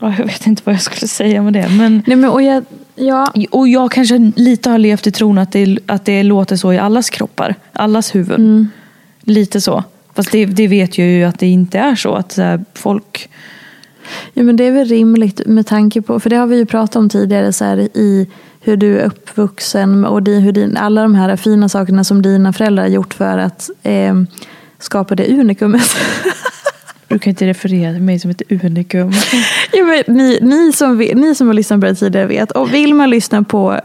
ja, 0.00 0.14
jag 0.18 0.26
vet 0.26 0.46
inte 0.46 0.62
vad 0.64 0.74
jag 0.74 0.82
skulle 0.82 1.08
säga 1.08 1.42
med 1.42 1.52
det. 1.52 1.68
Men, 1.68 2.02
Nej, 2.06 2.16
men, 2.16 2.30
och 2.30 2.42
jag, 2.42 2.64
ja. 2.94 3.32
och 3.50 3.68
jag 3.68 3.92
kanske 3.92 4.32
lite 4.36 4.70
har 4.70 4.78
levt 4.78 5.06
i 5.06 5.12
tron 5.12 5.38
att 5.38 5.52
det, 5.52 5.78
att 5.86 6.04
det 6.04 6.22
låter 6.22 6.56
så 6.56 6.72
i 6.72 6.78
allas 6.78 7.10
kroppar. 7.10 7.54
Allas 7.72 8.14
huvuden. 8.14 8.40
Mm. 8.40 8.68
Lite 9.20 9.60
så. 9.60 9.84
Fast 10.14 10.32
det, 10.32 10.46
det 10.46 10.68
vet 10.68 10.98
jag 10.98 11.08
ju 11.08 11.24
att 11.24 11.38
det 11.38 11.46
inte 11.46 11.78
är 11.78 11.94
så. 11.94 12.14
Att 12.14 12.32
så 12.32 12.64
folk... 12.74 13.28
Ja, 14.34 14.42
men 14.42 14.56
det 14.56 14.64
är 14.64 14.72
väl 14.72 14.88
rimligt 14.88 15.46
med 15.46 15.66
tanke 15.66 16.02
på, 16.02 16.20
för 16.20 16.30
det 16.30 16.36
har 16.36 16.46
vi 16.46 16.56
ju 16.56 16.66
pratat 16.66 16.96
om 16.96 17.08
tidigare 17.08 17.52
så 17.52 17.64
här, 17.64 17.78
i 17.78 18.26
hur 18.60 18.76
du 18.76 18.98
är 18.98 19.04
uppvuxen 19.04 20.04
och 20.04 20.22
di, 20.22 20.40
hur 20.40 20.52
din, 20.52 20.76
alla 20.76 21.02
de 21.02 21.14
här 21.14 21.36
fina 21.36 21.68
sakerna 21.68 22.04
som 22.04 22.22
dina 22.22 22.52
föräldrar 22.52 22.82
har 22.82 22.90
gjort 22.90 23.14
för 23.14 23.38
att 23.38 23.70
eh, 23.82 24.14
skapa 24.78 25.14
det 25.14 25.40
unikumet. 25.40 25.96
Du 27.08 27.18
kan 27.18 27.30
inte 27.30 27.46
referera 27.46 27.92
till 27.92 28.02
mig 28.02 28.18
som 28.18 28.30
ett 28.30 28.42
unikum. 28.64 29.12
ja, 29.72 29.84
men 29.84 30.16
ni, 30.16 30.38
ni, 30.42 30.72
som, 30.72 30.98
ni 30.98 31.34
som 31.34 31.46
har 31.46 31.54
lyssnat 31.54 31.80
på 31.80 31.86
det 31.86 31.94
tidigare 31.94 32.26
vet, 32.26 32.50
och 32.50 32.74
vill 32.74 32.94
man 32.94 33.10
lyssna 33.10 33.42
på 33.42 33.80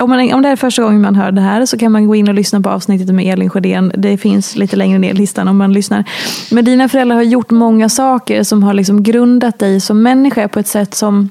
om, 0.00 0.10
man, 0.10 0.32
om 0.32 0.42
det 0.42 0.48
är 0.48 0.56
första 0.56 0.82
gången 0.82 1.02
man 1.02 1.14
hör 1.14 1.32
det 1.32 1.40
här 1.40 1.66
så 1.66 1.78
kan 1.78 1.92
man 1.92 2.06
gå 2.06 2.14
in 2.14 2.28
och 2.28 2.34
lyssna 2.34 2.60
på 2.60 2.70
avsnittet 2.70 3.14
med 3.14 3.32
Elin 3.32 3.50
Sjödén. 3.50 3.92
Det 3.94 4.16
finns 4.16 4.56
lite 4.56 4.76
längre 4.76 4.98
ner 4.98 5.10
i 5.10 5.12
listan 5.12 5.48
om 5.48 5.56
man 5.56 5.72
lyssnar. 5.72 6.04
Men 6.50 6.64
dina 6.64 6.88
föräldrar 6.88 7.16
har 7.16 7.22
gjort 7.22 7.50
många 7.50 7.88
saker 7.88 8.42
som 8.42 8.62
har 8.62 8.74
liksom 8.74 9.02
grundat 9.02 9.58
dig 9.58 9.80
som 9.80 10.02
människa 10.02 10.48
på 10.48 10.58
ett 10.58 10.66
sätt 10.66 10.94
som 10.94 11.28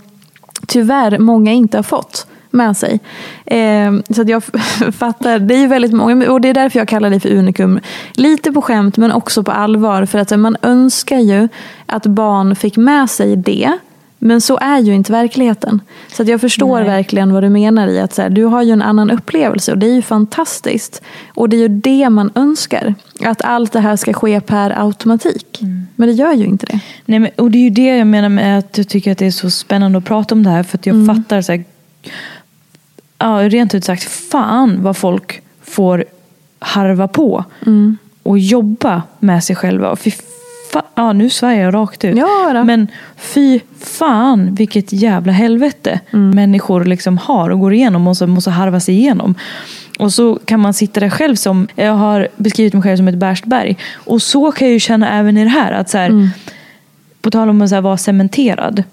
tyvärr 0.67 1.19
många 1.19 1.51
inte 1.51 1.77
har 1.77 1.83
fått 1.83 2.27
med 2.53 2.77
sig. 2.77 2.99
Eh, 3.45 3.91
så 4.09 4.21
att 4.21 4.29
jag 4.29 4.43
fattar, 4.93 5.39
det 5.39 5.55
är 5.55 5.59
ju 5.59 5.67
väldigt 5.67 5.93
många, 5.93 6.31
och 6.31 6.41
det 6.41 6.49
är 6.49 6.53
därför 6.53 6.79
jag 6.79 6.87
kallar 6.87 7.09
dig 7.09 7.19
för 7.19 7.31
unikum. 7.31 7.79
Lite 8.13 8.51
på 8.51 8.61
skämt 8.61 8.97
men 8.97 9.11
också 9.11 9.43
på 9.43 9.51
allvar. 9.51 10.05
För 10.05 10.19
att 10.19 10.39
man 10.39 10.57
önskar 10.61 11.19
ju 11.19 11.47
att 11.85 12.05
barn 12.05 12.55
fick 12.55 12.77
med 12.77 13.09
sig 13.09 13.35
det. 13.35 13.77
Men 14.23 14.41
så 14.41 14.57
är 14.57 14.79
ju 14.79 14.93
inte 14.93 15.11
verkligheten. 15.11 15.81
Så 16.13 16.21
att 16.21 16.27
jag 16.27 16.41
förstår 16.41 16.79
Nej. 16.79 16.87
verkligen 16.87 17.33
vad 17.33 17.43
du 17.43 17.49
menar 17.49 17.87
i 17.87 17.99
att 17.99 18.13
så 18.13 18.21
här, 18.21 18.29
du 18.29 18.43
har 18.43 18.63
ju 18.63 18.71
en 18.71 18.81
annan 18.81 19.11
upplevelse 19.11 19.71
och 19.71 19.77
det 19.77 19.85
är 19.85 19.95
ju 19.95 20.01
fantastiskt. 20.01 21.01
Och 21.33 21.49
det 21.49 21.55
är 21.55 21.59
ju 21.59 21.67
det 21.67 22.09
man 22.09 22.31
önskar. 22.35 22.95
Att 23.25 23.41
allt 23.41 23.71
det 23.71 23.79
här 23.79 23.95
ska 23.95 24.13
ske 24.13 24.41
per 24.41 24.81
automatik. 24.85 25.59
Men 25.95 26.07
det 26.07 26.13
gör 26.13 26.33
ju 26.33 26.45
inte 26.45 26.65
det. 26.65 26.79
Nej, 27.05 27.19
men, 27.19 27.31
och 27.37 27.51
det 27.51 27.57
är 27.57 27.63
ju 27.63 27.69
det 27.69 27.97
jag 27.97 28.07
menar 28.07 28.29
med 28.29 28.59
att 28.59 28.77
jag 28.77 28.87
tycker 28.87 29.11
att 29.11 29.17
det 29.17 29.25
är 29.25 29.31
så 29.31 29.49
spännande 29.49 29.97
att 29.97 30.05
prata 30.05 30.35
om 30.35 30.43
det 30.43 30.49
här. 30.49 30.63
För 30.63 30.77
att 30.77 30.85
jag 30.85 31.07
fattar 31.07 31.41
så 31.41 31.51
här, 31.51 31.63
ja, 33.23 33.49
rent 33.49 33.75
ut 33.75 33.85
sagt, 33.85 34.03
fan 34.03 34.83
vad 34.83 34.97
folk 34.97 35.41
får 35.63 36.05
harva 36.59 37.07
på. 37.07 37.45
Och 38.23 38.39
jobba 38.39 39.01
med 39.19 39.43
sig 39.43 39.55
själva. 39.55 39.95
Fy 39.95 40.11
ja, 40.95 41.13
nu 41.13 41.29
svär 41.29 41.53
jag 41.53 41.73
rakt 41.73 42.05
ut. 42.05 42.17
Ja. 42.17 42.63
Men 42.63 42.87
fy 43.17 43.59
fan 43.79 44.55
vilket 44.55 44.93
jävla 44.93 45.31
helvete 45.31 45.99
människor 46.11 46.85
liksom 46.85 47.17
har 47.17 47.49
och 47.49 47.59
går 47.59 47.73
igenom 47.73 48.07
och 48.07 48.17
så 48.17 48.27
måste 48.27 48.49
harva 48.49 48.79
sig 48.79 48.95
igenom. 48.95 49.35
Och 49.99 50.13
så 50.13 50.39
kan 50.45 50.59
man 50.59 50.73
sitta 50.73 50.99
där 50.99 51.09
själv 51.09 51.35
som, 51.35 51.67
jag 51.75 51.93
har 51.93 52.27
beskrivit 52.35 52.73
mig 52.73 52.83
själv 52.83 52.97
som 52.97 53.07
ett 53.07 53.15
Berstberg. 53.15 53.77
Och 53.93 54.21
så 54.21 54.51
kan 54.51 54.67
jag 54.67 54.73
ju 54.73 54.79
känna 54.79 55.09
även 55.19 55.37
i 55.37 55.43
det 55.43 55.49
här. 55.49 55.71
Att 55.71 55.89
så 55.89 55.97
här 55.97 56.29
På 57.21 57.31
tal 57.31 57.49
om 57.49 57.61
att 57.61 57.69
så 57.69 57.75
här 57.75 57.81
vara 57.81 57.97
cementerad. 57.97 58.83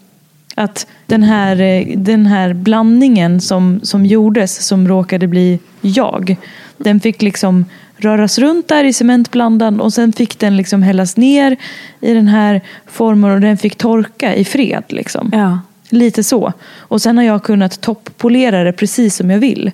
Att 0.60 0.86
den 1.06 1.22
här, 1.22 1.60
eh, 1.60 1.86
den 1.96 2.26
här 2.26 2.52
blandningen 2.52 3.40
som, 3.40 3.80
som 3.82 4.06
gjordes, 4.06 4.66
som 4.66 4.88
råkade 4.88 5.26
bli 5.26 5.58
jag. 5.80 6.36
Den 6.76 7.00
fick 7.00 7.22
liksom 7.22 7.64
röras 7.96 8.38
runt 8.38 8.68
där 8.68 8.84
i 8.84 8.92
cementblandan 8.92 9.80
och 9.80 9.92
sen 9.92 10.12
fick 10.12 10.38
den 10.38 10.56
liksom 10.56 10.82
hällas 10.82 11.16
ner 11.16 11.56
i 12.00 12.14
den 12.14 12.28
här 12.28 12.60
formen 12.86 13.30
och 13.30 13.40
den 13.40 13.56
fick 13.56 13.76
torka 13.76 14.34
i 14.34 14.44
fred. 14.44 14.84
Liksom. 14.88 15.30
Ja. 15.32 15.60
Lite 15.88 16.24
så. 16.24 16.52
Och 16.78 17.02
sen 17.02 17.16
har 17.16 17.24
jag 17.24 17.42
kunnat 17.42 17.80
topppolera 17.80 18.64
det 18.64 18.72
precis 18.72 19.16
som 19.16 19.30
jag 19.30 19.38
vill. 19.38 19.70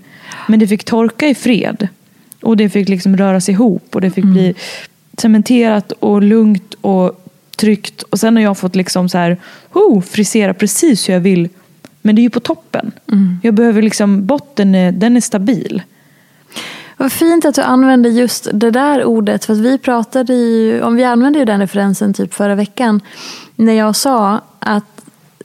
Men 0.49 0.59
det 0.59 0.69
fick 0.69 0.85
torka 0.85 1.29
i 1.29 1.35
fred. 1.35 1.89
Och 2.43 2.57
det 2.57 2.69
fick 2.69 2.89
liksom 2.89 3.17
röras 3.17 3.49
ihop 3.49 3.95
och 3.95 4.01
det 4.01 4.11
fick 4.11 4.25
bli 4.25 4.55
cementerat 5.17 5.93
och 5.93 6.23
lugnt 6.23 6.75
och 6.81 7.26
tryggt. 7.57 8.03
Och 8.03 8.21
sen 8.21 8.37
har 8.37 8.43
jag 8.43 8.59
fått 8.59 8.77
liksom 8.77 9.09
så 9.09 9.19
här, 9.19 9.37
oh, 9.73 10.03
frisera 10.03 10.55
precis 10.55 11.09
hur 11.09 11.15
jag 11.15 11.21
vill. 11.21 11.49
Men 12.03 12.15
det 12.15 12.21
är 12.21 12.23
ju 12.23 12.31
på 12.31 12.41
toppen. 12.41 12.93
Jag 13.43 13.55
behöver 13.55 13.83
liksom, 13.83 14.27
botten 14.27 14.75
är, 14.75 14.93
den 14.93 15.17
är 15.17 15.21
stabil. 15.21 15.83
Vad 16.97 17.13
fint 17.13 17.45
att 17.45 17.55
du 17.55 17.63
använder 17.63 18.11
just 18.11 18.49
det 18.53 18.71
där 18.71 19.05
ordet. 19.05 19.45
För 19.45 19.53
att 19.53 19.59
vi 19.59 19.79
pratade 19.79 20.35
ju, 20.35 20.83
om 20.83 20.97
vi 20.97 21.05
använde 21.05 21.39
ju 21.39 21.45
den 21.45 21.61
referensen 21.61 22.15
typ 22.15 22.35
förra 22.35 22.55
veckan. 22.55 23.01
När 23.57 23.73
jag 23.73 23.97
sa 23.97 24.41
att 24.59 24.85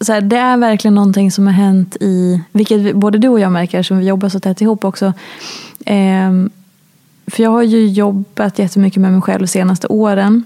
så 0.02 0.14
här, 0.14 0.22
det 0.22 0.38
är 0.38 0.58
verkligen 0.58 0.96
någonting 0.96 1.32
som 1.32 1.48
har 1.48 1.54
hänt 1.54 1.98
i, 2.00 2.42
vilket 2.52 2.80
vi, 2.80 2.94
både 2.94 3.18
du 3.18 3.28
och 3.28 3.40
jag 3.40 3.52
märker 3.52 3.84
som 3.84 3.98
vi 3.98 4.06
jobbar 4.06 4.30
så 4.30 4.40
tätt 4.40 4.62
ihop 4.62 4.86
också. 4.86 5.14
Ehm, 5.86 6.50
för 7.28 7.44
jag 7.44 7.50
har 7.50 7.64
ju 7.64 7.88
jobbat 7.88 8.60
jättemycket 8.60 9.02
med 9.02 9.12
mig 9.12 9.22
själv 9.22 9.40
de 9.40 9.48
senaste 9.48 9.88
åren. 9.88 10.44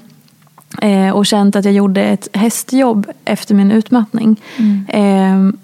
Eh, 0.82 1.09
och 1.09 1.26
känt 1.26 1.55
att 1.55 1.65
jag 1.65 1.73
gjorde 1.73 2.03
ett 2.03 2.28
hästjobb 2.34 3.07
efter 3.26 3.55
min 3.55 3.71
utmattning. 3.71 4.41
Ehm, 4.88 5.57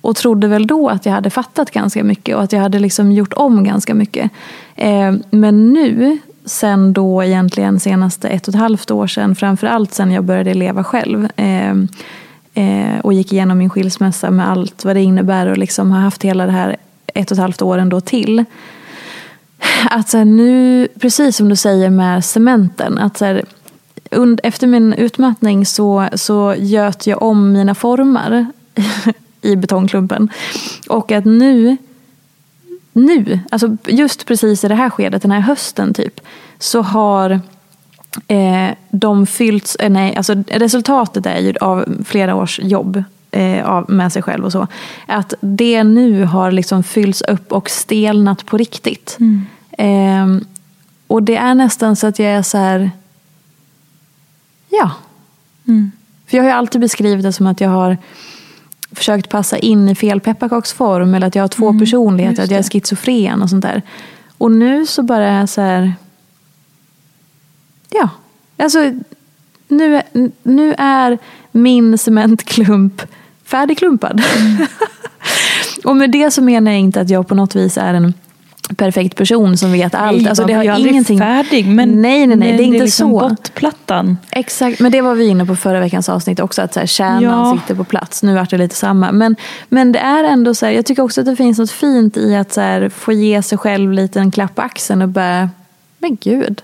och 0.00 0.16
trodde 0.16 0.48
väl 0.48 0.66
då 0.66 0.88
att 0.88 1.06
jag 1.06 1.12
hade 1.12 1.30
fattat 1.30 1.70
ganska 1.70 2.04
mycket 2.04 2.36
och 2.36 2.42
att 2.42 2.52
jag 2.52 2.60
hade 2.60 2.78
liksom 2.78 3.12
gjort 3.12 3.32
om 3.32 3.64
ganska 3.64 3.94
mycket. 3.94 4.30
Eh, 4.76 5.14
men 5.30 5.72
nu, 5.72 6.18
sen 6.44 6.92
då 6.92 7.24
egentligen 7.24 7.80
senaste 7.80 8.28
ett 8.28 8.48
och 8.48 8.54
ett 8.54 8.60
halvt 8.60 8.90
år 8.90 9.06
sedan, 9.06 9.36
framförallt 9.36 9.94
sen 9.94 10.10
jag 10.10 10.24
började 10.24 10.54
leva 10.54 10.84
själv 10.84 11.28
eh, 11.36 11.70
eh, 12.54 12.98
och 13.02 13.12
gick 13.12 13.32
igenom 13.32 13.58
min 13.58 13.70
skilsmässa 13.70 14.30
med 14.30 14.50
allt 14.50 14.84
vad 14.84 14.96
det 14.96 15.02
innebär 15.02 15.46
och 15.46 15.58
liksom 15.58 15.92
har 15.92 16.00
haft 16.00 16.22
hela 16.22 16.46
det 16.46 16.52
här 16.52 16.76
ett 17.14 17.30
och 17.30 17.34
ett 17.34 17.42
halvt 17.42 17.62
åren 17.62 17.88
då 17.88 18.00
till. 18.00 18.44
Att 19.90 20.08
så 20.08 20.24
nu, 20.24 20.88
precis 21.00 21.36
som 21.36 21.48
du 21.48 21.56
säger 21.56 21.90
med 21.90 22.24
cementen, 22.24 22.98
att 22.98 23.18
så 23.18 23.40
und, 24.10 24.40
efter 24.42 24.66
min 24.66 24.92
utmattning 24.92 25.66
så, 25.66 26.08
så 26.14 26.54
göt 26.58 27.06
jag 27.06 27.22
om 27.22 27.52
mina 27.52 27.74
formar 27.74 28.46
i 29.42 29.56
betongklumpen. 29.56 30.30
Och 30.88 31.12
att 31.12 31.24
nu, 31.24 31.76
nu, 32.92 33.40
alltså 33.50 33.76
just 33.86 34.26
precis 34.26 34.64
i 34.64 34.68
det 34.68 34.74
här 34.74 34.90
skedet, 34.90 35.22
den 35.22 35.30
här 35.30 35.40
hösten 35.40 35.94
typ, 35.94 36.20
så 36.58 36.82
har 36.82 37.40
eh, 38.28 38.70
de 38.90 39.26
fyllts, 39.26 39.76
eh, 39.76 39.90
nej, 39.90 40.16
alltså 40.16 40.34
resultatet 40.46 41.26
är 41.26 41.38
ju 41.38 41.54
av 41.60 42.04
flera 42.04 42.34
års 42.34 42.60
jobb 42.62 43.04
eh, 43.30 43.66
av, 43.66 43.90
med 43.90 44.12
sig 44.12 44.22
själv 44.22 44.44
och 44.44 44.52
så. 44.52 44.66
Att 45.06 45.34
det 45.40 45.84
nu 45.84 46.24
har 46.24 46.52
liksom 46.52 46.82
fyllts 46.82 47.22
upp 47.22 47.52
och 47.52 47.70
stelnat 47.70 48.46
på 48.46 48.56
riktigt. 48.56 49.18
Eh, 49.78 50.26
och 51.06 51.22
det 51.22 51.36
är 51.36 51.54
nästan 51.54 51.96
så 51.96 52.06
att 52.06 52.18
jag 52.18 52.28
är 52.28 52.42
så 52.42 52.58
här, 52.58 52.90
ja. 54.70 54.90
För 56.26 56.36
jag 56.36 56.44
har 56.44 56.48
ju 56.50 56.54
alltid 56.56 56.80
beskrivit 56.80 57.22
det 57.24 57.32
som 57.32 57.46
att 57.46 57.60
jag 57.60 57.70
har 57.70 57.96
försökt 58.92 59.28
passa 59.28 59.58
in 59.58 59.88
i 59.88 59.94
fel 59.94 60.20
pepparkaksform 60.20 61.14
eller 61.14 61.26
att 61.26 61.34
jag 61.34 61.42
har 61.42 61.48
två 61.48 61.78
personligheter, 61.78 62.42
att 62.44 62.50
jag 62.50 62.58
är 62.58 62.62
schizofren 62.70 63.42
och 63.42 63.50
sånt 63.50 63.62
där. 63.62 63.82
Och 64.38 64.50
nu 64.50 64.86
så 64.86 65.02
bara 65.02 65.24
är 65.28 65.38
jag 65.40 65.48
så 65.48 65.60
här, 65.60 65.94
ja, 67.90 68.08
alltså 68.56 68.78
nu, 69.68 69.94
är- 69.96 70.30
nu 70.42 70.74
är 70.78 71.18
min 71.52 71.98
cementklump 71.98 73.02
färdigklumpad. 73.44 74.22
och 75.84 75.96
med 75.96 76.10
det 76.10 76.30
så 76.30 76.42
menar 76.42 76.70
jag 76.70 76.80
inte 76.80 77.00
att 77.00 77.10
jag 77.10 77.28
på 77.28 77.34
något 77.34 77.56
vis 77.56 77.78
är 77.78 77.94
en 77.94 78.14
perfekt 78.76 79.16
person 79.16 79.56
som 79.56 79.72
vet 79.72 79.94
allt. 79.94 80.22
Nej, 80.22 80.28
alltså, 80.28 80.46
det 80.46 80.52
har 80.52 80.64
aldrig 80.68 80.92
ingenting... 80.92 81.18
färdig. 81.18 81.66
Men, 81.66 82.02
nej, 82.02 82.26
nej, 82.26 82.36
nej, 82.36 82.56
det 82.56 82.62
är 82.62 82.64
inte 82.64 82.84
liksom 82.84 83.10
så. 83.10 83.28
bottplattan. 83.28 84.18
Exakt, 84.30 84.80
men 84.80 84.92
det 84.92 85.00
var 85.00 85.14
vi 85.14 85.26
inne 85.26 85.46
på 85.46 85.56
förra 85.56 85.80
veckans 85.80 86.08
avsnitt 86.08 86.40
också, 86.40 86.62
att 86.62 86.74
så 86.74 86.80
här, 86.80 86.86
kärnan 86.86 87.22
Ja. 87.22 87.58
sitter 87.60 87.74
på 87.74 87.84
plats. 87.84 88.22
Nu 88.22 88.34
vart 88.34 88.50
det 88.50 88.58
lite 88.58 88.74
samma. 88.74 89.12
Men, 89.12 89.36
men 89.68 89.92
det 89.92 89.98
är 89.98 90.24
ändå 90.24 90.54
så 90.54 90.66
här, 90.66 90.72
jag 90.72 90.86
tycker 90.86 91.02
också 91.02 91.20
att 91.20 91.26
det 91.26 91.36
finns 91.36 91.58
något 91.58 91.70
fint 91.70 92.16
i 92.16 92.36
att 92.36 92.52
så 92.52 92.60
här, 92.60 92.88
få 92.88 93.12
ge 93.12 93.42
sig 93.42 93.58
själv 93.58 93.92
lite 93.92 94.20
en 94.20 94.30
klapp 94.30 94.54
på 94.54 94.62
axeln 94.62 95.02
och 95.02 95.08
bara, 95.08 95.50
men 95.98 96.16
gud. 96.20 96.62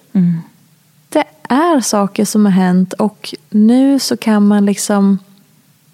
Det 1.09 1.25
är 1.49 1.81
saker 1.81 2.25
som 2.25 2.45
har 2.45 2.53
hänt 2.53 2.93
och 2.93 3.35
nu 3.51 3.99
så 3.99 4.17
kan 4.17 4.47
man 4.47 4.67
liksom 4.67 5.19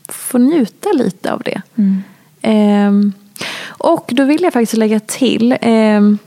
få 0.09 0.39
njuta 0.39 0.89
lite 0.93 1.33
av 1.33 1.43
det. 1.45 1.63
Ehm, 2.43 3.13
och 3.65 4.11
då 4.13 4.25
vill 4.25 4.43
jag 4.43 4.53
faktiskt 4.53 4.77
lägga 4.77 5.01
till, 5.01 5.57
ehm, 5.61 6.19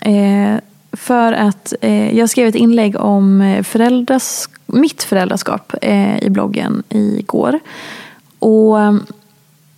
Eh, 0.00 0.60
för 0.92 1.32
att 1.32 1.74
eh, 1.80 2.18
jag 2.18 2.30
skrev 2.30 2.48
ett 2.48 2.54
inlägg 2.54 3.00
om 3.00 3.40
eh, 3.40 3.62
föräldras, 3.62 4.48
mitt 4.66 5.02
föräldraskap 5.02 5.74
eh, 5.82 6.18
i 6.22 6.30
bloggen 6.30 6.82
igår. 6.88 7.60
Och 8.38 8.80
ehm, 8.80 9.06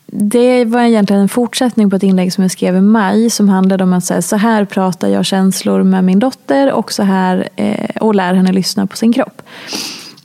det 0.06 0.64
var 0.64 0.80
egentligen 0.80 1.22
en 1.22 1.28
fortsättning 1.28 1.90
på 1.90 1.96
ett 1.96 2.02
inlägg 2.02 2.32
som 2.32 2.42
jag 2.42 2.50
skrev 2.50 2.76
i 2.76 2.80
maj 2.80 3.30
som 3.30 3.48
handlade 3.48 3.84
om 3.84 3.92
att 3.92 4.04
så 4.04 4.14
här, 4.14 4.20
så 4.20 4.36
här 4.36 4.64
pratar 4.64 5.08
jag 5.08 5.24
känslor 5.24 5.82
med 5.82 6.04
min 6.04 6.18
dotter 6.18 6.72
och 6.72 6.92
så 6.92 7.02
här 7.02 7.48
eh, 7.56 7.96
och 8.00 8.14
lär 8.14 8.34
henne 8.34 8.52
lyssna 8.52 8.86
på 8.86 8.96
sin 8.96 9.12
kropp. 9.12 9.42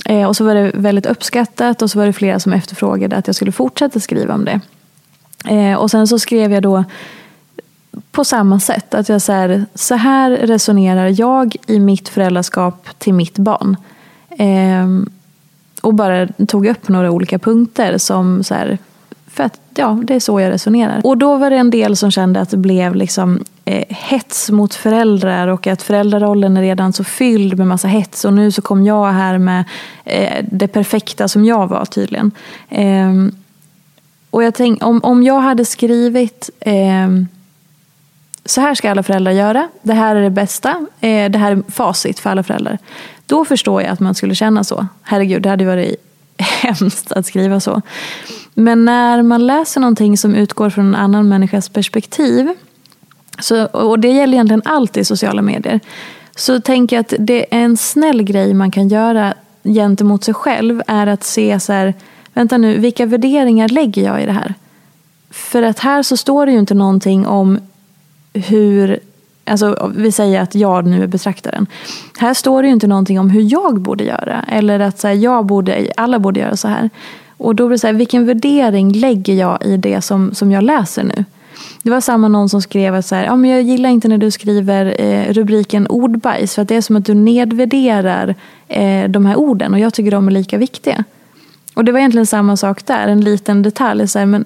Eh, 0.06 0.28
och 0.28 0.36
så 0.36 0.44
var 0.44 0.56
det 0.56 0.72
väldigt 0.74 1.06
uppskattat 1.06 1.82
och 1.82 1.92
så 1.92 2.00
var 2.00 2.06
det 2.06 2.14
flera 2.14 2.40
som 2.40 2.54
efterfrågade 2.54 3.16
att 3.16 3.28
jag 3.28 3.36
skulle 3.36 3.52
fortsätta 3.52 4.00
skriva 4.00 4.34
om 4.34 4.46
det. 4.46 4.60
Eh, 5.48 5.74
och 5.74 5.92
sen 5.92 6.08
så 6.08 6.20
skrev 6.20 6.54
jag 6.54 6.64
då 6.64 6.84
på 8.12 8.26
samma 8.26 8.60
sätt. 8.60 8.94
Att 8.94 9.10
jag 9.10 9.22
så 9.22 9.32
här, 9.32 9.66
så 9.76 9.96
här 9.96 10.32
resonerar 10.32 11.20
jag 11.20 11.56
i 11.68 11.80
mitt 11.80 12.10
föräldraskap 12.10 12.88
till 12.98 13.14
mitt 13.14 13.38
barn. 13.38 13.78
Eh, 14.30 14.88
och 15.82 15.94
bara 15.94 16.28
tog 16.28 16.68
upp 16.68 16.88
några 16.90 17.12
olika 17.12 17.40
punkter 17.40 17.98
som 17.98 18.44
så 18.44 18.54
här, 18.54 18.78
för 19.28 19.44
att 19.44 19.60
ja, 19.76 20.00
det 20.04 20.16
är 20.16 20.20
så 20.20 20.40
jag 20.40 20.52
resonerar. 20.52 21.02
Och 21.04 21.18
då 21.18 21.38
var 21.38 21.50
det 21.50 21.56
en 21.56 21.70
del 21.70 21.98
som 21.98 22.12
kände 22.12 22.42
att 22.42 22.50
det 22.50 22.58
blev 22.58 22.96
liksom 22.96 23.44
eh, 23.66 23.84
hets 23.90 24.52
mot 24.52 24.74
föräldrar 24.74 25.48
och 25.48 25.68
att 25.68 25.82
föräldrarollen 25.82 26.58
är 26.58 26.62
redan 26.62 26.94
så 26.94 27.04
fylld 27.04 27.58
med 27.58 27.68
massa 27.68 27.88
hets 27.88 28.26
och 28.26 28.34
nu 28.34 28.52
så 28.52 28.62
kom 28.62 28.84
jag 28.84 29.12
här 29.12 29.38
med 29.38 29.64
eh, 30.06 30.46
det 30.52 30.68
perfekta 30.68 31.28
som 31.28 31.46
jag 31.46 31.68
var 31.68 31.86
tydligen. 31.86 32.32
Eh, 32.70 33.14
och 34.38 34.44
jag 34.44 34.54
tänk, 34.54 34.84
om, 34.84 35.00
om 35.04 35.24
jag 35.24 35.40
hade 35.40 35.66
skrivit 35.66 36.50
eh, 36.60 37.08
så 38.46 38.62
här 38.62 38.76
ska 38.76 38.92
alla 38.92 39.04
föräldrar 39.04 39.32
göra, 39.32 39.70
det 39.82 39.94
här 39.94 40.16
är 40.16 40.22
det 40.22 40.30
bästa, 40.30 40.70
eh, 41.02 41.32
det 41.32 41.38
här 41.38 41.52
är 41.52 41.72
facit 41.72 42.20
för 42.20 42.30
alla 42.30 42.44
föräldrar. 42.44 42.78
Då 43.26 43.46
förstår 43.46 43.82
jag 43.82 43.92
att 43.92 44.00
man 44.00 44.16
skulle 44.16 44.36
känna 44.36 44.64
så. 44.64 44.88
Herregud, 45.02 45.42
det 45.42 45.50
hade 45.50 45.66
varit 45.66 45.96
hemskt 46.38 47.12
att 47.12 47.26
skriva 47.26 47.60
så. 47.60 47.82
Men 48.54 48.86
när 48.86 49.22
man 49.22 49.48
läser 49.48 49.82
någonting 49.82 50.18
som 50.18 50.36
utgår 50.36 50.70
från 50.70 50.86
en 50.86 50.96
annan 50.96 51.30
människas 51.30 51.70
perspektiv, 51.70 52.54
så, 53.40 53.66
och 53.66 54.00
det 54.00 54.12
gäller 54.12 54.34
egentligen 54.34 54.62
allt 54.66 54.98
i 54.98 55.06
sociala 55.06 55.42
medier, 55.42 55.80
så 56.36 56.62
tänker 56.62 56.96
jag 56.96 57.02
att 57.02 57.14
det 57.20 57.56
är 57.56 57.60
en 57.60 57.78
snäll 57.78 58.24
grej 58.24 58.54
man 58.54 58.72
kan 58.72 58.88
göra 58.88 59.34
gentemot 59.64 60.24
sig 60.24 60.34
själv 60.34 60.82
är 60.88 61.08
att 61.08 61.24
se 61.24 61.60
så 61.60 61.74
här, 61.74 61.94
vänta 62.38 62.58
nu, 62.58 62.78
vilka 62.78 63.06
värderingar 63.06 63.70
lägger 63.70 64.04
jag 64.04 64.24
i 64.24 64.26
det 64.26 64.32
här? 64.32 64.54
För 65.30 65.64
att 65.64 65.80
här 65.80 66.04
så 66.04 66.18
står 66.18 66.46
det 66.46 66.52
ju 66.52 66.60
inte 66.60 66.74
någonting 66.74 67.28
om 67.28 67.60
hur 68.34 69.00
Alltså, 69.50 69.92
vi 69.96 70.12
säger 70.12 70.42
att 70.42 70.56
jag 70.56 70.86
nu 70.86 71.04
är 71.04 71.08
betraktaren. 71.08 71.68
Här 72.18 72.34
står 72.34 72.62
det 72.62 72.68
ju 72.68 72.74
inte 72.74 72.88
någonting 72.88 73.20
om 73.20 73.30
hur 73.30 73.52
jag 73.52 73.82
borde 73.82 74.04
göra. 74.04 74.46
Eller 74.48 74.80
att 74.80 75.00
så 75.00 75.08
här, 75.08 75.16
jag 75.16 75.46
borde, 75.46 75.88
alla 75.98 76.20
borde 76.20 76.40
göra 76.40 76.58
så 76.58 76.68
här. 76.68 76.90
Och 77.38 77.56
då 77.56 77.68
blir 77.68 77.76
det 77.76 77.80
så 77.80 77.88
här, 77.88 77.94
vilken 77.94 78.26
värdering 78.26 78.94
lägger 78.94 79.34
jag 79.34 79.66
i 79.66 79.78
det 79.78 80.02
som, 80.02 80.34
som 80.34 80.52
jag 80.52 80.64
läser 80.64 81.04
nu? 81.04 81.26
Det 81.84 81.90
var 81.90 82.02
samma 82.02 82.28
någon 82.28 82.50
som 82.50 82.62
skrev 82.62 82.96
att 82.96 83.06
så 83.06 83.16
här, 83.16 83.26
ja, 83.26 83.36
men 83.36 83.50
jag 83.50 83.62
gillar 83.62 83.90
inte 83.90 84.08
när 84.08 84.18
du 84.18 84.32
skriver 84.32 85.02
eh, 85.02 85.34
rubriken 85.34 85.88
ordbajs. 85.88 86.56
För 86.56 86.62
att 86.62 86.68
det 86.68 86.76
är 86.76 86.82
som 86.82 86.96
att 86.96 87.06
du 87.06 87.14
nedvärderar 87.14 88.36
eh, 88.68 89.10
de 89.10 89.26
här 89.26 89.36
orden. 89.36 89.74
Och 89.74 89.80
jag 89.80 89.94
tycker 89.94 90.12
de 90.12 90.28
är 90.28 90.32
lika 90.32 90.58
viktiga. 90.58 91.04
Och 91.78 91.86
det 91.86 91.92
var 91.92 92.00
egentligen 92.00 92.26
samma 92.26 92.58
sak 92.58 92.86
där. 92.86 93.08
En 93.08 93.22
liten 93.22 93.62
detalj. 93.62 94.08
Så 94.08 94.20
här, 94.20 94.26
men 94.26 94.46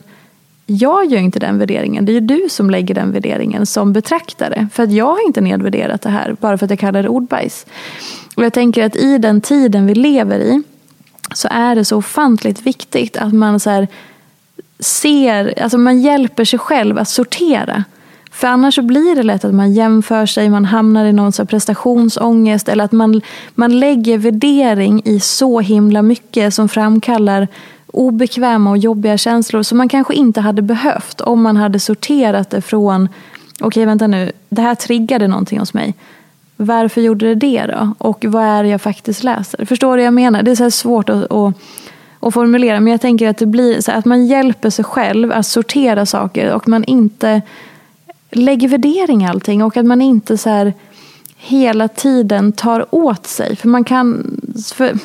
jag 0.66 1.06
gör 1.06 1.20
inte 1.20 1.40
den 1.40 1.58
värderingen. 1.58 2.06
Det 2.06 2.12
är 2.12 2.14
ju 2.14 2.20
du 2.20 2.48
som 2.50 2.70
lägger 2.70 2.96
den 2.96 3.12
värderingen 3.12 3.66
som 3.66 3.94
betraktare. 3.94 4.68
För 4.74 4.84
att 4.84 4.92
jag 4.92 5.06
har 5.06 5.28
inte 5.28 5.42
nedvärderat 5.42 6.02
det 6.02 6.10
här 6.10 6.36
bara 6.40 6.58
för 6.58 6.66
att 6.66 6.70
jag 6.70 6.80
kallar 6.80 7.04
det 7.04 7.10
ordbajs. 7.10 7.66
Och 8.36 8.44
jag 8.44 8.54
tänker 8.54 8.86
att 8.86 8.96
i 8.96 9.18
den 9.18 9.42
tiden 9.42 9.86
vi 9.86 9.96
lever 9.96 10.40
i 10.40 10.64
så 11.34 11.48
är 11.52 11.76
det 11.76 11.86
så 11.86 11.98
ofantligt 11.98 12.62
viktigt 12.62 13.18
att 13.18 13.34
man 13.34 13.60
så 13.60 13.70
här, 13.70 13.88
ser, 14.80 15.64
alltså 15.64 15.78
man 15.78 16.02
hjälper 16.02 16.46
sig 16.46 16.60
själv 16.60 16.98
att 16.98 17.10
sortera. 17.10 17.84
För 18.32 18.48
annars 18.48 18.76
så 18.76 18.82
blir 18.82 19.16
det 19.16 19.24
lätt 19.24 19.46
att 19.46 19.54
man 19.54 19.74
jämför 19.74 20.26
sig, 20.26 20.50
man 20.50 20.66
hamnar 20.66 21.06
i 21.06 21.14
någon 21.14 21.32
så 21.32 21.46
prestationsångest 21.46 22.70
eller 22.70 22.84
att 22.84 22.92
man, 22.92 23.22
man 23.56 23.80
lägger 23.80 24.18
värdering 24.18 25.02
i 25.06 25.20
så 25.20 25.60
himla 25.60 26.02
mycket 26.02 26.54
som 26.54 26.70
framkallar 26.70 27.48
obekväma 27.88 28.70
och 28.70 28.78
jobbiga 28.78 29.18
känslor 29.18 29.64
som 29.64 29.78
man 29.78 29.90
kanske 29.90 30.14
inte 30.14 30.42
hade 30.42 30.62
behövt 30.62 31.22
om 31.22 31.42
man 31.42 31.58
hade 31.58 31.80
sorterat 31.80 32.50
det 32.50 32.62
från 32.62 33.10
okej 33.54 33.68
okay, 33.68 33.86
vänta 33.86 34.08
nu, 34.08 34.32
det 34.50 34.62
här 34.62 34.76
triggade 34.76 35.28
någonting 35.28 35.60
hos 35.60 35.74
mig. 35.74 35.94
Varför 36.58 37.02
gjorde 37.02 37.28
det 37.28 37.36
det 37.36 37.66
då? 37.66 37.94
Och 37.98 38.26
vad 38.28 38.44
är 38.44 38.64
det 38.64 38.70
jag 38.70 38.82
faktiskt 38.82 39.24
läser? 39.24 39.66
Förstår 39.66 39.98
du 39.98 40.02
vad 40.02 40.08
jag 40.08 40.14
menar? 40.14 40.44
Det 40.44 40.52
är 40.52 40.56
så 40.56 40.72
svårt 40.72 41.10
att, 41.10 41.32
att, 41.32 41.54
att, 42.20 42.34
formulera 42.34 42.80
men 42.80 42.92
jag 42.92 43.02
tänker 43.02 43.30
att 43.30 43.38
det 43.38 43.46
blir 43.46 43.82
så 43.82 43.92
att 43.92 44.06
man 44.06 44.26
hjälper 44.26 44.70
sig 44.70 44.86
själv 44.86 45.32
att 45.32 45.46
sortera 45.46 46.06
saker 46.06 46.54
och 46.54 46.68
man 46.68 46.84
inte 46.84 47.42
lägger 48.32 48.68
värdering 48.68 49.24
i 49.24 49.28
allting 49.28 49.64
och 49.64 49.78
att 49.78 49.86
man 49.86 50.02
inte 50.02 50.38
så 50.38 50.50
här 50.50 50.74
hela 51.38 51.88
tiden 51.88 52.52
tar 52.52 52.96
åt 52.96 53.28
sig. 53.28 53.56
För 53.56 53.68
man 53.68 53.84
kan... 53.84 54.38
För, 54.74 54.98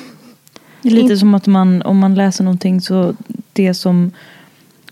det 0.82 0.88
är 0.88 0.92
lite 0.92 1.16
som 1.16 1.34
att 1.34 1.46
man, 1.46 1.82
om 1.82 1.98
man 1.98 2.14
läser 2.14 2.44
någonting 2.44 2.80
så 2.80 3.14
det 3.52 3.74
som 3.74 4.10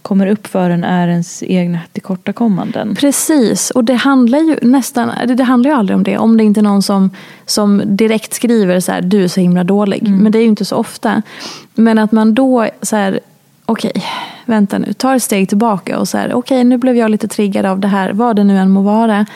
kommer 0.02 0.26
upp 0.26 0.46
för 0.46 0.70
en 0.70 0.84
är 0.84 1.08
ens 1.08 1.42
egna 1.42 1.78
tillkortakommanden. 1.92 2.94
Precis, 2.94 3.70
och 3.70 3.84
det 3.84 3.94
handlar 3.94 4.38
ju 4.38 4.58
nästan, 4.62 5.10
det, 5.26 5.34
det 5.34 5.44
handlar 5.44 5.70
ju 5.70 5.76
aldrig 5.76 5.96
om 5.96 6.02
det. 6.02 6.18
Om 6.18 6.36
det 6.36 6.44
inte 6.44 6.60
är 6.60 6.62
någon 6.62 6.82
som, 6.82 7.10
som 7.46 7.82
direkt 7.84 8.34
skriver 8.34 8.80
så 8.80 8.92
här, 8.92 9.02
du 9.02 9.24
är 9.24 9.28
så 9.28 9.40
himla 9.40 9.64
dålig. 9.64 10.02
Mm. 10.08 10.18
Men 10.18 10.32
det 10.32 10.38
är 10.38 10.42
ju 10.42 10.48
inte 10.48 10.64
så 10.64 10.76
ofta. 10.76 11.22
Men 11.74 11.98
att 11.98 12.12
man 12.12 12.34
då 12.34 12.68
så 12.82 12.96
här, 12.96 13.20
okej, 13.66 13.92
okay, 13.94 14.02
vänta 14.46 14.78
nu, 14.78 14.92
tar 14.92 15.16
ett 15.16 15.22
steg 15.22 15.48
tillbaka 15.48 15.98
och 15.98 16.08
så 16.08 16.18
här, 16.18 16.26
okej 16.26 16.38
okay, 16.38 16.64
nu 16.64 16.78
blev 16.78 16.96
jag 16.96 17.10
lite 17.10 17.28
triggad 17.28 17.66
av 17.66 17.80
det 17.80 17.88
här, 17.88 18.12
vad 18.12 18.36
det 18.36 18.44
nu 18.44 18.58
än 18.58 18.70
må 18.70 18.82
vara. 18.82 19.26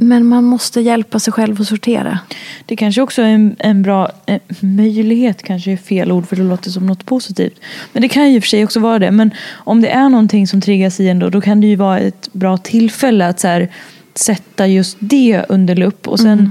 Men 0.00 0.26
man 0.26 0.44
måste 0.44 0.80
hjälpa 0.80 1.18
sig 1.18 1.32
själv 1.32 1.60
att 1.60 1.68
sortera. 1.68 2.18
Det 2.66 2.76
kanske 2.76 3.02
också 3.02 3.22
är 3.22 3.26
en, 3.26 3.56
en 3.58 3.82
bra 3.82 4.10
eh, 4.26 4.40
möjlighet, 4.60 5.42
kanske 5.42 5.72
är 5.72 5.76
fel 5.76 6.12
ord 6.12 6.28
för 6.28 6.36
det 6.36 6.42
låter 6.42 6.70
som 6.70 6.86
något 6.86 7.06
positivt. 7.06 7.60
Men 7.92 8.02
det 8.02 8.08
kan 8.08 8.32
ju 8.32 8.40
för 8.40 8.48
sig 8.48 8.64
också 8.64 8.80
vara 8.80 8.98
det. 8.98 9.10
Men 9.10 9.30
om 9.52 9.80
det 9.80 9.88
är 9.88 10.08
någonting 10.08 10.46
som 10.46 10.60
triggas 10.60 11.00
i 11.00 11.08
ändå, 11.08 11.30
då 11.30 11.40
kan 11.40 11.60
det 11.60 11.66
ju 11.66 11.76
vara 11.76 11.98
ett 11.98 12.32
bra 12.32 12.56
tillfälle 12.56 13.26
att 13.26 13.40
så 13.40 13.48
här, 13.48 13.68
sätta 14.14 14.66
just 14.66 14.96
det 15.00 15.44
under 15.48 15.76
lupp. 15.76 16.08
Och 16.08 16.20
sen 16.20 16.38
mm. 16.38 16.50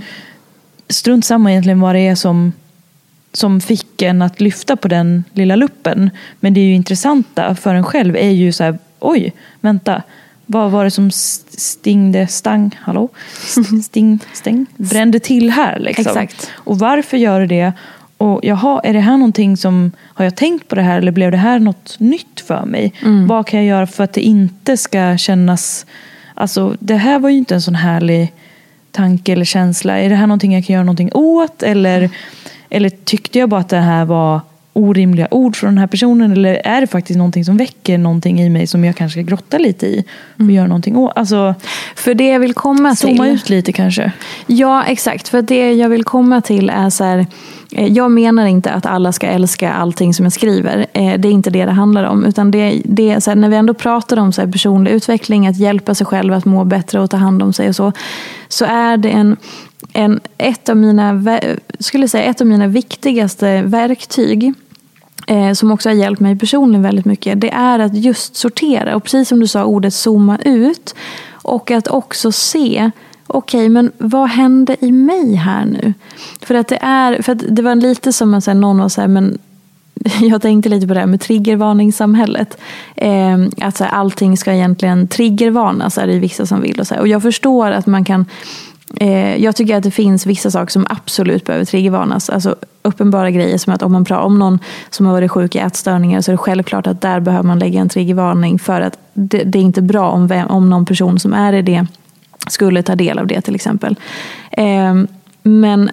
strunt 0.89 1.25
samma 1.25 1.51
egentligen 1.51 1.79
vad 1.79 1.95
det 1.95 2.07
är 2.07 2.15
som, 2.15 2.53
som 3.33 3.61
fick 3.61 4.01
en 4.01 4.21
att 4.21 4.41
lyfta 4.41 4.75
på 4.75 4.87
den 4.87 5.23
lilla 5.33 5.55
luppen. 5.55 6.09
Men 6.39 6.53
det 6.53 6.59
är 6.61 6.65
ju 6.65 6.73
intressanta 6.73 7.55
för 7.55 7.75
en 7.75 7.83
själv 7.83 8.15
är 8.15 8.29
ju 8.29 8.51
så 8.51 8.63
här, 8.63 8.77
oj, 8.99 9.33
vänta 9.61 10.01
vad 10.49 10.71
var 10.71 10.83
det 10.83 10.91
som 10.91 11.11
stingde, 11.11 12.27
stang, 12.27 12.79
hallå? 12.81 13.09
Sting, 13.83 14.19
stäng, 14.33 14.65
brände 14.77 15.19
till 15.19 15.49
här 15.49 15.79
liksom. 15.79 16.05
Exakt. 16.07 16.51
Och 16.53 16.79
varför 16.79 17.17
gör 17.17 17.39
det 17.39 17.47
det? 17.47 17.73
Och 18.17 18.39
jaha, 18.43 18.81
är 18.83 18.93
det 18.93 18.99
här 18.99 19.17
någonting 19.17 19.57
som, 19.57 19.91
har 20.03 20.25
jag 20.25 20.35
tänkt 20.35 20.67
på 20.67 20.75
det 20.75 20.81
här 20.81 20.97
eller 20.97 21.11
blev 21.11 21.31
det 21.31 21.37
här 21.37 21.59
något 21.59 21.95
nytt 21.99 22.39
för 22.47 22.65
mig? 22.65 22.93
Mm. 23.01 23.27
Vad 23.27 23.47
kan 23.47 23.59
jag 23.59 23.67
göra 23.67 23.87
för 23.87 24.03
att 24.03 24.13
det 24.13 24.21
inte 24.21 24.77
ska 24.77 25.17
kännas, 25.17 25.85
alltså 26.33 26.75
det 26.79 26.95
här 26.95 27.19
var 27.19 27.29
ju 27.29 27.37
inte 27.37 27.55
en 27.55 27.61
sån 27.61 27.75
härlig 27.75 28.33
tanke 28.91 29.31
eller 29.31 29.45
känsla. 29.45 29.99
Är 29.99 30.09
det 30.09 30.15
här 30.15 30.27
någonting 30.27 30.53
jag 30.53 30.65
kan 30.65 30.73
göra 30.73 30.83
någonting 30.83 31.11
åt? 31.13 31.63
Eller, 31.63 32.09
eller 32.69 32.89
tyckte 32.89 33.39
jag 33.39 33.49
bara 33.49 33.61
att 33.61 33.69
det 33.69 33.77
här 33.77 34.05
var 34.05 34.41
orimliga 34.73 35.27
ord 35.31 35.55
från 35.55 35.69
den 35.69 35.77
här 35.77 35.87
personen? 35.87 36.31
Eller 36.31 36.61
är 36.63 36.81
det 36.81 36.87
faktiskt 36.87 37.17
någonting 37.17 37.45
som 37.45 37.57
väcker 37.57 37.97
någonting 37.97 38.41
i 38.41 38.49
mig 38.49 38.67
som 38.67 38.83
jag 38.83 38.95
kanske 38.95 39.19
ska 39.19 39.29
grotta 39.29 39.57
lite 39.57 39.87
i 39.87 40.03
och 40.35 40.41
mm. 40.41 40.55
göra 40.55 40.67
någonting 40.67 40.97
åt? 40.97 41.11
Alltså, 41.15 41.55
för 41.95 42.13
det 42.13 42.27
jag 42.27 42.39
vill 42.39 42.53
komma 42.53 42.95
till. 42.95 43.17
Zooma 43.17 43.27
ut 43.27 43.49
lite 43.49 43.71
kanske. 43.71 44.11
Ja, 44.47 44.83
exakt. 44.83 45.27
För 45.27 45.41
det 45.41 45.73
jag 45.73 45.89
vill 45.89 46.03
komma 46.03 46.41
till 46.41 46.69
är 46.69 46.89
så 46.89 47.03
här. 47.03 47.25
Eh, 47.71 47.93
jag 47.93 48.11
menar 48.11 48.45
inte 48.45 48.71
att 48.71 48.85
alla 48.85 49.11
ska 49.11 49.27
älska 49.27 49.73
allting 49.73 50.13
som 50.13 50.25
jag 50.25 50.33
skriver. 50.33 50.85
Eh, 50.93 51.19
det 51.19 51.27
är 51.27 51.31
inte 51.31 51.49
det 51.49 51.65
det 51.65 51.71
handlar 51.71 52.03
om. 52.03 52.25
Utan 52.25 52.51
det, 52.51 52.81
det 52.85 53.21
så 53.21 53.31
här, 53.31 53.35
när 53.35 53.49
vi 53.49 53.55
ändå 53.55 53.73
pratar 53.73 54.17
om 54.17 54.33
så 54.33 54.41
här 54.41 54.51
personlig 54.51 54.91
utveckling, 54.91 55.47
att 55.47 55.57
hjälpa 55.57 55.95
sig 55.95 56.07
själv 56.07 56.33
att 56.33 56.45
må 56.45 56.63
bättre 56.63 56.99
och 56.99 57.09
ta 57.09 57.17
hand 57.17 57.43
om 57.43 57.53
sig 57.53 57.69
och 57.69 57.75
så. 57.75 57.91
Så 58.47 58.65
är 58.65 58.97
det 58.97 59.09
en, 59.09 59.37
en, 59.93 60.19
ett, 60.37 60.69
av 60.69 60.77
mina, 60.77 61.39
skulle 61.79 62.07
säga, 62.07 62.23
ett 62.23 62.41
av 62.41 62.47
mina 62.47 62.67
viktigaste 62.67 63.61
verktyg 63.61 64.53
eh, 65.27 65.53
som 65.53 65.71
också 65.71 65.89
har 65.89 65.93
hjälpt 65.93 66.21
mig 66.21 66.39
personligen 66.39 66.83
väldigt 66.83 67.05
mycket, 67.05 67.41
det 67.41 67.49
är 67.49 67.79
att 67.79 67.95
just 67.95 68.35
sortera. 68.35 68.95
Och 68.95 69.03
precis 69.03 69.29
som 69.29 69.39
du 69.39 69.47
sa, 69.47 69.65
ordet 69.65 69.93
zooma 69.93 70.37
ut. 70.45 70.95
Och 71.31 71.71
att 71.71 71.87
också 71.87 72.31
se, 72.31 72.91
okej, 73.27 73.59
okay, 73.59 73.69
men 73.69 73.91
vad 73.97 74.29
hände 74.29 74.75
i 74.79 74.91
mig 74.91 75.35
här 75.35 75.65
nu? 75.65 75.93
För 76.41 76.55
att 76.55 76.67
det 76.67 76.79
är, 76.81 77.21
för 77.21 77.31
att 77.31 77.43
det 77.49 77.61
var 77.61 77.75
lite 77.75 78.13
som 78.13 78.33
att 78.33 78.47
någon 78.47 78.77
var 78.77 78.89
så 78.89 79.01
här, 79.01 79.07
men 79.07 79.37
jag 80.21 80.41
tänkte 80.41 80.69
lite 80.69 80.87
på 80.87 80.93
det 80.93 80.99
här 80.99 81.07
med 81.07 81.21
triggervarningssamhället. 81.21 82.57
Eh, 82.95 83.37
att 83.61 83.77
så 83.77 83.83
här, 83.83 83.91
allting 83.91 84.37
ska 84.37 84.53
egentligen 84.53 85.07
triggervarnas 85.07 85.97
är 85.97 86.07
det 86.07 86.19
vissa 86.19 86.45
som 86.45 86.61
vill. 86.61 86.79
Och, 86.79 86.87
så 86.87 86.93
här. 86.93 87.01
och 87.01 87.07
jag 87.07 87.21
förstår 87.21 87.71
att 87.71 87.85
man 87.85 88.05
kan 88.05 88.25
eh, 88.95 89.35
jag 89.35 89.55
tycker 89.55 89.75
att 89.75 89.83
det 89.83 89.91
finns 89.91 90.25
vissa 90.25 90.51
saker 90.51 90.71
som 90.71 90.85
absolut 90.89 91.45
behöver 91.45 91.65
triggervarnas. 91.65 92.29
Alltså 92.29 92.55
uppenbara 92.81 93.31
grejer 93.31 93.57
som 93.57 93.73
att 93.73 93.83
om 93.83 93.91
man 93.91 94.05
pratar 94.05 94.23
om 94.23 94.39
någon 94.39 94.59
som 94.89 95.05
har 95.05 95.13
varit 95.13 95.31
sjuk 95.31 95.55
i 95.55 95.59
ätstörningar 95.59 96.21
så 96.21 96.31
är 96.31 96.33
det 96.33 96.37
självklart 96.37 96.87
att 96.87 97.01
där 97.01 97.19
behöver 97.19 97.47
man 97.47 97.59
lägga 97.59 97.81
en 97.81 97.89
triggervarning 97.89 98.59
för 98.59 98.81
att 98.81 98.97
det, 99.13 99.43
det 99.43 99.59
är 99.59 99.63
inte 99.63 99.81
bra 99.81 100.09
om, 100.09 100.27
vem, 100.27 100.47
om 100.47 100.69
någon 100.69 100.85
person 100.85 101.19
som 101.19 101.33
är 101.33 101.53
i 101.53 101.61
det 101.61 101.87
skulle 102.47 102.83
ta 102.83 102.95
del 102.95 103.19
av 103.19 103.27
det 103.27 103.41
till 103.41 103.55
exempel. 103.55 103.95
Ehm, 104.51 105.07
men 105.43 105.91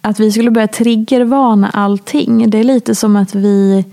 att 0.00 0.20
vi 0.20 0.32
skulle 0.32 0.50
börja 0.50 0.68
triggervarna 0.68 1.70
allting, 1.72 2.50
det 2.50 2.58
är 2.58 2.64
lite 2.64 2.94
som 2.94 3.16
att 3.16 3.34
vi 3.34 3.84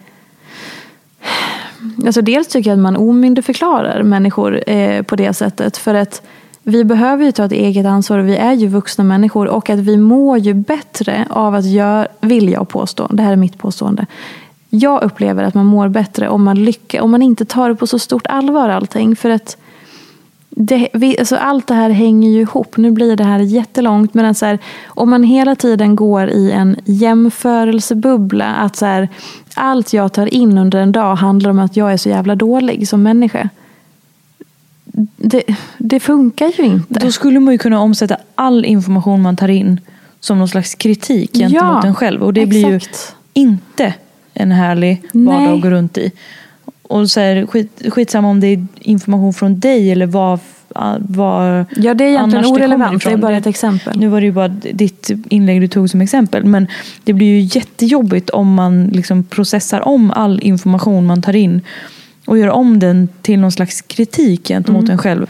Alltså 2.05 2.21
dels 2.21 2.47
tycker 2.47 2.69
jag 2.69 2.77
att 2.77 2.83
man 2.83 2.95
omyndigförklarar 2.95 4.03
människor 4.03 4.69
eh, 4.69 5.01
på 5.01 5.15
det 5.15 5.33
sättet. 5.33 5.77
För 5.77 5.95
att 5.95 6.21
vi 6.63 6.83
behöver 6.83 7.25
ju 7.25 7.31
ta 7.31 7.45
ett 7.45 7.51
eget 7.51 7.85
ansvar 7.85 8.17
och 8.17 8.27
vi 8.27 8.37
är 8.37 8.53
ju 8.53 8.67
vuxna 8.67 9.03
människor. 9.03 9.47
Och 9.47 9.69
att 9.69 9.79
vi 9.79 9.97
mår 9.97 10.37
ju 10.37 10.53
bättre 10.53 11.27
av 11.29 11.55
att 11.55 11.65
göra, 11.65 12.07
vill 12.21 12.49
jag 12.49 12.69
påstå, 12.69 13.07
det 13.11 13.23
här 13.23 13.31
är 13.31 13.35
mitt 13.35 13.57
påstående. 13.57 14.05
Jag 14.69 15.03
upplever 15.03 15.43
att 15.43 15.53
man 15.53 15.65
mår 15.65 15.87
bättre 15.87 16.29
om 16.29 16.43
man, 16.43 16.63
lyckas, 16.63 17.01
om 17.01 17.11
man 17.11 17.21
inte 17.21 17.45
tar 17.45 17.69
det 17.69 17.75
på 17.75 17.87
så 17.87 17.99
stort 17.99 18.27
allvar 18.27 18.69
allting. 18.69 19.15
För 19.15 19.29
att 19.29 19.57
det, 20.55 20.89
vi, 20.93 21.19
alltså 21.19 21.35
allt 21.35 21.67
det 21.67 21.73
här 21.73 21.89
hänger 21.89 22.29
ju 22.29 22.41
ihop. 22.41 22.77
Nu 22.77 22.91
blir 22.91 23.15
det 23.15 23.23
här 23.23 23.39
jättelångt. 23.39 24.13
Men 24.13 24.35
så 24.35 24.45
här, 24.45 24.59
om 24.85 25.09
man 25.09 25.23
hela 25.23 25.55
tiden 25.55 25.95
går 25.95 26.29
i 26.29 26.51
en 26.51 26.75
jämförelsebubbla. 26.85 28.45
Att 28.45 28.75
så 28.75 28.85
här, 28.85 29.09
allt 29.53 29.93
jag 29.93 30.13
tar 30.13 30.33
in 30.33 30.57
under 30.57 30.79
en 30.79 30.91
dag 30.91 31.15
handlar 31.15 31.49
om 31.49 31.59
att 31.59 31.77
jag 31.77 31.93
är 31.93 31.97
så 31.97 32.09
jävla 32.09 32.35
dålig 32.35 32.87
som 32.87 33.03
människa. 33.03 33.49
Det, 35.17 35.43
det 35.77 35.99
funkar 35.99 36.51
ju 36.57 36.63
inte. 36.63 36.99
Då 36.99 37.11
skulle 37.11 37.39
man 37.39 37.53
ju 37.53 37.57
kunna 37.57 37.79
omsätta 37.79 38.17
all 38.35 38.65
information 38.65 39.21
man 39.21 39.35
tar 39.35 39.47
in 39.47 39.79
som 40.19 40.37
någon 40.37 40.47
slags 40.47 40.75
kritik 40.75 41.33
gentemot 41.33 41.63
Ja, 41.63 41.85
en 41.85 41.95
själv. 41.95 42.23
Och 42.23 42.33
det 42.33 42.45
blir 42.45 42.69
ju 42.69 42.75
exakt. 42.75 43.15
inte 43.33 43.93
en 44.33 44.51
härlig 44.51 45.01
vardag 45.13 45.41
Nej. 45.41 45.55
att 45.55 45.61
gå 45.61 45.69
runt 45.69 45.97
i. 45.97 46.11
Och 46.91 47.11
så 47.11 47.19
här, 47.19 47.45
skit, 47.45 47.81
skitsamma 47.89 48.27
om 48.27 48.39
det 48.39 48.47
är 48.47 48.65
information 48.79 49.33
från 49.33 49.59
dig 49.59 49.91
eller 49.91 50.05
vad, 50.05 50.39
vad 50.99 51.65
Ja, 51.75 51.93
det 51.93 52.03
är 52.03 52.09
egentligen 52.09 52.43
det 52.43 52.49
orelevant. 52.49 53.03
kommer 53.03 53.15
Det 53.15 53.19
är 53.19 53.21
bara 53.21 53.37
ett 53.37 53.45
exempel. 53.45 53.99
Nu 53.99 54.07
var 54.07 54.21
det 54.21 54.25
ju 54.25 54.31
bara 54.31 54.47
ditt 54.47 55.11
inlägg 55.29 55.61
du 55.61 55.67
tog 55.67 55.89
som 55.89 56.01
exempel. 56.01 56.45
Men 56.45 56.67
det 57.03 57.13
blir 57.13 57.27
ju 57.27 57.39
jättejobbigt 57.59 58.29
om 58.29 58.53
man 58.53 58.85
liksom 58.85 59.23
processar 59.23 59.87
om 59.87 60.11
all 60.11 60.39
information 60.43 61.05
man 61.05 61.21
tar 61.21 61.35
in 61.35 61.61
och 62.25 62.37
gör 62.37 62.49
om 62.49 62.79
den 62.79 63.09
till 63.21 63.39
någon 63.39 63.51
slags 63.51 63.81
kritik 63.81 64.47
gentemot 64.47 64.89
en 64.89 64.97
själv. 64.97 65.27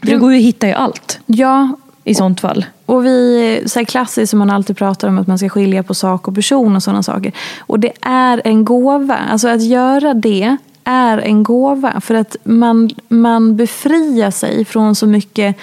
För 0.00 0.06
det 0.06 0.16
går 0.16 0.32
ju 0.32 0.38
att 0.38 0.44
hitta 0.44 0.68
i 0.68 0.72
allt 0.72 1.20
Ja, 1.26 1.76
i 2.04 2.14
sånt 2.14 2.40
fall. 2.40 2.64
Och 2.86 3.06
vi, 3.06 3.62
så 3.66 3.78
här 3.78 3.84
klassiskt 3.84 4.30
som 4.30 4.38
man 4.38 4.50
alltid 4.50 4.76
pratar 4.76 5.08
om 5.08 5.18
att 5.18 5.26
man 5.26 5.38
ska 5.38 5.48
skilja 5.48 5.82
på 5.82 5.94
sak 5.94 6.28
och 6.28 6.34
person 6.34 6.76
och 6.76 6.82
sådana 6.82 7.02
saker. 7.02 7.32
Och 7.58 7.80
det 7.80 7.92
är 8.00 8.42
en 8.44 8.64
gåva. 8.64 9.16
Alltså 9.16 9.48
att 9.48 9.62
göra 9.62 10.14
det 10.14 10.56
är 10.84 11.18
en 11.18 11.42
gåva. 11.42 12.00
För 12.00 12.14
att 12.14 12.36
man, 12.44 12.90
man 13.08 13.56
befriar 13.56 14.30
sig 14.30 14.64
från 14.64 14.94
så 14.94 15.06
mycket 15.06 15.56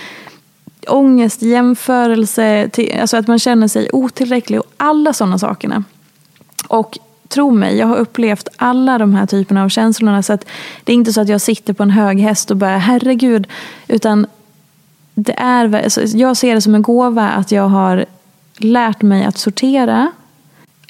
ångest, 0.88 1.42
jämförelse, 1.42 2.70
till, 2.70 3.00
alltså 3.02 3.18
att 3.18 3.28
man 3.28 3.40
känner 3.40 3.68
sig 3.68 3.90
otillräcklig 3.94 4.60
och 4.60 4.66
alla 4.78 5.14
sådana 5.14 5.40
sakerna. 5.40 5.84
Och 6.68 6.98
tro 7.28 7.52
mig, 7.52 7.78
jag 7.78 7.88
har 7.88 7.96
upplevt 7.96 8.48
alla 8.56 8.98
de 8.98 9.16
här 9.16 9.26
typerna 9.26 9.64
av 9.64 9.70
känslorna. 9.70 10.24
Så 10.24 10.34
att 10.34 10.46
det 10.84 10.92
är 10.92 10.96
inte 10.96 11.14
så 11.14 11.22
att 11.22 11.30
jag 11.30 11.42
sitter 11.42 11.74
på 11.74 11.84
en 11.84 11.90
hög 11.90 12.20
häst 12.20 12.52
och 12.52 12.58
bara 12.58 12.78
herregud. 12.78 13.48
Utan 13.88 14.28
det 15.14 15.40
är, 15.40 15.84
alltså, 15.84 16.02
jag 16.02 16.38
ser 16.38 16.56
det 16.56 16.62
som 16.62 16.76
en 16.76 16.82
gåva 16.82 17.30
att 17.30 17.52
jag 17.52 17.68
har 17.68 18.06
lärt 18.58 19.02
mig 19.02 19.26
att 19.26 19.38
sortera. 19.38 20.12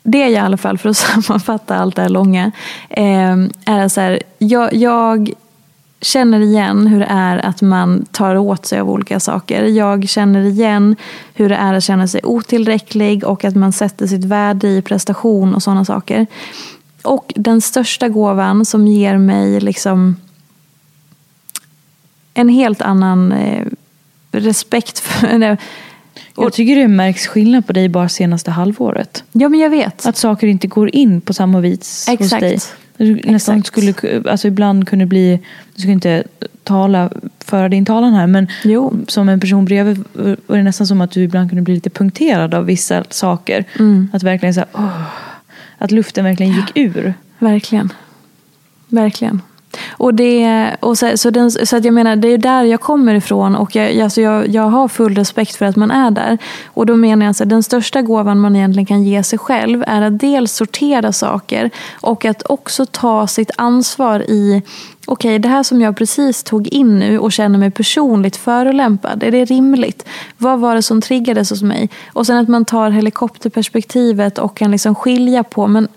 Det 0.04 0.24
är 0.24 0.30
i 0.30 0.38
alla 0.38 0.58
fall, 0.58 0.78
för 0.78 0.90
att 0.90 0.98
sammanfatta 1.26 1.78
allt 1.78 1.96
det 1.96 2.02
här 2.02 2.10
långa, 2.10 2.52
ehm, 2.90 3.50
är 3.66 3.88
så 3.88 4.02
här, 4.02 4.24
jag, 4.38 4.74
jag 4.74 5.34
känner 6.02 6.40
igen 6.40 6.88
hur 6.88 7.00
det 7.00 7.08
är 7.10 7.46
att 7.46 7.62
man 7.62 8.06
tar 8.12 8.36
åt 8.36 8.66
sig 8.66 8.80
av 8.80 8.90
olika 8.90 9.20
saker. 9.20 9.64
Jag 9.64 10.10
känner 10.10 10.42
igen 10.46 10.96
hur 11.34 11.50
det 11.50 11.56
är 11.56 11.74
att 11.74 11.84
känna 11.84 12.08
sig 12.08 12.22
otillräcklig 12.24 13.24
och 13.24 13.46
att 13.46 13.56
man 13.56 13.74
sätter 13.74 14.08
sitt 14.08 14.24
värde 14.24 14.68
i 14.68 14.82
prestation 14.82 15.56
och 15.56 15.64
sådana 15.64 15.86
saker. 15.86 16.28
Och 17.04 17.34
den 17.36 17.62
största 17.62 18.10
gåvan 18.10 18.66
som 18.66 18.88
ger 18.88 19.18
mig 19.18 19.60
liksom 19.60 20.16
en 22.34 22.50
helt 22.50 22.82
annan 22.82 23.32
eh, 23.32 23.66
respekt 24.32 25.00
för. 25.00 25.58
Jag 26.44 26.54
tycker 26.54 26.76
det 26.76 26.88
märks 26.88 27.28
skillnad 27.28 27.68
på 27.68 27.74
dig 27.74 27.90
bara 27.90 28.10
senaste 28.10 28.52
halvåret. 28.52 29.24
Ja, 29.32 29.50
men 29.50 29.60
jag 29.60 29.70
vet. 29.70 30.06
Att 30.06 30.18
saker 30.18 30.48
inte 30.48 30.68
går 30.68 30.96
in 30.96 31.22
på 31.22 31.34
samma 31.34 31.60
vis 31.60 32.06
hos 32.08 32.22
Exakt. 32.22 32.42
dig. 32.42 32.60
Du 32.98 33.16
nästan 33.16 33.58
Exakt. 33.58 33.68
skulle, 33.68 34.24
alltså 34.32 34.48
ibland 34.48 34.88
kunde 34.88 35.06
bli, 35.06 35.40
du 35.76 35.82
ska 35.82 35.92
inte 35.92 36.24
tala, 36.64 37.10
föra 37.40 37.70
din 37.70 37.86
talan 37.86 38.14
här, 38.14 38.28
men 38.28 38.48
Jo. 38.64 38.94
som 39.08 39.30
en 39.30 39.40
person 39.40 39.66
bredvid 39.66 40.04
var 40.48 40.58
det 40.58 40.64
nästan 40.64 40.88
som 40.88 41.02
att 41.02 41.12
du 41.12 41.22
ibland 41.24 41.50
kunde 41.50 41.62
bli 41.62 41.74
lite 41.74 41.90
punkterad 41.90 42.54
av 42.54 42.66
vissa 42.66 43.04
saker. 43.10 43.66
Mm. 43.80 44.10
Att 44.14 44.24
verkligen 44.24 44.54
så 44.54 44.60
här, 44.60 44.70
åh, 44.74 45.02
att 45.78 45.92
luften 45.92 46.26
verkligen 46.26 46.52
gick 46.54 46.72
ur. 46.78 47.14
Verkligen. 47.40 47.94
Verkligen. 48.88 49.42
Och 49.90 50.14
det, 50.14 50.76
och 50.80 50.98
så, 50.98 51.18
så, 51.18 51.30
den, 51.30 51.52
så 51.52 51.78
att 51.78 51.86
jag 51.86 51.94
menar, 51.94 52.16
det 52.16 52.28
är 52.28 52.38
där 52.38 52.64
jag 52.64 52.82
kommer 52.82 53.16
ifrån 53.16 53.56
och 53.56 53.76
jag, 53.76 54.00
alltså 54.00 54.22
jag, 54.22 54.48
jag 54.48 54.64
har 54.64 54.88
full 54.88 55.16
respekt 55.16 55.56
för 55.56 55.66
att 55.66 55.76
man 55.76 55.92
är 55.92 56.12
där. 56.12 56.38
Och 56.68 56.86
då 56.86 56.96
menar 56.96 57.26
jag 57.26 57.32
att 57.32 57.50
den 57.50 57.64
största 57.64 58.02
gåvan 58.02 58.40
man 58.40 58.56
egentligen 58.56 58.86
kan 58.86 59.04
ge 59.04 59.24
sig 59.24 59.40
själv 59.40 59.84
är 59.88 60.02
att 60.02 60.20
dels 60.20 60.54
sortera 60.54 61.12
saker 61.14 61.70
och 62.02 62.26
att 62.26 62.44
också 62.50 62.86
ta 62.86 63.28
sitt 63.28 63.52
ansvar 63.58 64.20
i 64.20 64.62
Okej, 65.12 65.40
det 65.40 65.50
här 65.50 65.64
som 65.64 65.82
jag 65.82 65.98
precis 65.98 66.44
tog 66.44 66.68
in 66.68 67.00
nu 67.00 67.20
och 67.20 67.32
känner 67.32 67.60
mig 67.60 67.72
personligt 67.72 68.36
förolämpad, 68.36 69.24
är 69.24 69.32
det 69.32 69.46
rimligt? 69.46 70.06
Vad 70.38 70.60
var 70.60 70.76
det 70.76 70.82
som 70.82 71.02
triggades 71.02 71.50
hos 71.50 71.62
mig? 71.62 71.90
Och 72.14 72.26
sen 72.26 72.38
att 72.38 72.48
man 72.48 72.66
tar 72.66 72.90
helikopterperspektivet 72.90 74.38
och 74.38 74.58
kan 74.58 74.72
liksom 74.72 74.96
skilja 74.96 75.44
på, 75.44 75.68
men 75.68 75.88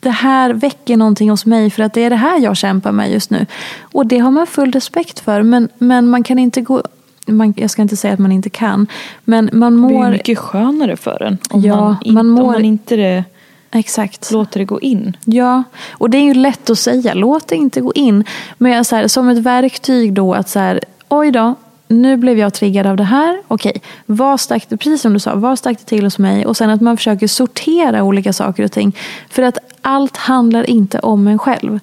det 0.00 0.10
här 0.10 0.50
väcker 0.52 0.96
någonting 0.96 1.30
hos 1.30 1.46
mig 1.46 1.70
för 1.70 1.82
att 1.82 1.94
det 1.94 2.00
är 2.04 2.10
det 2.10 2.16
här 2.16 2.40
jag 2.40 2.56
kämpar 2.56 2.92
med 2.92 3.10
just 3.12 3.30
nu. 3.30 3.46
Och 3.80 4.06
det 4.06 4.18
har 4.18 4.30
man 4.30 4.46
full 4.46 4.72
respekt 4.72 5.20
för. 5.20 5.42
Men, 5.42 5.68
men 5.78 6.08
man 6.08 6.22
kan 6.24 6.38
inte 6.38 6.60
gå... 6.60 6.82
Man, 7.26 7.54
jag 7.56 7.70
ska 7.70 7.82
inte 7.82 7.96
säga 7.96 8.14
att 8.14 8.18
man 8.20 8.32
inte 8.32 8.50
kan. 8.50 8.86
Men 9.24 9.50
man 9.52 9.72
Det 9.82 9.86
blir 9.86 9.96
ju 9.96 10.02
mår... 10.02 10.10
mycket 10.10 10.38
skönare 10.38 10.96
för 10.96 11.22
en. 11.22 11.38
Om, 11.50 11.60
Ja, 11.60 11.76
man, 11.80 11.96
inte, 12.02 12.12
man 12.12 12.26
mår- 12.28 12.42
om 12.42 12.46
man 12.52 12.64
inte 12.64 12.96
det, 12.96 13.24
Exakt. 13.72 14.30
låter 14.32 14.58
det 14.58 14.64
gå 14.64 14.80
in. 14.80 15.16
Ja, 15.24 15.62
och 15.90 16.10
det 16.10 16.18
är 16.18 16.22
ju 16.22 16.34
lätt 16.34 16.70
att 16.70 16.78
säga. 16.78 17.14
Låt 17.14 17.48
det 17.48 17.56
inte 17.56 17.80
gå 17.80 17.92
in. 17.94 18.24
Men 18.58 18.72
jag, 18.72 18.86
så 18.86 18.96
här, 18.96 19.08
som 19.08 19.28
ett 19.28 19.38
verktyg 19.38 20.12
då 20.12 20.34
att 20.34 20.48
så 20.48 20.58
här, 20.58 20.80
oj 21.08 21.30
då, 21.30 21.54
nu 21.88 22.16
blev 22.16 22.38
jag 22.38 22.54
triggad 22.54 22.86
av 22.86 22.96
det 22.96 23.04
här. 23.04 23.42
Okej, 23.48 23.82
vad 24.06 24.40
stack 24.40 24.68
det, 24.68 24.76
precis 24.76 25.00
som 25.00 25.12
du 25.12 25.18
sa, 25.18 25.34
vad 25.34 25.58
stack 25.58 25.78
det 25.78 25.84
till 25.84 26.04
hos 26.04 26.18
mig? 26.18 26.46
Och 26.46 26.56
sen 26.56 26.70
att 26.70 26.80
man 26.80 26.96
försöker 26.96 27.26
sortera 27.26 28.02
olika 28.02 28.32
saker 28.32 28.64
och 28.64 28.72
ting. 28.72 28.96
För 29.30 29.42
att 29.42 29.58
allt 29.82 30.16
handlar 30.16 30.70
inte 30.70 30.98
om 30.98 31.26
en 31.26 31.38
själv. 31.38 31.80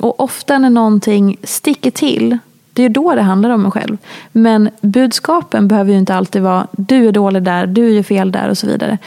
Och 0.00 0.20
ofta 0.20 0.58
när 0.58 0.70
någonting 0.70 1.36
sticker 1.42 1.90
till, 1.90 2.38
det 2.72 2.82
är 2.82 2.88
då 2.88 3.14
det 3.14 3.22
handlar 3.22 3.50
om 3.50 3.64
en 3.64 3.70
själv. 3.70 3.96
Men 4.32 4.70
budskapen 4.80 5.68
behöver 5.68 5.92
ju 5.92 5.98
inte 5.98 6.14
alltid 6.14 6.42
vara 6.42 6.66
du 6.72 7.08
är 7.08 7.12
dålig 7.12 7.42
där, 7.42 7.66
du 7.66 7.90
gör 7.90 8.02
fel 8.02 8.32
där 8.32 8.48
och 8.48 8.58
så 8.58 8.66
vidare. 8.66 8.98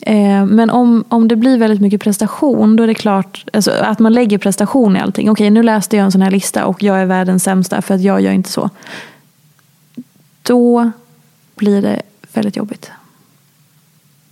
Eh, 0.00 0.46
men 0.46 0.70
om, 0.70 1.04
om 1.08 1.28
det 1.28 1.36
blir 1.36 1.58
väldigt 1.58 1.80
mycket 1.80 2.02
prestation, 2.02 2.76
då 2.76 2.82
är 2.82 2.86
det 2.86 2.94
klart 2.94 3.44
alltså, 3.52 3.70
att 3.70 3.98
man 3.98 4.12
lägger 4.12 4.38
prestation 4.38 4.96
i 4.96 5.00
allting. 5.00 5.30
Okej, 5.30 5.50
nu 5.50 5.62
läste 5.62 5.96
jag 5.96 6.04
en 6.04 6.12
sån 6.12 6.22
här 6.22 6.30
lista 6.30 6.66
och 6.66 6.82
jag 6.82 7.00
är 7.00 7.06
världens 7.06 7.44
sämsta 7.44 7.82
för 7.82 7.94
att 7.94 8.02
jag 8.02 8.20
gör 8.20 8.32
inte 8.32 8.50
så. 8.50 8.70
Då 10.46 10.90
blir 11.54 11.82
det 11.82 12.02
väldigt 12.32 12.56
jobbigt. 12.56 12.90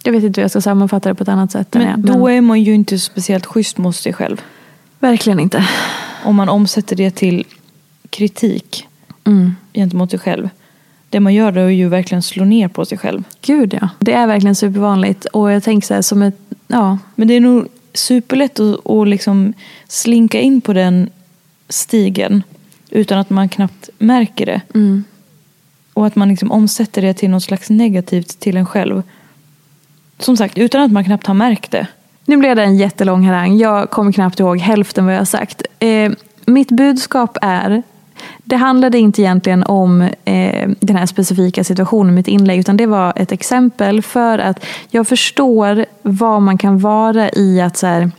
Jag 0.04 0.12
vet 0.12 0.24
inte 0.24 0.40
hur 0.40 0.44
jag 0.44 0.50
ska 0.50 0.60
sammanfatta 0.60 1.08
det 1.08 1.14
på 1.14 1.22
ett 1.22 1.28
annat 1.28 1.52
sätt. 1.52 1.74
Men 1.74 2.02
det, 2.02 2.12
då 2.12 2.28
är 2.28 2.40
man 2.40 2.62
ju 2.62 2.74
inte 2.74 2.98
speciellt 2.98 3.46
schysst 3.46 3.78
mot 3.78 3.96
sig 3.96 4.12
själv. 4.12 4.40
Verkligen 4.98 5.40
inte. 5.40 5.66
Om 6.24 6.36
man 6.36 6.48
omsätter 6.48 6.96
det 6.96 7.10
till 7.10 7.44
kritik 8.10 8.88
Mm. 9.24 9.56
gentemot 9.74 10.10
sig 10.10 10.18
själv. 10.18 10.48
Det 11.08 11.20
man 11.20 11.34
gör 11.34 11.52
då 11.52 11.60
är 11.60 11.68
ju 11.68 11.88
verkligen 11.88 12.22
slå 12.22 12.44
ner 12.44 12.68
på 12.68 12.84
sig 12.84 12.98
själv. 12.98 13.24
Gud 13.42 13.78
ja. 13.80 13.88
Det 13.98 14.12
är 14.12 14.26
verkligen 14.26 14.54
supervanligt. 14.54 15.24
Och 15.24 15.52
jag 15.52 15.62
tänker 15.62 15.86
så 15.86 15.94
här 15.94 16.02
som 16.02 16.22
ett, 16.22 16.36
ja, 16.66 16.98
Men 17.14 17.28
det 17.28 17.34
är 17.34 17.40
nog 17.40 17.68
superlätt 17.94 18.60
att, 18.60 18.90
att 18.90 19.08
liksom 19.08 19.52
slinka 19.88 20.40
in 20.40 20.60
på 20.60 20.72
den 20.72 21.10
stigen 21.68 22.42
utan 22.90 23.18
att 23.18 23.30
man 23.30 23.48
knappt 23.48 23.90
märker 23.98 24.46
det. 24.46 24.60
mm. 24.74 25.04
Och 25.94 26.06
att 26.06 26.16
man 26.16 26.28
liksom 26.28 26.52
omsätter 26.52 27.02
det 27.02 27.14
till 27.14 27.30
något 27.30 27.42
slags 27.42 27.70
negativt 27.70 28.40
till 28.40 28.56
en 28.56 28.66
själv. 28.66 29.02
Som 30.18 30.36
sagt, 30.36 30.58
utan 30.58 30.82
att 30.82 30.92
man 30.92 31.04
knappt 31.04 31.26
har 31.26 31.34
märkt 31.34 31.70
det. 31.70 31.86
nu 32.24 32.36
blev 32.36 32.56
det 32.56 32.62
en 32.62 32.76
jättelång 32.76 33.26
harang. 33.26 33.56
Jag 33.56 33.90
kommer 33.90 34.12
knappt 34.12 34.40
ihåg 34.40 34.58
hälften 34.58 35.04
vad 35.04 35.14
jag 35.14 35.20
har 35.20 35.24
sagt. 35.24 35.62
Eh, 35.78 36.12
mitt 36.46 36.70
budskap 36.70 37.38
är 37.42 37.82
det 38.44 38.56
handlade 38.56 38.98
inte 38.98 39.22
egentligen 39.22 39.64
om 39.64 40.02
eh, 40.24 40.70
den 40.80 40.96
här 40.96 41.06
specifika 41.06 41.64
situationen 41.64 42.12
i 42.12 42.16
mitt 42.16 42.28
inlägg 42.28 42.60
utan 42.60 42.76
det 42.76 42.86
var 42.86 43.12
ett 43.16 43.32
exempel 43.32 44.02
för 44.02 44.38
att 44.38 44.64
jag 44.90 45.08
förstår 45.08 45.86
vad 46.02 46.42
man 46.42 46.58
kan 46.58 46.78
vara 46.78 47.30
i 47.30 47.60
att 47.60 47.76
så 47.76 47.86
här, 47.86 48.10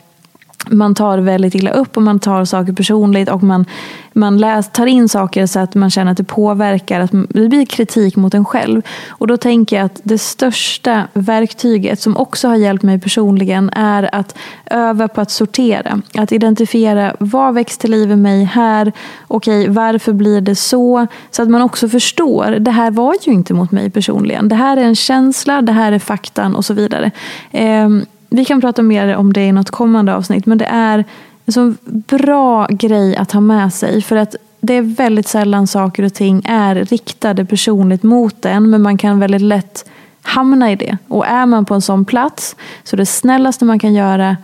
man 0.70 0.96
tar 0.96 1.18
väldigt 1.18 1.56
illa 1.56 1.72
upp 1.72 1.98
och 1.98 2.04
man 2.04 2.20
tar 2.20 2.46
saker 2.46 2.74
personligt 2.74 3.30
och 3.30 3.44
man, 3.44 3.66
man 4.14 4.38
läs, 4.38 4.72
tar 4.72 4.86
in 4.86 5.10
saker 5.10 5.46
så 5.46 5.60
att 5.60 5.76
man 5.76 5.90
känner 5.90 6.12
att 6.12 6.18
det 6.18 6.24
påverkar, 6.24 7.00
att 7.00 7.12
det 7.12 7.50
blir 7.50 7.66
kritik 7.66 8.16
mot 8.16 8.34
en 8.34 8.46
själv. 8.46 8.82
Och 9.08 9.28
då 9.28 9.38
tänker 9.38 9.76
jag 9.76 9.86
att 9.86 10.02
det 10.04 10.18
största 10.18 11.08
verktyget 11.14 12.00
som 12.00 12.18
också 12.18 12.48
har 12.48 12.56
hjälpt 12.56 12.84
mig 12.84 13.00
personligen 13.00 13.70
är 13.70 14.16
att 14.16 14.36
öva 14.66 15.08
på 15.08 15.22
att 15.22 15.32
sortera. 15.32 16.02
Att 16.18 16.32
identifiera 16.32 17.16
vad 17.20 17.54
väcks 17.54 17.78
till 17.78 17.92
liv 17.92 18.12
i 18.12 18.16
mig 18.16 18.44
här, 18.44 18.92
okej 19.28 19.68
varför 19.70 20.14
blir 20.14 20.42
det 20.42 20.56
så? 20.56 21.08
Så 21.32 21.42
att 21.42 21.50
man 21.50 21.62
också 21.62 21.90
förstår, 21.90 22.52
det 22.60 22.72
här 22.72 22.92
var 22.92 23.16
ju 23.22 23.32
inte 23.32 23.54
mot 23.54 23.72
mig 23.72 23.90
personligen. 23.90 24.50
Det 24.50 24.56
här 24.56 24.78
är 24.78 24.84
en 24.84 24.96
känsla, 24.96 25.62
det 25.62 25.72
här 25.72 25.92
är 25.92 26.00
faktan 26.00 26.56
och 26.56 26.66
så 26.66 26.74
vidare. 26.74 27.12
Ehm, 27.52 28.06
vi 28.34 28.46
kan 28.46 28.62
prata 28.62 28.82
mer 28.82 29.16
om 29.16 29.34
det 29.34 29.46
i 29.46 29.52
något 29.52 29.72
kommande 29.72 30.16
avsnitt. 30.16 30.46
Men 30.46 30.58
det 30.58 30.66
är 30.66 31.06
en 31.46 31.54
så 31.54 31.74
bra 31.86 32.68
grej 32.70 33.16
att 33.16 33.32
ha 33.32 33.42
med 33.42 33.74
sig. 33.74 34.02
För 34.02 34.16
att 34.16 34.36
det 34.62 34.74
är 34.74 34.82
väldigt 34.82 35.28
sällan 35.28 35.68
saker 35.68 36.04
och 36.04 36.14
ting 36.14 36.42
är 36.46 36.76
riktade 36.76 37.46
personligt 37.46 38.04
mot 38.04 38.46
en. 38.46 38.70
Men 38.70 38.82
man 38.82 38.98
kan 38.98 39.20
väldigt 39.20 39.42
lätt 39.42 39.86
hamna 40.22 40.72
i 40.72 40.76
det. 40.76 40.98
Och 41.08 41.28
är 41.28 41.46
man 41.46 41.66
på 41.66 41.74
en 41.74 41.82
sån 41.82 42.06
plats 42.06 42.56
så 42.84 42.96
det 42.96 43.06
snällaste 43.06 43.66
man 43.66 43.80
kan 43.80 43.94
göra 43.94 44.38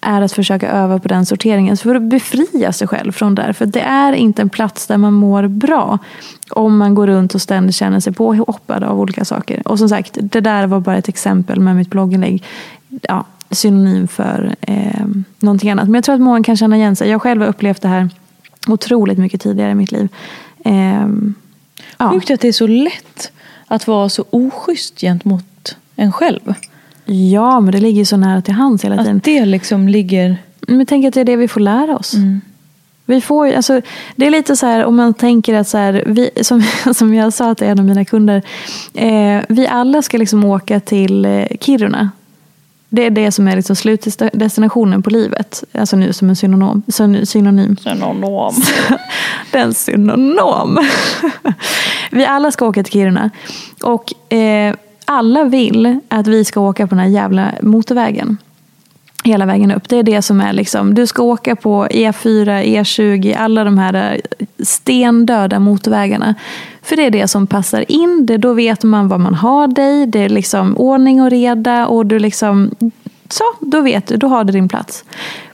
är 0.00 0.22
att 0.22 0.32
försöka 0.32 0.70
öva 0.70 0.98
på 0.98 1.08
den 1.08 1.26
sorteringen. 1.26 1.76
För 1.76 1.94
att 1.94 2.02
befria 2.02 2.72
sig 2.72 2.88
själv 2.88 3.12
från 3.12 3.34
det. 3.34 3.52
För 3.52 3.66
det 3.66 3.80
är 3.80 4.12
inte 4.12 4.42
en 4.42 4.48
plats 4.48 4.86
där 4.86 4.96
man 4.96 5.12
mår 5.12 5.48
bra. 5.48 5.98
Om 6.50 6.78
man 6.78 6.94
går 6.94 7.06
runt 7.06 7.34
och 7.34 7.42
ständigt 7.42 7.74
känner 7.74 8.00
sig 8.00 8.12
påhoppad 8.12 8.84
av 8.84 9.00
olika 9.00 9.24
saker. 9.24 9.62
Och 9.68 9.78
som 9.78 9.88
sagt, 9.88 10.18
det 10.20 10.40
där 10.40 10.66
var 10.66 10.80
bara 10.80 10.96
ett 10.96 11.08
exempel 11.08 11.60
med 11.60 11.76
mitt 11.76 11.90
blogginlägg 11.90 12.44
ja, 13.02 13.24
synonym 13.50 14.08
för 14.08 14.54
eh, 14.60 15.06
någonting 15.38 15.70
annat. 15.70 15.84
Men 15.84 15.94
jag 15.94 16.04
tror 16.04 16.14
att 16.14 16.20
många 16.20 16.42
kan 16.42 16.56
känna 16.56 16.76
igen 16.76 16.96
sig. 16.96 17.10
Jag 17.10 17.22
själv 17.22 17.40
har 17.40 17.48
upplevt 17.48 17.82
det 17.82 17.88
här 17.88 18.08
otroligt 18.66 19.18
mycket 19.18 19.40
tidigare 19.40 19.70
i 19.70 19.74
mitt 19.74 19.92
liv. 19.92 20.08
Eh, 20.64 21.06
ja. 21.98 22.10
Sjukt 22.10 22.30
att 22.30 22.40
det 22.40 22.48
är 22.48 22.52
så 22.52 22.66
lätt 22.66 23.32
att 23.66 23.86
vara 23.86 24.08
så 24.08 24.24
oschysst 24.30 25.00
gentemot 25.00 25.76
en 25.96 26.12
själv. 26.12 26.54
Ja, 27.04 27.60
men 27.60 27.72
det 27.72 27.80
ligger 27.80 28.04
så 28.04 28.16
nära 28.16 28.42
till 28.42 28.54
hands 28.54 28.84
hela 28.84 28.96
tiden. 28.96 29.16
Att 29.16 29.24
det 29.24 29.44
liksom 29.44 29.88
ligger... 29.88 30.36
Men 30.60 30.86
tänk 30.86 31.06
att 31.06 31.14
det 31.14 31.20
är 31.20 31.24
det 31.24 31.36
vi 31.36 31.48
får 31.48 31.60
lära 31.60 31.96
oss. 31.96 32.14
Mm. 32.14 32.40
Vi 33.06 33.20
får, 33.20 33.52
alltså, 33.52 33.80
det 34.16 34.26
är 34.26 34.30
lite 34.30 34.56
så 34.56 34.66
här 34.66 34.84
om 34.84 34.96
man 34.96 35.14
tänker 35.14 35.54
att 35.54 35.68
så 35.68 35.78
här, 35.78 36.04
vi, 36.06 36.30
som, 36.42 36.62
som 36.94 37.14
jag 37.14 37.32
sa 37.32 37.54
till 37.54 37.66
en 37.66 37.78
av 37.78 37.84
mina 37.84 38.04
kunder. 38.04 38.42
Eh, 38.94 39.42
vi 39.48 39.66
alla 39.66 40.02
ska 40.02 40.18
liksom 40.18 40.44
åka 40.44 40.80
till 40.80 41.24
eh, 41.24 41.46
Kiruna 41.60 42.10
det 42.88 43.06
är 43.06 43.10
det 43.10 43.32
som 43.32 43.48
är 43.48 43.56
liksom 43.56 43.76
slutdestinationen 43.76 45.02
på 45.02 45.10
livet. 45.10 45.64
Alltså 45.72 45.96
nu 45.96 46.12
som 46.12 46.28
en 46.28 46.36
synonym. 46.36 46.82
Synonym. 46.88 47.26
Synonym. 47.76 47.76
Den 49.52 49.74
synonym. 49.74 50.78
vi 52.10 52.26
alla 52.26 52.50
ska 52.50 52.66
åka 52.66 52.82
till 52.82 52.92
Kiruna. 52.92 53.30
Och 53.82 54.32
eh, 54.32 54.74
alla 55.04 55.44
vill 55.44 56.00
att 56.08 56.26
vi 56.26 56.44
ska 56.44 56.60
åka 56.60 56.86
på 56.86 56.94
den 56.94 57.04
här 57.04 57.10
jävla 57.10 57.52
motorvägen 57.62 58.38
hela 59.28 59.46
vägen 59.46 59.70
upp. 59.70 59.88
Det 59.88 59.96
är 59.96 60.02
det 60.02 60.22
som 60.22 60.40
är 60.40 60.52
liksom, 60.52 60.94
du 60.94 61.06
ska 61.06 61.22
åka 61.22 61.56
på 61.56 61.86
E4, 61.86 62.64
E20, 62.64 63.36
alla 63.38 63.64
de 63.64 63.78
här 63.78 63.94
eh, 64.38 64.46
stendöda 64.64 65.58
motorvägarna. 65.58 66.34
För 66.82 66.96
det 66.96 67.06
är 67.06 67.10
det 67.10 67.28
som 67.28 67.46
passar 67.46 67.84
in, 67.88 68.26
det, 68.26 68.36
då 68.36 68.52
vet 68.52 68.82
man 68.82 69.08
vad 69.08 69.20
man 69.20 69.34
har 69.34 69.66
dig, 69.66 70.06
det 70.06 70.20
är 70.20 70.28
liksom 70.28 70.76
ordning 70.76 71.22
och 71.22 71.30
reda 71.30 71.86
och 71.86 72.06
du 72.06 72.18
liksom, 72.18 72.70
så, 73.28 73.44
då 73.60 73.80
vet 73.80 74.06
du, 74.06 74.16
då 74.16 74.26
har 74.26 74.44
du 74.44 74.52
din 74.52 74.68
plats. 74.68 75.04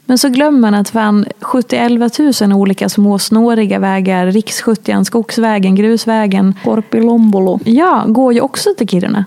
Men 0.07 0.18
så 0.18 0.29
glömmer 0.29 0.59
man 0.59 0.75
att 0.75 0.91
fan 0.91 1.27
70 1.41 2.47
000 2.47 2.53
olika 2.53 2.89
små 2.89 3.18
snåriga 3.18 3.79
vägar, 3.79 4.27
riks 4.27 4.62
skogsvägen, 5.05 5.75
grusvägen. 5.75 6.55
Korpilombolo. 6.64 7.61
Ja, 7.64 8.05
går 8.07 8.33
ju 8.33 8.41
också 8.41 8.70
till 8.79 8.89
Kiruna. 8.89 9.25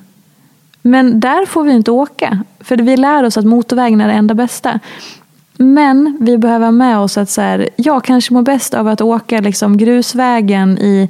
Men 0.88 1.20
där 1.20 1.46
får 1.46 1.64
vi 1.64 1.72
inte 1.72 1.92
åka. 1.92 2.44
För 2.60 2.78
vi 2.78 2.98
lär 2.98 3.24
oss 3.24 3.38
att 3.38 3.46
motorvägen 3.46 4.02
är 4.02 4.08
det 4.08 4.14
enda 4.14 4.34
bästa. 4.34 4.80
Men 5.58 6.18
vi 6.22 6.38
behöver 6.38 6.66
ha 6.66 6.72
med 6.72 6.98
oss 6.98 7.18
att 7.18 7.30
så 7.30 7.42
här, 7.42 7.70
jag 7.76 8.04
kanske 8.04 8.34
mår 8.34 8.42
bäst 8.42 8.74
av 8.74 8.88
att 8.88 9.02
åka 9.02 9.42
liksom 9.42 9.78
grusvägen 9.78 10.78
i, 10.78 11.10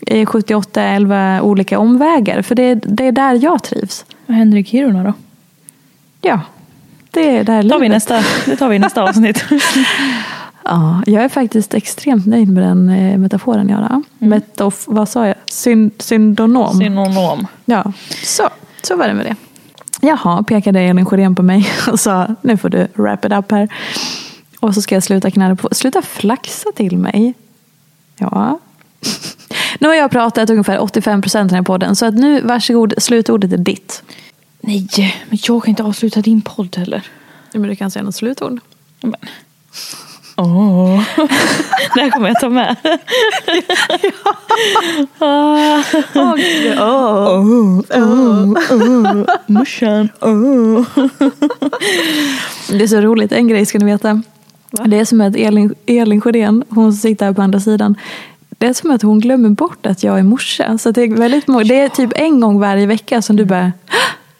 i 0.00 0.24
78-11 0.24 1.40
olika 1.40 1.78
omvägar. 1.78 2.42
För 2.42 2.54
det, 2.54 2.74
det 2.74 3.06
är 3.06 3.12
där 3.12 3.34
jag 3.42 3.62
trivs. 3.62 4.04
Vad 4.26 4.36
händer 4.36 4.58
i 4.58 4.64
Kiruna 4.64 5.04
då? 5.04 5.12
Ja, 6.20 6.40
det 7.10 7.36
är 7.36 7.44
där 7.44 7.68
tar 7.68 7.78
vi 7.78 7.88
nästa, 7.88 8.22
Det 8.46 8.56
tar 8.56 8.68
vi 8.68 8.76
i 8.76 8.78
nästa 8.78 9.02
avsnitt. 9.02 9.44
ja, 10.64 11.02
jag 11.06 11.24
är 11.24 11.28
faktiskt 11.28 11.74
extremt 11.74 12.26
nöjd 12.26 12.52
med 12.52 12.62
den 12.62 12.88
eh, 12.88 13.18
metaforen. 13.18 13.68
Jag 13.68 13.78
mm. 13.78 14.02
Metof, 14.18 14.84
vad 14.86 15.08
sa 15.08 15.26
jag? 15.26 15.36
Syn, 15.46 15.90
syndonom. 15.98 16.78
Synonom. 16.78 17.46
Ja, 17.64 17.92
så. 18.22 18.48
Så 18.86 18.96
var 18.96 19.08
det 19.08 19.14
med 19.14 19.26
det. 19.26 19.36
Jaha, 20.00 20.42
pekade 20.42 20.80
Elin 20.80 21.06
Sjörén 21.06 21.34
på 21.34 21.42
mig 21.42 21.68
och 21.88 22.00
sa 22.00 22.26
nu 22.42 22.56
får 22.56 22.68
du 22.68 22.88
wrap 22.94 23.24
it 23.24 23.32
up 23.32 23.50
här. 23.50 23.68
Och 24.60 24.74
så 24.74 24.82
ska 24.82 24.94
jag 24.94 25.02
sluta 25.02 25.30
knära 25.30 25.56
på. 25.56 25.68
Sluta 25.72 26.02
flaxa 26.02 26.72
till 26.72 26.98
mig. 26.98 27.34
Ja. 28.18 28.58
Nu 29.78 29.88
har 29.88 29.94
jag 29.94 30.10
pratat 30.10 30.50
ungefär 30.50 30.82
85 30.82 31.22
procent 31.22 31.48
i 31.48 31.54
den 31.54 31.56
här 31.56 31.62
podden. 31.62 31.96
Så 31.96 32.06
att 32.06 32.14
nu, 32.14 32.40
varsågod, 32.40 32.94
slutordet 32.98 33.52
är 33.52 33.56
ditt. 33.56 34.02
Nej, 34.60 34.88
men 35.28 35.38
jag 35.42 35.62
kan 35.62 35.70
inte 35.70 35.82
avsluta 35.82 36.20
din 36.20 36.42
podd 36.42 36.76
heller. 36.76 37.06
Men 37.52 37.62
du 37.62 37.76
kan 37.76 37.90
säga 37.90 38.02
något 38.02 38.14
slutord. 38.14 38.60
Men. 39.00 39.14
Åh, 40.36 41.02
det 41.94 42.00
här 42.00 42.10
kommer 42.10 42.28
jag 42.28 42.40
ta 42.40 42.48
med. 42.48 42.76
Morsan. 49.46 50.08
Det 52.68 52.84
är 52.84 52.86
så 52.86 53.00
roligt, 53.00 53.32
en 53.32 53.48
grej 53.48 53.66
ska 53.66 53.78
ni 53.78 53.84
veta. 53.84 54.22
Det 54.86 54.98
är 54.98 55.04
som 55.04 55.20
att 55.20 55.36
Elin, 55.36 55.74
Elin 55.86 56.20
Sjödén, 56.20 56.64
hon 56.68 56.92
sitter 56.92 57.26
här 57.26 57.32
på 57.32 57.42
andra 57.42 57.60
sidan. 57.60 57.94
Det 58.58 58.66
är 58.66 58.72
som 58.72 58.90
att 58.90 59.02
hon 59.02 59.18
glömmer 59.20 59.48
bort 59.48 59.86
att 59.86 60.02
jag 60.02 60.18
är 60.18 60.22
morsa. 60.22 60.78
Så 60.78 60.90
det 60.90 61.02
är, 61.02 61.08
väldigt, 61.08 61.46
det 61.46 61.80
är 61.80 61.88
typ 61.88 62.12
en 62.14 62.40
gång 62.40 62.60
varje 62.60 62.86
vecka 62.86 63.22
som 63.22 63.36
du 63.36 63.44
bara 63.44 63.72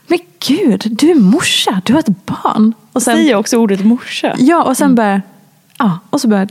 Men 0.06 0.18
gud, 0.46 0.82
du 0.90 1.10
är 1.10 1.14
morsa, 1.14 1.80
du 1.84 1.92
har 1.92 2.00
ett 2.00 2.26
barn. 2.26 2.74
Och 2.92 3.02
sen, 3.02 3.16
säger 3.16 3.34
också 3.36 3.56
ordet 3.56 3.84
morsa. 3.84 4.34
Ja, 4.38 4.62
och 4.62 4.76
sen 4.76 4.84
mm. 4.84 4.94
bara 4.94 5.22
Ja, 5.78 5.98
och 6.10 6.20
så 6.20 6.28
bara, 6.28 6.46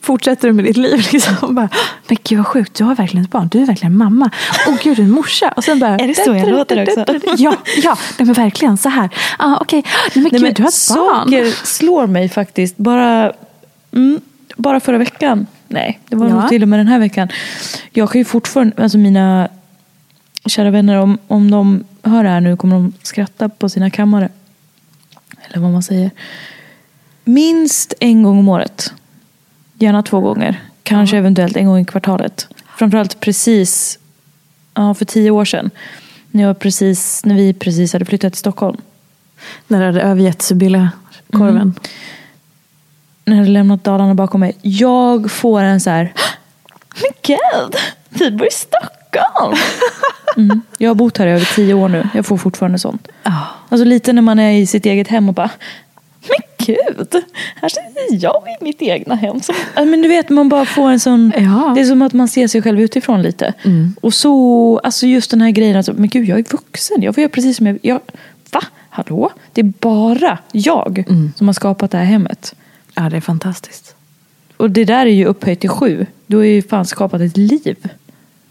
fortsätter 0.00 0.48
du 0.48 0.54
med 0.54 0.64
ditt 0.64 0.76
liv. 0.76 1.06
Liksom. 1.12 1.54
Bara, 1.54 1.68
men 2.08 2.18
gud 2.24 2.38
vad 2.38 2.46
sjukt, 2.46 2.74
du 2.74 2.84
har 2.84 2.94
verkligen 2.94 3.24
ett 3.24 3.30
barn. 3.30 3.48
Du 3.48 3.62
är 3.62 3.66
verkligen 3.66 3.96
mamma. 3.96 4.30
Och 4.68 4.78
gud, 4.82 4.96
du 4.96 5.02
är 5.02 5.06
en 5.06 5.12
morsa. 5.12 5.48
Och 5.56 5.64
sen 5.64 5.78
bara, 5.78 5.96
är 5.96 6.08
det 6.08 6.14
så 6.14 6.34
jag 6.34 6.48
låter 6.50 6.82
också? 6.98 7.18
Ja, 7.36 7.56
ja 7.82 7.98
nej, 8.18 8.26
men 8.26 8.32
verkligen 8.32 8.76
så 8.76 8.88
här. 8.88 9.10
Ah, 9.38 9.60
okay. 9.60 9.82
nej, 10.14 10.22
men 10.22 10.42
gud, 10.42 10.54
du 10.54 10.62
har 10.62 10.68
ett 10.68 10.88
barn. 10.94 11.30
Saker 11.30 11.66
slår 11.66 12.06
mig 12.06 12.28
faktiskt. 12.28 12.76
Bara, 12.76 13.32
mm, 13.92 14.20
bara 14.56 14.80
förra 14.80 14.98
veckan. 14.98 15.46
Nej, 15.68 16.00
det 16.08 16.16
var 16.16 16.28
ja. 16.28 16.34
nog 16.34 16.48
till 16.48 16.62
och 16.62 16.68
med 16.68 16.78
den 16.78 16.88
här 16.88 16.98
veckan. 16.98 17.28
Jag 17.90 18.10
kan 18.10 18.18
ju 18.18 18.24
fortfarande, 18.24 18.82
alltså 18.82 18.98
mina 18.98 19.48
kära 20.46 20.70
vänner, 20.70 20.96
om, 20.96 21.18
om 21.26 21.50
de 21.50 21.84
hör 22.02 22.24
det 22.24 22.30
här 22.30 22.40
nu 22.40 22.56
kommer 22.56 22.74
de 22.76 22.92
skratta 23.02 23.48
på 23.48 23.68
sina 23.68 23.90
kammare. 23.90 24.28
Eller 25.42 25.60
vad 25.60 25.72
man 25.72 25.82
säger 25.82 26.10
minst 27.26 27.94
en 28.00 28.22
gång 28.22 28.38
om 28.38 28.48
året. 28.48 28.92
Gärna 29.78 30.02
två 30.02 30.20
gånger. 30.20 30.60
Kanske 30.82 31.16
eventuellt 31.16 31.56
en 31.56 31.66
gång 31.66 31.78
i 31.78 31.84
kvartalet. 31.84 32.48
Framförallt 32.76 33.20
precis 33.20 33.98
ja, 34.74 34.94
för 34.94 35.04
tio 35.04 35.30
år 35.30 35.44
sedan. 35.44 35.70
När, 36.30 36.42
jag 36.42 36.58
precis, 36.58 37.24
när 37.24 37.34
vi 37.34 37.54
precis 37.54 37.92
hade 37.92 38.04
flyttat 38.04 38.32
till 38.32 38.40
Stockholm. 38.40 38.76
När 39.66 39.80
du 39.80 39.86
hade 39.86 40.00
övergett 40.00 40.42
Sibylla-korven. 40.42 41.56
Mm. 41.56 41.74
När 43.24 43.32
jag 43.32 43.38
hade 43.38 43.50
lämnat 43.50 43.84
Dalarna 43.84 44.14
bakom 44.14 44.40
mig. 44.40 44.56
Jag 44.62 45.30
får 45.30 45.62
en 45.62 45.80
så 45.80 45.90
här. 45.90 46.12
Men 47.00 47.10
gud, 47.22 47.76
vi 48.08 48.30
bor 48.30 48.46
i 48.46 48.50
Stockholm. 48.50 49.56
Mm. 50.36 50.60
Jag 50.78 50.90
har 50.90 50.94
bott 50.94 51.18
här 51.18 51.26
i 51.26 51.30
över 51.30 51.54
tio 51.54 51.74
år 51.74 51.88
nu. 51.88 52.08
Jag 52.14 52.26
får 52.26 52.36
fortfarande 52.36 52.78
sånt. 52.78 53.08
Alltså 53.68 53.84
lite 53.84 54.12
när 54.12 54.22
man 54.22 54.38
är 54.38 54.52
i 54.52 54.66
sitt 54.66 54.86
eget 54.86 55.08
hem 55.08 55.28
och 55.28 55.34
bara 55.34 55.50
gud, 56.66 57.24
här 57.54 57.68
sitter 57.68 58.24
jag 58.24 58.42
i 58.60 58.64
mitt 58.64 58.82
egna 58.82 59.14
hem. 59.14 59.40
Men 59.74 60.02
du 60.02 60.08
vet, 60.08 60.28
man 60.28 60.48
bara 60.48 60.66
får 60.66 60.90
en 60.90 61.00
sån... 61.00 61.32
Ja. 61.36 61.72
Det 61.74 61.80
är 61.80 61.84
som 61.84 62.02
att 62.02 62.12
man 62.12 62.28
ser 62.28 62.48
sig 62.48 62.62
själv 62.62 62.80
utifrån 62.80 63.22
lite. 63.22 63.54
Mm. 63.64 63.94
Och 64.00 64.14
så, 64.14 64.78
alltså 64.78 65.06
just 65.06 65.30
den 65.30 65.40
här 65.40 65.50
grejen, 65.50 65.76
alltså, 65.76 65.92
men 65.92 66.08
gud 66.08 66.28
jag 66.28 66.38
är 66.38 66.44
vuxen. 66.52 67.02
Jag 67.02 67.14
får 67.14 67.22
göra 67.22 67.32
precis 67.32 67.56
som 67.56 67.66
jag... 67.66 67.78
jag 67.82 68.00
va? 68.52 68.62
hallå, 68.96 69.30
det 69.52 69.60
är 69.60 69.72
bara 69.80 70.38
jag 70.52 71.04
som 71.36 71.48
har 71.48 71.52
skapat 71.52 71.90
det 71.90 71.98
här 71.98 72.04
hemmet. 72.04 72.54
Ja, 72.94 73.10
det 73.10 73.16
är 73.16 73.20
fantastiskt. 73.20 73.94
Och 74.56 74.70
det 74.70 74.84
där 74.84 75.06
är 75.06 75.10
ju 75.10 75.24
upphöjt 75.24 75.60
till 75.60 75.70
sju. 75.70 76.06
Du 76.26 76.36
har 76.36 76.44
ju 76.44 76.62
fan 76.62 76.86
skapat 76.86 77.20
ett 77.20 77.36
liv 77.36 77.76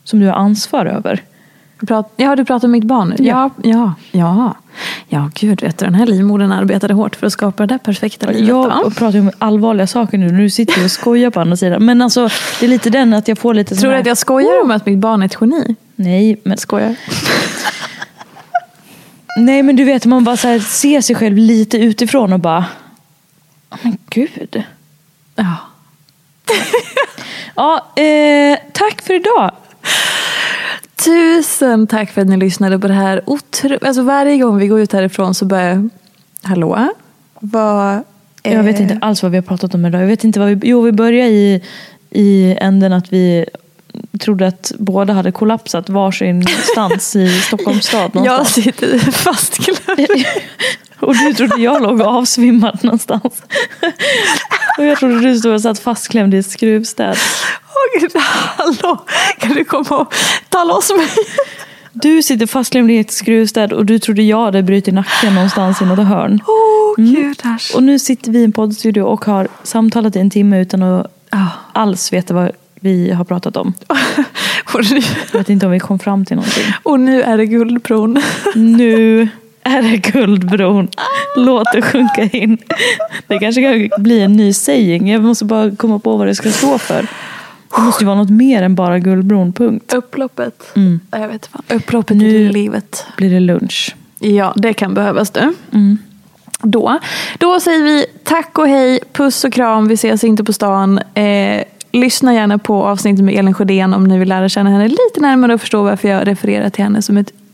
som 0.04 0.20
du 0.20 0.26
har 0.26 0.34
ansvar 0.34 0.86
över. 0.86 1.24
Prat, 1.88 2.14
ja, 2.16 2.36
du 2.36 2.46
pratar 2.46 2.68
om 2.68 2.72
mitt 2.72 2.84
barn? 2.84 3.16
Ja. 3.20 3.50
Ja, 3.64 3.94
ja, 4.12 4.56
ja. 5.08 5.30
Gud 5.36 5.62
vet 5.62 5.78
du, 5.78 5.86
den 5.86 5.96
här 5.96 6.06
livmodern 6.06 6.52
arbetade 6.52 6.94
hårt 6.94 7.16
för 7.16 7.28
att 7.28 7.34
skapa 7.34 7.64
det 7.66 7.74
där 7.74 7.78
perfekta 7.78 8.28
livet. 8.28 8.48
Jag 8.48 8.96
pratar 8.96 9.12
ju 9.12 9.20
om 9.20 9.32
allvarliga 9.38 9.88
saker 9.88 10.18
nu, 10.18 10.32
nu 10.32 10.50
sitter 10.50 10.80
du 10.80 10.86
och 10.86 10.92
skojar 10.92 11.30
på 11.30 11.40
andra 11.40 11.56
sidan. 11.58 11.86
Men 11.86 12.02
alltså, 12.02 12.30
det 12.60 12.66
är 12.66 12.70
lite 12.70 12.90
den 12.90 13.14
att 13.14 13.28
jag 13.28 13.38
får 13.38 13.54
lite 13.54 13.76
Tror 13.76 13.90
du 13.90 13.94
här- 13.96 14.02
att 14.02 14.08
jag 14.08 14.18
skojar 14.18 14.62
om 14.64 14.72
att 14.72 14.86
mitt 14.86 15.00
barn 15.00 15.22
är 15.22 15.26
ett 15.26 15.38
geni? 15.42 15.76
Nej, 15.96 16.42
men 16.44 16.58
Skojar. 16.58 16.96
Nej 19.38 19.64
men 19.64 19.76
du 19.76 19.84
vet 19.84 20.06
man 20.06 20.24
bara 20.24 20.38
så 20.38 20.60
ser 20.60 21.02
sig 21.02 21.16
själv 21.16 21.38
lite 21.38 21.78
utifrån 21.78 22.34
och 22.34 22.40
bara 22.40 22.66
"Åh, 23.72 23.78
Men 23.82 23.98
gud. 24.10 24.64
Ja. 25.36 25.56
Ja, 27.56 27.86
eh, 28.04 28.58
tack 28.74 29.02
för 29.02 29.14
idag. 29.14 29.52
Tusen 31.06 31.88
tack 31.88 32.12
för 32.12 32.22
att 32.22 32.28
ni 32.28 32.38
lyssnade 32.38 32.80
på 32.80 32.88
det 32.88 32.94
här. 32.94 33.22
Otro... 33.26 33.78
Alltså 33.82 34.02
varje 34.02 34.38
gång 34.38 34.58
vi 34.58 34.68
går 34.68 34.80
ut 34.80 34.94
härifrån 34.94 35.36
så 35.36 35.46
börjar 35.46 35.70
jag... 35.70 35.90
Hallå? 36.42 36.88
Vad... 37.40 38.04
Jag 38.44 38.64
vet 38.64 38.80
inte 38.80 38.98
alls 39.02 39.24
vad 39.24 39.32
vi 39.32 39.38
har 39.38 39.42
pratat 39.42 39.76
om 39.76 39.86
idag. 39.86 40.02
Jag 40.02 40.08
vet 40.08 40.24
inte 40.24 40.40
vad 40.40 40.50
vi, 40.50 40.70
jo 40.70 40.82
vi 40.82 40.92
började 40.92 41.30
i, 41.30 41.62
i 42.10 42.58
änden 42.62 42.94
att 42.94 43.14
vi 43.14 43.46
trodde 44.20 44.48
att 44.48 44.72
båda 44.78 45.14
hade 45.14 45.32
kollapsat 45.32 45.90
varsin 45.90 46.46
stans 46.72 47.16
i 47.16 47.28
Stockholms 47.48 47.86
stad 47.86 48.12
Jag 48.14 48.26
någonstans. 48.26 48.66
sitter 48.66 49.00
fastklämd. 49.12 50.08
Och 51.00 51.16
du 51.16 51.34
trodde 51.34 51.62
jag 51.62 51.82
låg 51.82 52.02
avsvimmad 52.02 52.80
någonstans. 52.84 53.44
Och 54.78 54.86
jag 54.86 54.98
trodde 54.98 55.20
du 55.20 55.40
stod 55.40 55.54
och 55.54 55.62
satt 55.62 55.80
fastklämd 55.80 56.34
i 56.34 56.38
ett 56.38 56.50
skruvstäd. 56.52 57.18
Åh 57.68 58.00
gud, 58.02 58.12
hallå! 58.58 59.06
Kan 59.40 59.54
du 59.54 59.64
komma 59.66 59.98
och 59.98 60.14
ta 60.50 60.64
loss 60.64 60.92
mig? 60.98 61.08
Du 61.94 62.24
sitter 62.24 62.46
fastklämd 62.46 62.92
i 62.92 62.98
ett 62.98 63.12
skruvstäd 63.12 63.74
och 63.74 63.86
du 63.86 64.00
trodde 64.00 64.22
jag 64.24 64.46
hade 64.46 64.64
brutit 64.64 64.94
nacken 64.94 65.36
någonstans 65.36 65.82
i 65.82 65.86
något 65.86 66.08
hörn. 66.08 66.40
Åh 66.48 66.94
gud, 67.06 67.42
äsch. 67.46 67.72
Och 67.76 67.84
nu 67.84 68.00
sitter 68.00 68.32
vi 68.32 68.40
i 68.40 68.44
en 68.44 68.52
poddstudio 68.52 69.02
och 69.02 69.26
har 69.26 69.48
samtalat 69.64 70.16
i 70.16 70.20
en 70.20 70.30
timme 70.30 70.62
utan 70.62 70.84
att 70.84 71.08
alls 71.74 72.14
veta 72.14 72.34
vad 72.34 72.52
vi 72.80 73.12
har 73.12 73.24
pratat 73.24 73.58
om. 73.58 73.74
Och 74.74 74.92
nu, 74.92 75.02
Jag 75.32 75.40
vet 75.40 75.50
inte 75.50 75.66
om 75.66 75.72
vi 75.72 75.80
kom 75.80 76.00
fram 76.00 76.26
till 76.26 76.36
någonting. 76.36 76.64
och 76.84 77.00
nu 77.00 77.22
är 77.22 77.38
det 77.38 77.46
guldbron. 77.46 78.22
Nu 78.56 79.28
är 79.66 79.82
det 79.82 79.98
Guldbron. 79.98 80.88
Låt 81.38 81.68
det 81.74 81.82
sjunka 81.82 82.24
in. 82.24 82.58
Det 83.28 83.40
kanske 83.40 83.62
kan 83.90 84.04
bli 84.04 84.22
en 84.22 84.34
ny 84.34 84.54
saying. 84.54 85.10
Jag 85.12 85.24
måste 85.24 85.46
bara 85.46 85.76
komma 85.76 86.00
på 86.00 86.18
vad 86.18 86.28
det 86.28 86.36
ska 86.36 86.52
stå 86.52 86.78
för. 86.78 87.08
Det 87.76 87.82
måste 87.82 88.04
ju 88.04 88.06
vara 88.08 88.18
något 88.18 88.30
mer 88.30 88.64
än 88.64 88.76
bara 88.76 89.00
Guldbron, 89.00 89.54
punkt. 89.54 89.94
Upploppet. 89.94 90.72
Mm. 90.76 91.00
Ja, 91.12 91.18
Jag 91.18 91.28
vet 91.28 91.48
fan. 91.48 91.62
Upploppet 91.74 92.18
Nu- 92.18 92.28
i 92.28 92.52
livet. 92.52 93.06
Blir 93.18 93.30
det 93.30 93.40
lunch? 93.40 93.96
Ja, 94.20 94.54
det 94.56 94.74
kan 94.74 94.94
behövas 94.94 95.30
du. 95.32 95.54
Då. 96.62 97.00
Då 97.38 97.60
säger 97.60 97.84
vi 97.84 98.06
tack 98.24 98.58
och 98.60 98.68
hej, 98.68 99.00
puss 99.14 99.44
och 99.44 99.54
kram, 99.54 99.88
vi 99.88 99.94
ses 99.94 100.24
inte 100.24 100.44
på 100.44 100.54
stan. 100.54 101.00
Eh, 101.14 101.64
lyssna 101.92 102.34
gärna 102.34 102.58
på 102.58 102.84
avsnittet 102.84 103.24
med 103.26 103.36
Elin 103.36 103.54
Sjödén 103.54 103.94
om 103.94 104.04
ni 104.04 104.18
vill 104.20 104.30
lära 104.30 104.50
känna 104.50 104.70
henne 104.70 104.88
lite 104.88 105.20
närmare 105.20 105.54
och 105.54 105.62
förstå 105.62 105.84
varför 105.84 106.08
jag 106.08 106.28
refererar 106.28 106.70
till 106.70 106.84
henne 106.84 107.02
som 107.02 107.18
ett 107.18 107.32